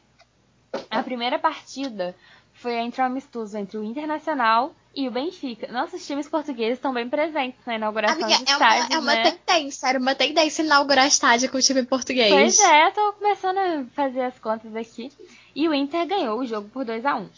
A 1.03 1.05
primeira 1.05 1.37
partida 1.37 2.15
foi 2.53 2.75
entre 2.75 3.01
o 3.01 3.03
amistoso 3.03 3.57
entre 3.57 3.77
o 3.77 3.83
Internacional 3.83 4.73
e 4.95 5.05
o 5.05 5.11
Benfica. 5.11 5.69
Nossos 5.69 6.07
times 6.07 6.29
portugueses 6.29 6.77
estão 6.77 6.93
bem 6.93 7.09
presentes 7.09 7.59
na 7.65 7.75
inauguração 7.75 8.23
Amiga, 8.23 8.41
de 8.41 8.49
é 8.49 8.53
estádios, 8.53 8.87
uma, 9.01 9.13
é 9.13 9.21
uma 9.21 9.31
tendência, 9.31 9.87
era 9.87 9.99
uma 9.99 10.15
tendência 10.15 10.63
inaugurar 10.63 11.05
estádio 11.05 11.51
com 11.51 11.57
o 11.57 11.61
time 11.61 11.83
português. 11.83 12.31
Pois 12.31 12.57
é, 12.61 12.89
tô 12.91 13.11
começando 13.13 13.57
a 13.57 13.85
fazer 13.93 14.21
as 14.21 14.39
contas 14.39 14.73
aqui. 14.77 15.11
E 15.53 15.67
o 15.67 15.73
Inter 15.73 16.07
ganhou 16.07 16.39
o 16.39 16.45
jogo 16.45 16.69
por 16.69 16.85
2 16.85 17.05
a 17.05 17.17
1 17.17 17.29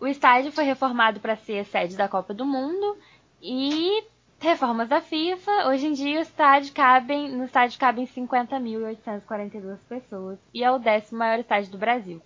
O 0.00 0.06
estádio 0.06 0.52
foi 0.52 0.64
reformado 0.64 1.18
para 1.18 1.34
ser 1.34 1.60
a 1.60 1.64
sede 1.64 1.96
da 1.96 2.08
Copa 2.08 2.34
do 2.34 2.44
Mundo 2.44 2.94
e 3.40 4.04
reformas 4.38 4.90
da 4.90 5.00
FIFA. 5.00 5.68
Hoje 5.68 5.86
em 5.86 5.94
dia 5.94 6.18
o 6.18 6.22
estádio 6.22 6.74
cabem, 6.74 7.30
no 7.30 7.44
estádio 7.44 7.78
cabem 7.78 8.06
50.842 8.06 9.78
pessoas 9.88 10.38
e 10.52 10.62
é 10.62 10.70
o 10.70 10.78
décimo 10.78 11.20
maior 11.20 11.38
estádio 11.38 11.70
do 11.70 11.78
Brasil. 11.78 12.20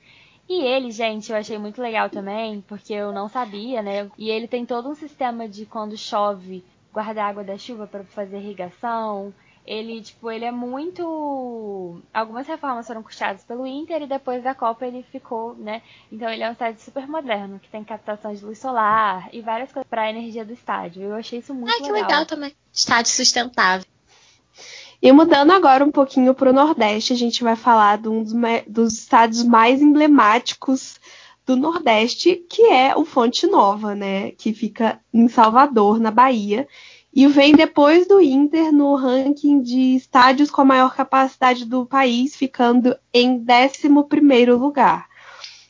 E 0.53 0.61
ele, 0.67 0.91
gente, 0.91 1.33
eu 1.33 1.39
achei 1.39 1.57
muito 1.57 1.81
legal 1.81 2.11
também, 2.11 2.61
porque 2.69 2.93
eu 2.93 3.11
não 3.11 3.27
sabia, 3.27 3.81
né? 3.81 4.11
E 4.19 4.29
ele 4.29 4.47
tem 4.47 4.67
todo 4.67 4.87
um 4.87 4.95
sistema 4.95 5.49
de 5.49 5.65
quando 5.65 5.97
chove, 5.97 6.63
guardar 6.93 7.31
água 7.31 7.43
da 7.43 7.57
chuva 7.57 7.87
para 7.87 8.05
fazer 8.05 8.37
irrigação. 8.37 9.33
Ele, 9.67 10.03
tipo, 10.03 10.31
ele 10.31 10.45
é 10.45 10.51
muito. 10.51 12.03
Algumas 12.13 12.47
reformas 12.47 12.87
foram 12.87 13.03
custeadas 13.03 13.43
pelo 13.45 13.67
Inter 13.67 14.03
e 14.03 14.07
depois 14.07 14.45
da 14.45 14.55
Copa 14.55 14.87
ele 14.87 15.03
ficou, 15.05 15.55
né? 15.55 15.81
Então 16.13 16.29
ele 16.29 16.43
é 16.43 16.49
um 16.51 16.53
estádio 16.53 16.83
super 16.83 17.09
moderno, 17.09 17.59
que 17.59 17.71
tem 17.71 17.83
captação 17.83 18.35
de 18.35 18.45
luz 18.45 18.59
solar 18.59 19.31
e 19.33 19.41
várias 19.41 19.73
coisas 19.73 19.89
para 19.89 20.03
a 20.03 20.11
energia 20.11 20.45
do 20.45 20.53
estádio. 20.53 21.03
Eu 21.03 21.15
achei 21.15 21.39
isso 21.39 21.55
muito 21.55 21.73
Ah, 21.73 21.83
que 21.83 21.91
legal 21.91 22.27
também. 22.27 22.55
Estádio 22.71 23.11
sustentável. 23.11 23.87
E 25.03 25.11
mudando 25.11 25.51
agora 25.51 25.85
um 25.85 25.91
pouquinho 25.91 26.33
para 26.33 26.51
o 26.51 26.53
Nordeste, 26.53 27.13
a 27.13 27.17
gente 27.17 27.43
vai 27.43 27.57
falar 27.57 27.99
de 27.99 28.09
um 28.09 28.23
dos, 28.23 28.33
dos 28.69 28.93
estádios 28.95 29.43
mais 29.43 29.83
emblemáticos 29.83 31.01
do 31.45 31.57
Nordeste, 31.57 32.37
que 32.49 32.63
é 32.69 32.95
o 32.97 33.05
Fonte 33.05 33.45
Nova, 33.49 33.97
né? 33.97 34.31
Que 34.31 34.55
fica 34.55 35.01
em 35.13 35.27
Salvador, 35.27 35.99
na 35.99 36.13
Bahia. 36.13 36.69
E 37.13 37.27
vem 37.27 37.53
depois 37.57 38.07
do 38.07 38.21
Inter 38.21 38.73
no 38.73 38.95
ranking 38.95 39.61
de 39.61 39.97
estádios 39.97 40.53
com 40.53 40.63
a 40.63 40.67
maior 40.67 40.95
capacidade 40.95 41.65
do 41.65 41.85
país, 41.85 42.37
ficando 42.37 42.97
em 43.13 43.45
11 43.45 43.89
lugar. 44.53 45.09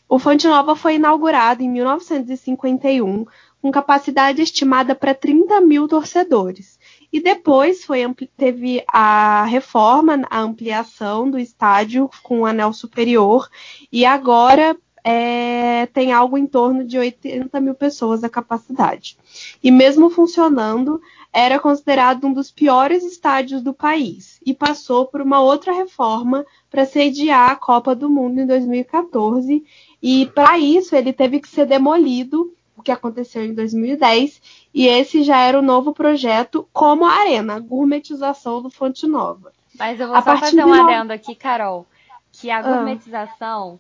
O 0.07 0.19
Fonte 0.19 0.47
Nova 0.47 0.77
foi 0.77 0.97
inaugurado 0.97 1.63
em 1.63 1.71
1951, 1.71 3.25
com 3.63 3.71
capacidade 3.71 4.43
estimada 4.43 4.95
para 4.95 5.15
30 5.15 5.59
mil 5.63 5.89
torcedores. 5.89 6.79
E 7.13 7.21
depois 7.21 7.85
foi, 7.85 8.01
teve 8.37 8.83
a 8.89 9.45
reforma, 9.45 10.23
a 10.31 10.41
ampliação 10.41 11.31
do 11.31 11.39
estádio 11.39 12.09
com 12.23 12.41
o 12.41 12.47
anel 12.47 12.73
superior. 12.73 13.51
E 13.93 14.05
agora 14.07 14.75
é, 15.05 15.87
tem 15.87 16.13
algo 16.13 16.39
em 16.39 16.47
torno 16.47 16.85
de 16.85 16.97
80 16.97 17.61
mil 17.61 17.75
pessoas 17.75 18.23
a 18.23 18.29
capacidade. 18.29 19.19
E 19.63 19.71
mesmo 19.71 20.09
funcionando, 20.09 21.01
era 21.33 21.59
considerado 21.59 22.27
um 22.27 22.33
dos 22.33 22.51
piores 22.51 23.05
estádios 23.05 23.63
do 23.63 23.75
país. 23.75 24.39
E 24.45 24.55
passou 24.55 25.07
por 25.07 25.21
uma 25.21 25.41
outra 25.41 25.73
reforma 25.73 26.47
para 26.71 26.87
sediar 26.87 27.51
a 27.51 27.57
Copa 27.57 27.95
do 27.95 28.09
Mundo 28.09 28.41
em 28.41 28.47
2014. 28.47 29.65
E 30.03 30.27
para 30.35 30.59
isso 30.59 30.95
ele 30.95 31.13
teve 31.13 31.41
que 31.41 31.49
ser 31.49 31.67
demolido 31.67 32.55
o 32.77 32.83
que 32.83 32.91
aconteceu 32.93 33.45
em 33.45 33.55
2010, 33.55 34.41
e 34.75 34.87
esse 34.87 35.23
já 35.23 35.39
era 35.41 35.59
o 35.59 35.63
novo 35.63 35.93
projeto 35.93 36.67
como 36.73 37.05
a 37.05 37.13
Arena, 37.13 37.57
a 37.57 37.61
gourmetização 37.61 38.63
do 38.63 38.71
Fonte 38.71 39.07
Nova. 39.07 39.53
Mas 39.79 40.01
eu 40.01 40.09
vou 40.09 40.17
a 40.17 40.23
só 40.23 40.37
fazer 40.37 40.65
um 40.65 40.73
adendo 40.73 41.13
aqui, 41.13 41.35
Carol, 41.35 41.87
que 42.33 42.51
a 42.51 42.59
Ah. 42.59 42.63
gourmetização 42.63 43.79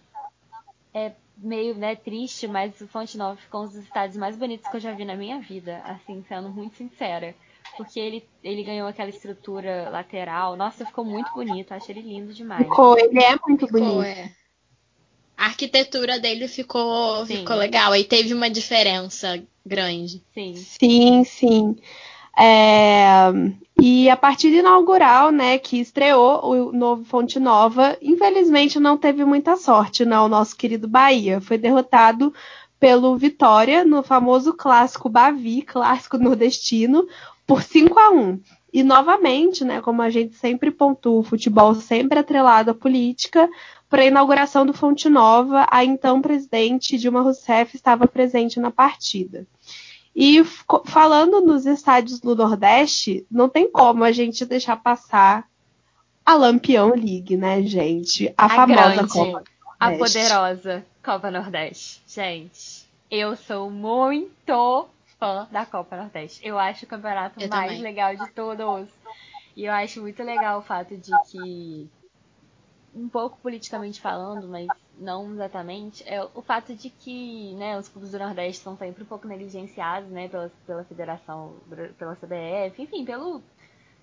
é 0.94 1.12
meio 1.36 1.74
né, 1.74 1.96
triste, 1.96 2.46
mas 2.46 2.80
o 2.80 2.86
Fonte 2.86 3.16
Nova 3.18 3.36
ficou 3.36 3.62
um 3.62 3.66
dos 3.66 3.76
estádios 3.76 4.16
mais 4.16 4.36
bonitos 4.36 4.68
que 4.68 4.76
eu 4.76 4.80
já 4.80 4.92
vi 4.92 5.04
na 5.04 5.16
minha 5.16 5.40
vida, 5.40 5.82
assim, 5.84 6.22
sendo 6.28 6.50
muito 6.50 6.76
sincera. 6.76 7.34
Porque 7.76 7.98
ele, 7.98 8.28
ele 8.44 8.62
ganhou 8.62 8.86
aquela 8.86 9.08
estrutura 9.08 9.88
lateral. 9.90 10.56
Nossa, 10.56 10.84
ficou 10.84 11.04
muito 11.04 11.32
bonito. 11.32 11.72
Acho 11.72 11.90
ele 11.90 12.02
lindo 12.02 12.32
demais. 12.34 12.62
Ficou, 12.64 12.98
ele 12.98 13.18
é 13.22 13.36
muito 13.46 13.66
Ficou, 13.66 13.80
bonito. 13.80 14.02
é. 14.02 14.30
A 15.42 15.46
arquitetura 15.46 16.20
dele 16.20 16.46
ficou, 16.46 17.26
Sim. 17.26 17.38
ficou 17.38 17.56
legal. 17.56 17.90
Aí 17.90 18.04
teve 18.04 18.32
uma 18.32 18.48
diferença 18.48 19.42
grande. 19.66 20.22
Sim. 20.32 20.54
Sim, 20.54 21.24
sim. 21.24 21.76
É, 22.38 23.10
E 23.80 24.08
a 24.08 24.16
partida 24.16 24.58
inaugural, 24.58 25.32
né, 25.32 25.58
que 25.58 25.80
estreou 25.80 26.40
o 26.44 26.72
novo 26.72 27.04
Fonte 27.04 27.40
Nova, 27.40 27.96
infelizmente 28.00 28.78
não 28.78 28.96
teve 28.96 29.24
muita 29.24 29.56
sorte, 29.56 30.04
não, 30.04 30.26
o 30.26 30.28
nosso 30.28 30.56
querido 30.56 30.86
Bahia. 30.86 31.40
Foi 31.40 31.58
derrotado 31.58 32.32
pelo 32.78 33.16
Vitória 33.16 33.84
no 33.84 34.00
famoso 34.04 34.54
clássico 34.54 35.08
Bavi, 35.08 35.62
clássico 35.62 36.18
nordestino, 36.18 37.04
por 37.44 37.62
5 37.64 37.98
a 37.98 38.10
1 38.10 38.40
E 38.72 38.84
novamente, 38.84 39.64
né, 39.64 39.80
como 39.80 40.02
a 40.02 40.10
gente 40.10 40.36
sempre 40.36 40.70
pontua, 40.70 41.18
o 41.18 41.24
futebol 41.24 41.74
sempre 41.74 42.20
atrelado 42.20 42.70
à 42.70 42.74
política, 42.74 43.48
para 43.92 44.00
a 44.00 44.06
inauguração 44.06 44.64
do 44.64 44.72
Fonte 44.72 45.10
Nova, 45.10 45.66
a 45.70 45.84
então 45.84 46.22
presidente 46.22 46.96
Dilma 46.96 47.20
Rousseff 47.20 47.76
estava 47.76 48.08
presente 48.08 48.58
na 48.58 48.70
partida. 48.70 49.46
E 50.16 50.42
falando 50.86 51.42
nos 51.42 51.66
estádios 51.66 52.18
do 52.18 52.34
Nordeste, 52.34 53.26
não 53.30 53.50
tem 53.50 53.70
como 53.70 54.02
a 54.02 54.10
gente 54.10 54.46
deixar 54.46 54.76
passar 54.76 55.46
a 56.24 56.32
Lampião 56.32 56.94
League, 56.94 57.36
né, 57.36 57.62
gente? 57.64 58.32
A, 58.34 58.46
a 58.46 58.48
famosa 58.48 58.94
grande, 58.94 59.12
Copa. 59.12 59.44
A 59.78 59.90
poderosa 59.90 60.86
Copa 61.04 61.30
Nordeste. 61.30 62.00
Gente, 62.06 62.88
eu 63.10 63.36
sou 63.36 63.70
muito 63.70 64.88
fã 65.20 65.46
da 65.52 65.66
Copa 65.66 65.98
Nordeste. 65.98 66.40
Eu 66.42 66.58
acho 66.58 66.86
o 66.86 66.88
campeonato 66.88 67.38
Eu 67.38 67.50
mais 67.50 67.66
também. 67.72 67.82
legal 67.82 68.16
de 68.16 68.30
todos. 68.30 68.88
E 69.54 69.66
eu 69.66 69.72
acho 69.74 70.00
muito 70.00 70.22
legal 70.22 70.60
o 70.60 70.62
fato 70.62 70.96
de 70.96 71.10
que, 71.30 71.90
um 72.94 73.08
pouco 73.08 73.38
politicamente 73.40 74.00
falando, 74.00 74.48
mas 74.48 74.72
não 74.98 75.32
exatamente, 75.32 76.04
é 76.06 76.22
o 76.34 76.42
fato 76.42 76.74
de 76.74 76.90
que 76.90 77.54
né, 77.54 77.78
os 77.78 77.88
clubes 77.88 78.10
do 78.12 78.18
Nordeste 78.18 78.62
são 78.62 78.76
sempre 78.76 79.02
um 79.02 79.06
pouco 79.06 79.26
negligenciados 79.26 80.10
né, 80.10 80.28
pela, 80.28 80.50
pela 80.66 80.84
federação, 80.84 81.56
pela 81.98 82.14
CBF, 82.16 82.82
enfim, 82.82 83.04
pelo, 83.04 83.42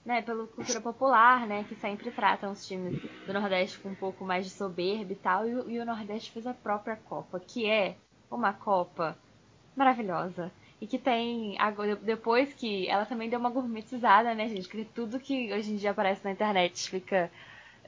né, 0.05 0.21
pela 0.21 0.47
cultura 0.47 0.81
popular, 0.81 1.47
né, 1.47 1.63
que 1.65 1.75
sempre 1.75 2.11
tratam 2.11 2.51
os 2.51 2.65
times 2.65 2.95
do 3.25 3.33
Nordeste 3.33 3.79
com 3.79 3.89
um 3.89 3.95
pouco 3.95 4.25
mais 4.25 4.45
de 4.45 4.51
soberba 4.51 5.11
e 5.13 5.15
tal, 5.15 5.47
e, 5.47 5.55
o- 5.55 5.69
e 5.69 5.79
o 5.79 5.85
Nordeste 5.85 6.31
fez 6.31 6.47
a 6.47 6.53
própria 6.53 6.95
Copa, 6.95 7.39
que 7.39 7.67
é 7.69 7.95
uma 8.31 8.53
Copa 8.53 9.17
maravilhosa. 9.75 10.51
E 10.81 10.87
que 10.87 10.97
tem, 10.97 11.57
depois 12.03 12.53
que 12.53 12.87
ela 12.87 13.05
também 13.05 13.29
deu 13.29 13.39
uma 13.39 13.49
gourmetizada, 13.49 14.33
né, 14.33 14.47
gente? 14.47 14.69
Que 14.69 14.85
tudo 14.85 15.19
que 15.19 15.51
hoje 15.53 15.73
em 15.73 15.75
dia 15.75 15.91
aparece 15.91 16.23
na 16.23 16.31
internet 16.31 16.89
fica 16.89 17.29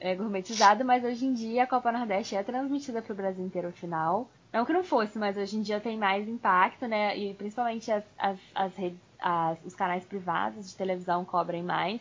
é, 0.02 0.14
gourmetizado, 0.16 0.84
mas 0.84 1.04
hoje 1.04 1.24
em 1.24 1.32
dia 1.32 1.62
a 1.62 1.66
Copa 1.66 1.92
Nordeste 1.92 2.34
é 2.34 2.42
transmitida 2.42 3.00
pro 3.00 3.14
Brasil 3.14 3.44
inteiro 3.44 3.70
final. 3.72 4.28
Não 4.52 4.64
que 4.66 4.72
não 4.72 4.82
fosse, 4.82 5.16
mas 5.16 5.36
hoje 5.36 5.56
em 5.56 5.62
dia 5.62 5.78
tem 5.80 5.96
mais 5.96 6.28
impacto, 6.28 6.86
né? 6.86 7.16
E 7.16 7.32
principalmente 7.34 7.90
as, 7.90 8.04
as, 8.18 8.38
as 8.54 8.74
redes, 8.74 8.98
as- 9.20 9.58
os 9.64 9.74
canais 9.74 10.04
privados 10.04 10.68
de 10.70 10.76
televisão 10.76 11.24
cobrem 11.24 11.62
mais. 11.62 12.00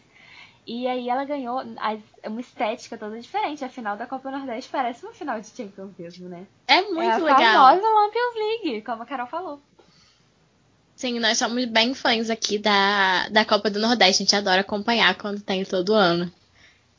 E 0.66 0.88
aí 0.88 1.10
ela 1.10 1.24
ganhou 1.26 1.62
uma 2.26 2.42
estética 2.42 2.98
toda 2.98 3.20
diferente. 3.20 3.64
A 3.64 3.70
final 3.70 3.96
da 3.96 4.06
Copa 4.08 4.30
Nordeste 4.32 4.70
parece 4.72 5.04
uma 5.06 5.14
final 5.14 5.40
de 5.40 5.48
Champions 5.48 5.92
mesmo, 5.98 6.28
né? 6.28 6.46
É 6.68 6.82
muito 6.82 7.02
é 7.02 7.14
a 7.14 7.18
legal. 7.18 7.40
famosa 7.54 7.82
Champions 7.82 8.36
League, 8.36 8.82
como 8.82 9.04
a 9.04 9.06
Carol 9.06 9.28
falou. 9.28 9.62
Sim, 10.96 11.20
nós 11.20 11.38
somos 11.38 11.66
bem 11.66 11.94
fãs 11.96 12.30
aqui 12.30 12.60
da, 12.60 13.28
da 13.30 13.44
Copa 13.46 13.70
do 13.70 13.80
Nordeste. 13.80 14.22
A 14.22 14.26
gente 14.26 14.36
adora 14.36 14.62
acompanhar 14.62 15.16
quando 15.18 15.42
tem 15.42 15.64
todo 15.66 15.94
ano. 15.94 16.32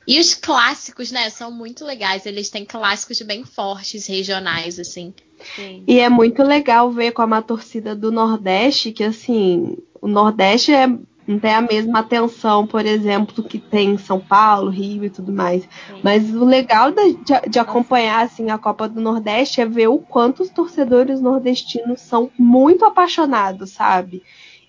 E 0.07 0.18
os 0.18 0.34
clássicos, 0.34 1.11
né, 1.12 1.30
são 1.30 1.50
muito 1.50 1.84
legais. 1.84 2.26
Eles 2.26 2.50
têm 2.50 2.64
clássicos 2.64 3.20
bem 3.22 3.44
fortes, 3.44 4.07
regionais, 4.07 4.78
assim. 4.78 5.14
Sim. 5.55 5.82
E 5.86 5.98
é 5.98 6.09
muito 6.09 6.42
legal 6.42 6.90
ver 6.90 7.12
como 7.12 7.34
a 7.34 7.42
torcida 7.42 7.94
do 7.94 8.11
Nordeste, 8.12 8.92
que 8.92 9.05
assim, 9.05 9.76
o 10.00 10.07
Nordeste 10.09 10.72
é, 10.72 10.86
não 11.26 11.38
tem 11.38 11.53
a 11.55 11.62
mesma 11.62 12.00
atenção, 12.00 12.66
por 12.66 12.84
exemplo, 12.86 13.42
que 13.44 13.59
tem 13.59 13.90
em 13.90 13.98
São 13.98 14.20
Paulo, 14.20 14.70
Rio 14.70 15.05
e 15.05 15.11
tudo 15.11 15.32
mais. 15.32 15.62
sim. 15.86 16.00
Mas 16.03 16.32
o 16.32 16.44
legal 16.44 16.92
da- 16.92 17.03
de, 17.05 17.50
de 17.50 17.59
acompanhar 17.59 18.24
assim, 18.24 18.50
a 18.50 18.59
Copa 18.59 18.88
do 18.88 19.00
Nordeste 19.00 19.61
é 19.61 19.66
ver 19.66 19.88
o 19.88 19.98
quanto 19.98 20.42
os 20.42 20.50
torcedores 20.50 21.20
nordestinos 21.20 22.00
são 22.00 22.30
muito 22.38 22.84
apaixonados, 22.84 23.70
sabe? 23.70 24.22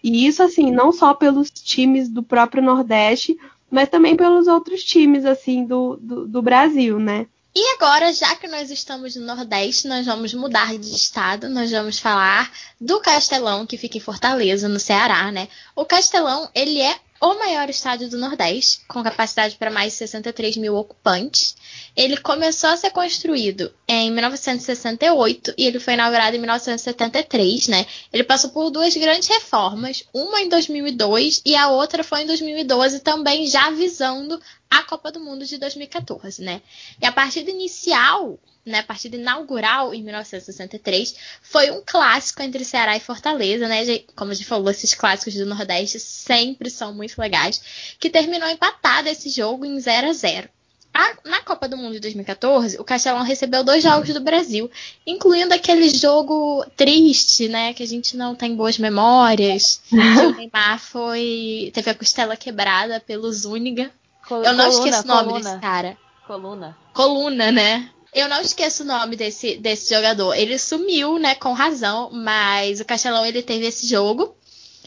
E 0.04 0.28
isso, 0.28 0.44
assim, 0.44 0.70
não 0.72 0.92
só 0.92 1.14
pelos 1.14 1.50
times 1.50 2.10
do 2.10 2.22
próprio 2.22 2.62
Nordeste, 2.62 3.38
mas 3.74 3.90
também 3.90 4.16
pelos 4.16 4.46
outros 4.46 4.84
times, 4.84 5.26
assim, 5.26 5.66
do, 5.66 5.98
do, 6.00 6.28
do 6.28 6.42
Brasil, 6.44 7.00
né? 7.00 7.26
E 7.56 7.74
agora, 7.76 8.14
já 8.14 8.36
que 8.36 8.48
nós 8.48 8.70
estamos 8.70 9.16
no 9.16 9.26
Nordeste, 9.26 9.88
nós 9.88 10.06
vamos 10.06 10.32
mudar 10.36 10.78
de 10.78 10.96
estado. 10.96 11.50
Nós 11.50 11.72
vamos 11.72 11.98
falar 11.98 12.52
do 12.80 13.00
Castelão, 13.00 13.66
que 13.66 13.76
fica 13.76 13.98
em 13.98 14.02
Fortaleza, 14.02 14.70
no 14.70 14.80
Ceará, 14.80 15.32
né? 15.32 15.48
O 15.76 15.86
Castelão, 15.86 16.48
ele 16.54 16.80
é 16.80 16.96
o 17.24 17.40
maior 17.40 17.70
estádio 17.70 18.10
do 18.10 18.18
Nordeste, 18.18 18.82
com 18.86 19.02
capacidade 19.02 19.56
para 19.56 19.72
mais 19.72 19.94
de 19.94 20.00
63 20.00 20.58
mil 20.58 20.76
ocupantes. 20.76 21.56
Ele 21.96 22.18
começou 22.18 22.70
a 22.70 22.76
ser 22.76 22.90
construído 22.90 23.74
em 23.88 24.12
1968 24.12 25.54
e 25.58 25.66
ele 25.66 25.80
foi 25.80 25.94
inaugurado 25.94 26.36
em 26.36 26.40
1973, 26.40 27.70
né? 27.70 27.86
Ele 28.12 28.26
passou 28.26 28.50
por 28.50 28.70
duas 28.70 28.94
grandes 28.98 29.30
reformas, 29.30 30.04
uma 30.14 30.42
em 30.42 30.50
2002 30.50 31.42
e 31.46 31.56
a 31.56 31.70
outra 31.70 32.04
foi 32.04 32.24
em 32.24 32.28
2012, 32.28 33.00
também 33.00 33.48
já 33.48 33.72
visando 33.72 34.38
a 34.74 34.84
Copa 34.84 35.12
do 35.12 35.20
Mundo 35.20 35.46
de 35.46 35.58
2014, 35.58 36.42
né? 36.42 36.62
E 37.00 37.06
a 37.06 37.12
partida 37.12 37.52
inicial, 37.52 38.40
né, 38.66 38.80
a 38.80 38.84
partida 38.84 39.16
inaugural 39.16 39.94
em 39.94 40.02
1963, 40.02 41.16
foi 41.42 41.70
um 41.70 41.84
clássico 41.86 42.42
entre 42.42 42.66
Ceará 42.66 42.98
e 42.98 43.00
Fortaleza, 43.00 43.68
né? 43.68 43.84
Como 44.16 44.32
a 44.32 44.34
gente 44.34 44.48
falou, 44.48 44.72
esses 44.72 44.96
clássicos 44.96 45.36
do 45.36 45.46
Nordeste 45.46 46.00
sempre 46.00 46.70
são 46.72 46.94
muito 46.94 47.20
legais, 47.20 47.96
que 48.00 48.10
terminou 48.10 48.50
empatado 48.50 49.10
esse 49.10 49.30
jogo 49.30 49.64
em 49.64 49.80
0 49.80 50.10
a 50.10 50.14
0. 50.14 50.50
A, 50.92 51.18
na 51.26 51.42
Copa 51.42 51.68
do 51.68 51.76
Mundo 51.76 51.94
de 51.94 52.00
2014, 52.00 52.80
o 52.80 52.84
Castelão 52.84 53.24
recebeu 53.24 53.64
dois 53.64 53.82
jogos 53.82 54.14
do 54.14 54.22
Brasil, 54.22 54.70
incluindo 55.06 55.54
aquele 55.54 55.90
jogo 55.90 56.64
triste, 56.76 57.48
né? 57.48 57.74
Que 57.74 57.82
a 57.82 57.88
gente 57.88 58.16
não 58.16 58.36
tem 58.36 58.56
boas 58.56 58.78
memórias. 58.78 59.82
o 59.92 60.38
Neymar 60.38 60.80
foi. 60.80 61.72
teve 61.74 61.90
a 61.90 61.96
costela 61.96 62.38
quebrada 62.38 63.00
pelo 63.00 63.32
Zúñiga. 63.32 63.92
Col 64.28 64.44
Eu 64.44 64.54
não 64.54 64.70
coluna, 64.70 64.88
esqueço 64.88 65.04
o 65.04 65.08
nome 65.08 65.28
coluna, 65.30 65.50
desse 65.50 65.62
cara. 65.62 65.98
Coluna. 66.26 66.78
Coluna, 66.94 67.52
né? 67.52 67.90
Eu 68.14 68.30
não 68.30 68.42
esqueço 68.42 68.84
o 68.84 68.86
nome 68.86 69.16
desse, 69.16 69.58
desse 69.58 69.94
jogador. 69.94 70.34
Ele 70.36 70.58
sumiu, 70.60 71.18
né, 71.18 71.36
com 71.36 71.52
razão, 71.52 72.12
mas 72.12 72.80
o 72.80 72.86
Castelão 72.86 73.26
ele 73.26 73.42
teve 73.42 73.66
esse 73.66 73.88
jogo. 73.88 74.36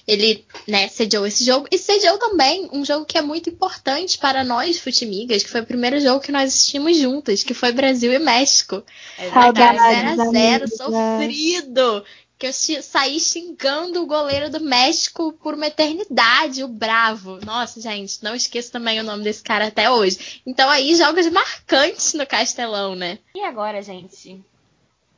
Ele, 0.07 0.47
né, 0.68 0.87
sediou 0.87 1.26
esse 1.26 1.45
jogo 1.45 1.66
e 1.68 1.76
sediou 1.76 2.16
também 2.16 2.68
um 2.72 2.84
jogo 2.84 3.05
que 3.05 3.18
é 3.18 3.22
muito 3.22 3.51
importante 3.51 4.16
para 4.18 4.45
nós, 4.45 4.78
futimigas, 4.78 5.43
que 5.43 5.51
foi 5.51 5.62
o 5.62 5.66
primeiro 5.66 6.01
jogo 6.01 6.20
que 6.20 6.30
nós 6.30 6.55
assistimos 6.55 6.97
juntas, 6.97 7.43
que 7.43 7.53
foi 7.53 7.72
Brasil 7.72 8.12
e 8.12 8.18
México. 8.20 8.84
Saudades, 9.32 9.82
verdade. 9.82 10.16
0 10.16 10.22
a 10.22 10.26
0 10.26 10.64
amigas. 10.64 10.76
sofrido. 10.76 12.05
Que 12.39 12.49
eu 12.49 12.53
saí 12.53 13.18
xingando 13.18 14.03
o 14.03 14.07
goleiro 14.07 14.51
do 14.51 14.61
México 14.61 15.32
por 15.32 15.55
uma 15.55 15.68
eternidade, 15.68 16.62
o 16.62 16.68
Bravo. 16.68 17.39
Nossa, 17.45 17.80
gente, 17.80 18.22
não 18.22 18.34
esqueço 18.34 18.70
também 18.70 19.01
o 19.01 19.05
nome 19.05 19.24
desse 19.24 19.43
cara 19.43 19.68
até 19.68 19.91
hoje. 19.91 20.43
Então 20.47 20.68
aí, 20.68 20.95
jogos 20.95 21.26
marcantes 21.30 22.12
no 22.12 22.26
Castelão, 22.26 22.95
né? 22.95 23.18
E 23.34 23.41
agora, 23.41 23.80
gente? 23.80 24.45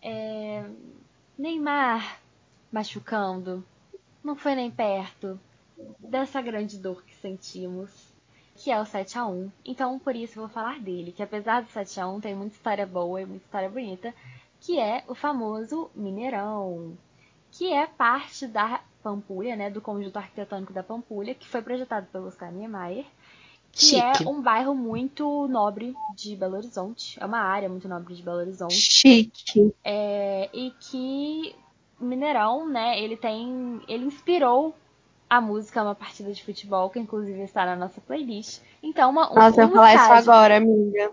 É, 0.01 0.65
Neymar 1.37 2.21
machucando. 2.71 3.65
Não 4.23 4.37
foi 4.37 4.55
nem 4.55 4.71
perto 4.71 5.41
dessa 5.99 6.41
grande 6.41 6.77
dor 6.79 7.03
que 7.05 7.15
sentimos, 7.17 7.91
que 8.57 8.71
é 8.71 8.81
o 8.81 8.85
7 8.85 9.19
a 9.19 9.27
1 9.27 9.51
Então, 9.65 9.99
por 9.99 10.15
isso, 10.15 10.39
eu 10.39 10.43
vou 10.43 10.49
falar 10.49 10.81
dele, 10.81 11.13
que 11.13 11.23
apesar 11.23 11.63
do 11.63 11.71
7 11.71 12.01
a 12.01 12.09
1 12.09 12.21
tem 12.21 12.35
muita 12.35 12.57
história 12.57 12.87
boa 12.87 13.21
e 13.21 13.27
muita 13.27 13.45
história 13.45 13.69
bonita, 13.69 14.15
que 14.61 14.79
é 14.79 15.05
o 15.07 15.15
famoso 15.15 15.91
Mineirão, 15.95 16.97
que 17.59 17.73
é 17.73 17.89
parte 17.89 18.47
da 18.47 18.81
Pampulha, 19.03 19.57
né, 19.57 19.69
do 19.69 19.81
conjunto 19.81 20.17
arquitetônico 20.17 20.73
da 20.73 20.83
Pampulha, 20.85 21.35
que 21.35 21.49
foi 21.49 21.61
projetado 21.61 22.07
pelo 22.13 22.29
Oscar 22.29 22.53
Niemeyer, 22.53 23.05
que 23.73 23.87
Chique. 23.87 24.25
é 24.25 24.29
um 24.29 24.41
bairro 24.41 24.77
muito 24.77 25.49
nobre 25.49 25.93
de 26.15 26.37
Belo 26.37 26.57
Horizonte. 26.57 27.21
É 27.21 27.27
uma 27.27 27.41
área 27.41 27.69
muito 27.69 27.89
nobre 27.89 28.15
de 28.15 28.23
Belo 28.23 28.39
Horizonte. 28.39 28.75
Chique. 28.75 29.75
É, 29.85 30.49
e 30.53 30.73
que 30.79 31.55
Mineirão, 32.01 32.69
né, 32.69 33.01
ele 33.01 33.17
tem. 33.17 33.81
Ele 33.89 34.05
inspirou 34.05 34.73
a 35.29 35.41
música 35.41 35.83
Uma 35.83 35.97
Partida 35.97 36.33
de 36.33 36.45
Futebol, 36.45 36.89
que 36.91 37.01
inclusive 37.01 37.43
está 37.43 37.67
na 37.67 37.75
nossa 37.75 38.01
playlist. 38.01 38.61
Então, 38.81 39.11
uma, 39.11 39.33
um, 39.33 39.35
Nossa, 39.35 39.63
eu 39.63 39.67
um 39.67 39.71
ia 39.71 39.75
falar 39.75 39.95
isso 39.95 40.31
agora, 40.31 40.57
amiga. 40.57 41.11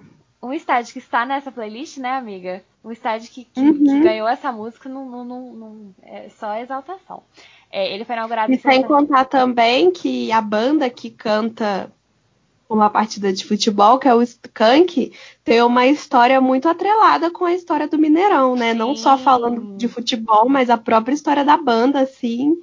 Um 0.47 0.53
estádio 0.53 0.93
que 0.93 0.99
está 0.99 1.25
nessa 1.25 1.51
playlist, 1.51 1.97
né, 1.97 2.11
amiga? 2.17 2.63
Um 2.83 2.91
estádio 2.91 3.31
que, 3.31 3.45
que, 3.45 3.61
Uhum. 3.61 3.83
que 3.83 3.99
ganhou 3.99 4.27
essa 4.27 4.51
música 4.51 4.87
não, 4.89 5.05
não, 5.09 5.25
não, 5.25 5.53
não- 5.55 5.95
é 6.03 6.29
só 6.29 6.55
exaltação. 6.57 7.23
É, 7.71 7.93
ele 7.93 8.05
foi 8.05 8.15
inaugurado 8.15 8.51
E 8.51 8.55
em 8.55 8.57
sem 8.57 8.83
60 8.83 8.87
contar 8.87 9.25
também 9.25 9.91
que 9.91 10.31
a 10.31 10.41
banda 10.41 10.89
que 10.89 11.09
canta 11.09 11.91
uma 12.69 12.89
partida 12.89 13.33
de 13.33 13.45
futebol, 13.45 13.99
que 13.99 14.07
é 14.07 14.15
o 14.15 14.21
Skank, 14.23 15.13
tem 15.43 15.61
uma 15.63 15.87
história 15.87 16.41
muito 16.41 16.67
atrelada 16.69 17.31
com 17.31 17.45
a 17.45 17.53
história 17.53 17.87
do 17.87 17.97
Mineirão, 17.99 18.55
né? 18.55 18.73
Não 18.73 18.95
só 18.95 19.17
Sim. 19.17 19.23
falando 19.23 19.77
de 19.77 19.87
futebol, 19.87 20.49
mas 20.49 20.69
a 20.69 20.77
própria 20.77 21.13
história 21.13 21.45
da 21.45 21.57
banda, 21.57 22.01
assim, 22.01 22.55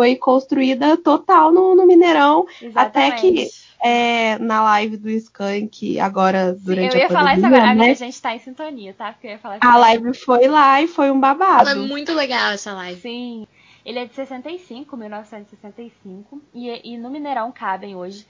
foi 0.00 0.16
construída 0.16 0.96
total 0.96 1.52
no, 1.52 1.76
no 1.76 1.86
Mineirão. 1.86 2.46
Até 2.74 3.10
que 3.10 3.26
Exatamente. 3.26 3.50
é, 3.84 4.38
na 4.38 4.62
live 4.62 4.96
do 4.96 5.10
Skank, 5.10 6.00
agora 6.00 6.56
durante 6.58 6.94
eu 6.94 7.00
ia 7.00 7.06
a 7.06 7.10
falar 7.10 7.34
isso 7.34 7.42
pandemia, 7.42 7.64
agora. 7.64 7.86
Né? 7.86 7.90
a 7.90 7.94
gente 7.94 8.22
tá 8.22 8.34
em 8.34 8.38
sintonia, 8.38 8.94
tá? 8.94 9.12
Porque 9.12 9.26
eu 9.26 9.32
ia 9.32 9.38
falar 9.38 9.58
isso 9.58 9.66
A 9.66 9.68
agora. 9.68 9.80
live 9.82 10.14
foi 10.14 10.48
lá 10.48 10.80
e 10.80 10.88
foi 10.88 11.10
um 11.10 11.20
babado. 11.20 11.68
Foi 11.68 11.86
muito 11.86 12.14
legal 12.14 12.52
essa 12.52 12.72
live. 12.72 12.98
Sim. 12.98 13.46
Ele 13.84 13.98
é 13.98 14.06
de 14.06 14.14
65, 14.14 14.96
1965. 14.96 16.40
E, 16.54 16.94
e 16.94 16.96
no 16.96 17.10
Mineirão 17.10 17.52
cabem 17.52 17.94
hoje 17.94 18.26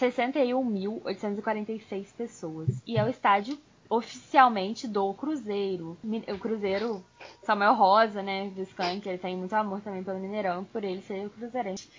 61.846 0.00 2.06
pessoas. 2.18 2.82
E 2.84 2.98
é 2.98 3.04
o 3.04 3.08
estádio 3.08 3.56
oficialmente 3.92 4.88
do 4.88 5.12
Cruzeiro. 5.12 5.98
O 6.02 6.38
Cruzeiro, 6.38 7.04
Samuel 7.42 7.74
Rosa, 7.74 8.22
né, 8.22 8.48
do 8.48 8.62
Skank, 8.62 9.06
ele 9.06 9.18
tem 9.18 9.36
muito 9.36 9.52
amor 9.52 9.82
também 9.82 10.02
pelo 10.02 10.18
Mineirão, 10.18 10.64
por 10.64 10.82
ele 10.82 11.02
ser 11.02 11.26
o 11.26 11.30
Cruzeirense. 11.30 11.90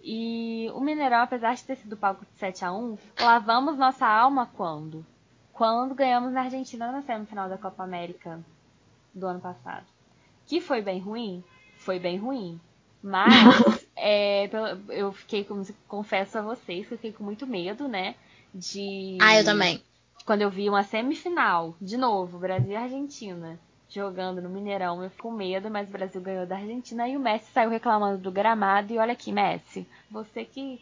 E 0.00 0.70
o 0.72 0.80
Mineirão, 0.80 1.22
apesar 1.22 1.54
de 1.54 1.64
ter 1.64 1.76
sido 1.76 1.96
palco 1.96 2.24
de 2.24 2.38
7 2.38 2.64
a 2.64 2.72
1 2.72 2.96
lavamos 3.20 3.76
nossa 3.76 4.06
alma 4.06 4.46
quando? 4.46 5.04
Quando 5.52 5.92
ganhamos 5.92 6.32
na 6.32 6.42
Argentina 6.42 6.92
na 6.92 7.02
semifinal 7.02 7.48
da 7.48 7.58
Copa 7.58 7.82
América 7.82 8.40
do 9.12 9.26
ano 9.26 9.40
passado. 9.40 9.86
Que 10.46 10.60
foi 10.60 10.80
bem 10.80 11.00
ruim? 11.00 11.42
Foi 11.78 11.98
bem 11.98 12.16
ruim. 12.16 12.60
Mas 13.02 13.34
é, 13.96 14.48
eu 14.88 15.12
fiquei, 15.12 15.42
com, 15.42 15.64
confesso 15.88 16.38
a 16.38 16.42
vocês, 16.42 16.86
que 16.86 16.94
eu 16.94 16.98
fiquei 16.98 17.12
com 17.12 17.24
muito 17.24 17.44
medo, 17.44 17.88
né? 17.88 18.14
De. 18.54 19.18
Ah, 19.20 19.36
eu 19.36 19.44
também. 19.44 19.82
Quando 20.24 20.42
eu 20.42 20.50
vi 20.50 20.68
uma 20.68 20.82
semifinal, 20.84 21.74
de 21.80 21.96
novo, 21.96 22.38
Brasil 22.38 22.70
e 22.72 22.76
Argentina, 22.76 23.58
jogando 23.88 24.40
no 24.40 24.48
Mineirão, 24.48 25.02
eu 25.02 25.10
fiquei 25.10 25.22
com 25.22 25.32
medo, 25.36 25.70
mas 25.70 25.88
o 25.88 25.92
Brasil 25.92 26.20
ganhou 26.20 26.46
da 26.46 26.56
Argentina 26.56 27.08
e 27.08 27.16
o 27.16 27.20
Messi 27.20 27.46
saiu 27.52 27.70
reclamando 27.70 28.18
do 28.18 28.30
gramado. 28.30 28.92
E 28.92 28.98
olha 28.98 29.12
aqui, 29.12 29.32
Messi, 29.32 29.86
você 30.10 30.44
que 30.44 30.80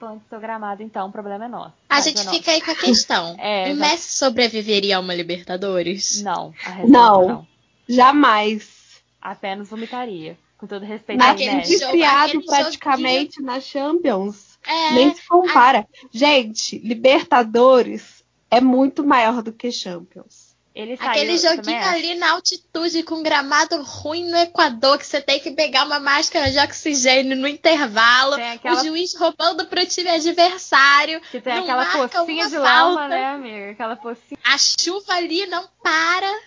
plante 0.00 0.22
seu 0.28 0.40
gramado, 0.40 0.82
então 0.82 1.08
o 1.08 1.12
problema 1.12 1.44
é 1.44 1.48
nosso. 1.48 1.74
A 1.88 2.00
gente 2.00 2.20
é 2.20 2.24
nosso. 2.24 2.36
fica 2.36 2.50
aí 2.50 2.60
com 2.60 2.70
a 2.72 2.74
questão. 2.74 3.36
É, 3.38 3.72
o. 3.72 3.76
Messi 3.76 4.16
sobreviveria 4.16 4.96
a 4.96 5.00
uma 5.00 5.14
Libertadores? 5.14 6.20
Não, 6.22 6.52
a 6.66 6.70
resposta 6.70 6.86
Não. 6.88 7.28
não. 7.28 7.46
Jamais. 7.88 9.00
Apenas 9.20 9.68
vomitaria. 9.68 10.36
Com 10.58 10.66
todo 10.66 10.84
respeito 10.84 11.18
Naquele 11.18 11.50
aí, 11.50 11.56
Messi. 11.56 11.72
jogo- 11.78 11.92
Desfiado 11.92 12.24
aquele 12.28 12.44
praticamente 12.44 13.42
na 13.42 13.60
Champions. 13.60 14.58
É, 14.64 14.90
Nem 14.94 15.14
se 15.14 15.26
compara. 15.26 15.86
Gente, 16.12 16.78
Libertadores 16.78 18.11
é 18.52 18.60
muito 18.60 19.02
maior 19.04 19.42
do 19.42 19.52
que 19.52 19.72
Champions. 19.72 20.52
Ele 20.74 20.96
saiu, 20.96 21.10
Aquele 21.10 21.36
joguinho 21.36 21.84
ali 21.84 22.14
na 22.14 22.30
altitude 22.32 23.02
com 23.02 23.22
gramado 23.22 23.82
ruim 23.82 24.30
no 24.30 24.38
Equador, 24.38 24.96
que 24.98 25.04
você 25.06 25.20
tem 25.20 25.38
que 25.38 25.50
pegar 25.50 25.84
uma 25.84 26.00
máscara 26.00 26.50
de 26.50 26.58
oxigênio 26.58 27.36
no 27.36 27.46
intervalo, 27.46 28.34
aquela- 28.34 28.80
o 28.80 28.84
juiz 28.84 29.14
roubando 29.14 29.66
pro 29.66 29.84
time 29.84 30.08
adversário, 30.08 31.20
Que 31.30 31.40
tem 31.42 31.56
não 31.56 31.62
aquela 31.64 32.08
pocinha 32.08 32.48
de 32.48 32.56
lama, 32.56 33.00
falta. 33.00 33.08
né, 33.08 33.26
amiga? 33.26 33.70
Aquela 33.72 33.96
pocinha. 33.96 34.38
a 34.44 34.56
chuva 34.56 35.12
ali 35.14 35.44
não 35.46 35.66
para. 35.82 36.40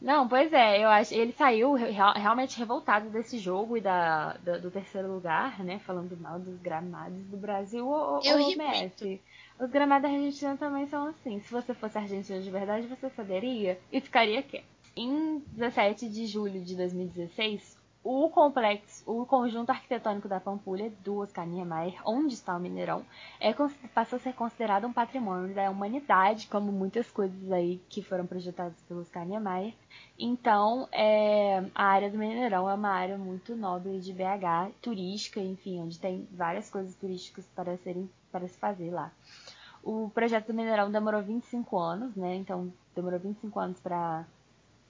Não, 0.00 0.26
pois 0.28 0.52
é, 0.52 0.82
eu 0.84 0.88
acho. 0.88 1.14
Ele 1.14 1.32
saiu 1.38 1.74
real- 1.74 2.12
realmente 2.14 2.58
revoltado 2.58 3.08
desse 3.08 3.38
jogo 3.38 3.76
e 3.76 3.80
da, 3.80 4.36
da- 4.44 4.58
do 4.58 4.70
terceiro 4.70 5.10
lugar, 5.14 5.62
né? 5.64 5.80
Falando 5.86 6.14
mal 6.20 6.38
dos 6.40 6.60
gramados 6.60 7.24
do 7.30 7.36
Brasil. 7.36 7.86
Ô, 7.88 8.18
ô, 8.18 8.20
Eu 8.24 8.36
ô, 8.36 8.48
ri 8.48 8.56
Messi. 8.56 9.20
Os 9.58 9.70
gramados 9.70 10.10
da 10.10 10.16
Argentina 10.16 10.56
também 10.56 10.86
são 10.86 11.08
assim. 11.08 11.40
Se 11.40 11.52
você 11.52 11.74
fosse 11.74 11.98
argentino 11.98 12.42
de 12.42 12.50
verdade, 12.50 12.86
você 12.86 13.08
saberia 13.10 13.78
e 13.90 14.00
ficaria 14.00 14.42
quieto. 14.42 14.64
Em 14.94 15.38
17 15.54 16.08
de 16.08 16.26
julho 16.26 16.62
de 16.62 16.76
2016, 16.76 17.82
o 18.04 18.28
complexo, 18.30 19.04
o 19.06 19.24
conjunto 19.24 19.70
arquitetônico 19.70 20.28
da 20.28 20.40
Pampulha, 20.40 20.92
do 21.04 21.18
Oscar 21.18 21.46
Niemeyer, 21.46 22.00
onde 22.04 22.34
está 22.34 22.56
o 22.56 22.60
Mineirão, 22.60 23.04
é, 23.38 23.54
passou 23.94 24.16
a 24.16 24.20
ser 24.20 24.32
considerado 24.32 24.86
um 24.86 24.92
patrimônio 24.92 25.54
da 25.54 25.70
humanidade, 25.70 26.48
como 26.48 26.72
muitas 26.72 27.08
coisas 27.10 27.52
aí 27.52 27.80
que 27.88 28.02
foram 28.02 28.26
projetadas 28.26 28.76
pelo 28.88 29.02
Oscar 29.02 29.24
Niemeyer. 29.24 29.72
Então, 30.18 30.88
é, 30.90 31.64
a 31.74 31.84
área 31.84 32.10
do 32.10 32.18
Mineirão 32.18 32.68
é 32.68 32.74
uma 32.74 32.90
área 32.90 33.16
muito 33.16 33.54
nobre 33.54 34.00
de 34.00 34.12
BH, 34.12 34.72
turística, 34.80 35.38
enfim, 35.38 35.80
onde 35.80 36.00
tem 36.00 36.26
várias 36.32 36.68
coisas 36.68 36.96
turísticas 36.96 37.46
para, 37.54 37.76
serem, 37.78 38.10
para 38.32 38.48
se 38.48 38.58
fazer 38.58 38.90
lá. 38.90 39.12
O 39.82 40.10
projeto 40.10 40.48
do 40.48 40.54
Mineirão 40.54 40.90
demorou 40.90 41.22
25 41.22 41.78
anos, 41.78 42.14
né? 42.14 42.36
Então, 42.36 42.72
demorou 42.94 43.18
25 43.18 43.58
anos 43.58 43.80
para 43.80 44.24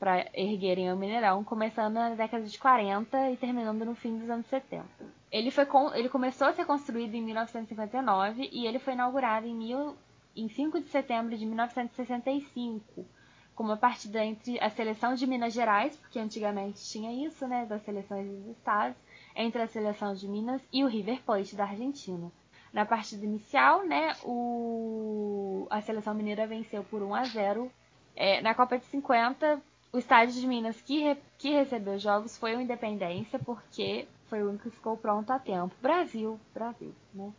para 0.03 0.27
erguerem 0.35 0.93
o 0.93 0.97
Mineirão, 0.97 1.45
começando 1.45 1.95
na 1.95 2.17
década 2.17 2.45
de 2.45 2.59
40 2.59 3.31
e 3.31 3.37
terminando 3.37 3.85
no 3.85 3.95
fim 3.95 4.19
dos 4.19 4.29
anos 4.29 4.47
70. 4.47 4.85
Ele, 5.31 5.49
foi 5.53 5.65
com, 5.65 5.95
ele 5.95 6.09
começou 6.09 6.49
a 6.49 6.53
ser 6.53 6.65
construído 6.65 7.15
em 7.15 7.23
1959 7.23 8.51
e 8.51 8.67
ele 8.67 8.81
foi 8.81 8.95
inaugurado 8.95 9.47
em, 9.47 9.55
mil, 9.55 9.97
em 10.35 10.49
5 10.49 10.81
de 10.81 10.89
setembro 10.89 11.39
de 11.39 11.47
1965, 11.47 13.07
com 13.55 13.63
uma 13.63 13.77
partida 13.77 14.25
entre 14.25 14.59
a 14.59 14.69
seleção 14.71 15.15
de 15.15 15.25
Minas 15.25 15.53
Gerais, 15.53 15.95
porque 15.95 16.19
antigamente 16.19 16.85
tinha 16.85 17.25
isso, 17.25 17.47
né, 17.47 17.65
das 17.65 17.83
seleções 17.83 18.29
dos 18.29 18.57
estados, 18.57 18.97
entre 19.37 19.63
a 19.63 19.69
seleção 19.69 20.17
de 20.17 20.27
Minas 20.27 20.61
e 20.73 20.83
o 20.83 20.89
River 20.89 21.23
Plate 21.23 21.55
da 21.55 21.63
Argentina. 21.63 22.29
Na 22.73 22.87
partida 22.87 23.25
inicial, 23.25 23.85
né, 23.85 24.17
o... 24.25 25.67
a 25.69 25.83
seleção 25.83 26.15
mineira 26.15 26.47
venceu 26.47 26.83
por 26.85 27.03
1 27.03 27.15
a 27.15 27.25
0. 27.25 27.71
É, 28.17 28.41
na 28.41 28.55
Copa 28.55 28.79
de 28.79 28.85
50, 28.87 29.61
o 29.93 29.99
estádio 29.99 30.41
de 30.41 30.47
Minas 30.47 30.81
que, 30.81 31.03
re... 31.03 31.17
que 31.39 31.51
recebeu 31.51 31.99
jogos 31.99 32.37
foi 32.39 32.57
o 32.57 32.61
Independência, 32.61 33.39
porque 33.39 34.07
foi 34.29 34.43
o 34.43 34.49
único 34.49 34.71
que 34.71 34.77
ficou 34.77 34.97
pronto 34.97 35.31
a 35.31 35.39
tempo. 35.39 35.75
Brasil, 35.83 36.41
Brasil, 36.55 36.95
né? 37.15 37.31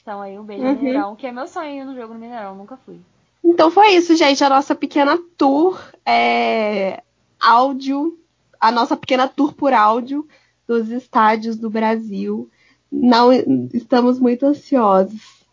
Então 0.00 0.20
aí 0.20 0.38
um 0.38 0.44
beijo 0.44 0.64
uhum. 0.64 0.72
no 0.72 0.78
Mineirão, 0.78 1.16
que 1.16 1.26
é 1.26 1.32
meu 1.32 1.46
sonho 1.46 1.84
no 1.84 1.94
jogo 1.94 2.14
no 2.14 2.20
Mineirão, 2.20 2.54
nunca 2.54 2.76
fui. 2.78 3.00
Então 3.42 3.70
foi 3.70 3.88
isso, 3.90 4.16
gente, 4.16 4.42
a 4.42 4.48
nossa 4.48 4.74
pequena 4.74 5.18
tour 5.36 5.78
é... 6.06 7.02
áudio, 7.38 8.18
a 8.58 8.72
nossa 8.72 8.96
pequena 8.96 9.28
tour 9.28 9.52
por 9.52 9.74
áudio 9.74 10.26
dos 10.66 10.88
estádios 10.88 11.56
do 11.56 11.68
Brasil 11.68 12.50
não 12.94 13.32
estamos 13.72 14.18
muito 14.18 14.46
ansiosos 14.46 15.44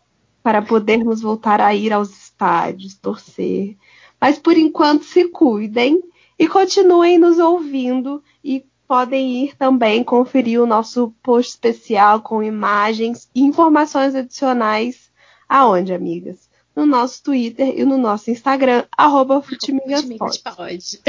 para 0.42 0.62
podermos 0.62 1.20
voltar 1.20 1.60
a 1.60 1.74
ir 1.74 1.92
aos 1.92 2.10
estádios, 2.10 2.94
torcer. 2.94 3.76
Mas 4.20 4.38
por 4.38 4.56
enquanto 4.56 5.04
se 5.04 5.28
cuidem 5.28 6.02
e 6.38 6.46
continuem 6.48 7.18
nos 7.18 7.38
ouvindo 7.38 8.22
e 8.42 8.64
podem 8.86 9.44
ir 9.44 9.56
também 9.56 10.04
conferir 10.04 10.60
o 10.60 10.66
nosso 10.66 11.14
post 11.22 11.52
especial 11.52 12.20
com 12.20 12.42
imagens 12.42 13.28
e 13.34 13.42
informações 13.42 14.14
adicionais 14.14 15.10
aonde, 15.48 15.92
amigas? 15.92 16.48
No 16.74 16.86
nosso 16.86 17.22
Twitter 17.22 17.78
e 17.78 17.84
no 17.84 17.98
nosso 17.98 18.30
Instagram, 18.30 18.84
arroba 18.96 19.42
Futimigaspod. 19.42 21.00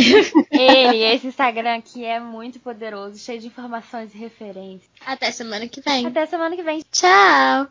Ele, 0.51 0.97
esse 0.97 1.27
Instagram 1.27 1.75
aqui 1.75 2.03
é 2.03 2.19
muito 2.19 2.59
poderoso, 2.59 3.17
cheio 3.17 3.39
de 3.39 3.47
informações 3.47 4.13
e 4.13 4.17
referências. 4.17 4.89
Até 5.05 5.31
semana 5.31 5.67
que 5.67 5.81
vem. 5.81 6.05
Até 6.05 6.25
semana 6.25 6.55
que 6.55 6.63
vem. 6.63 6.83
Tchau! 6.91 7.67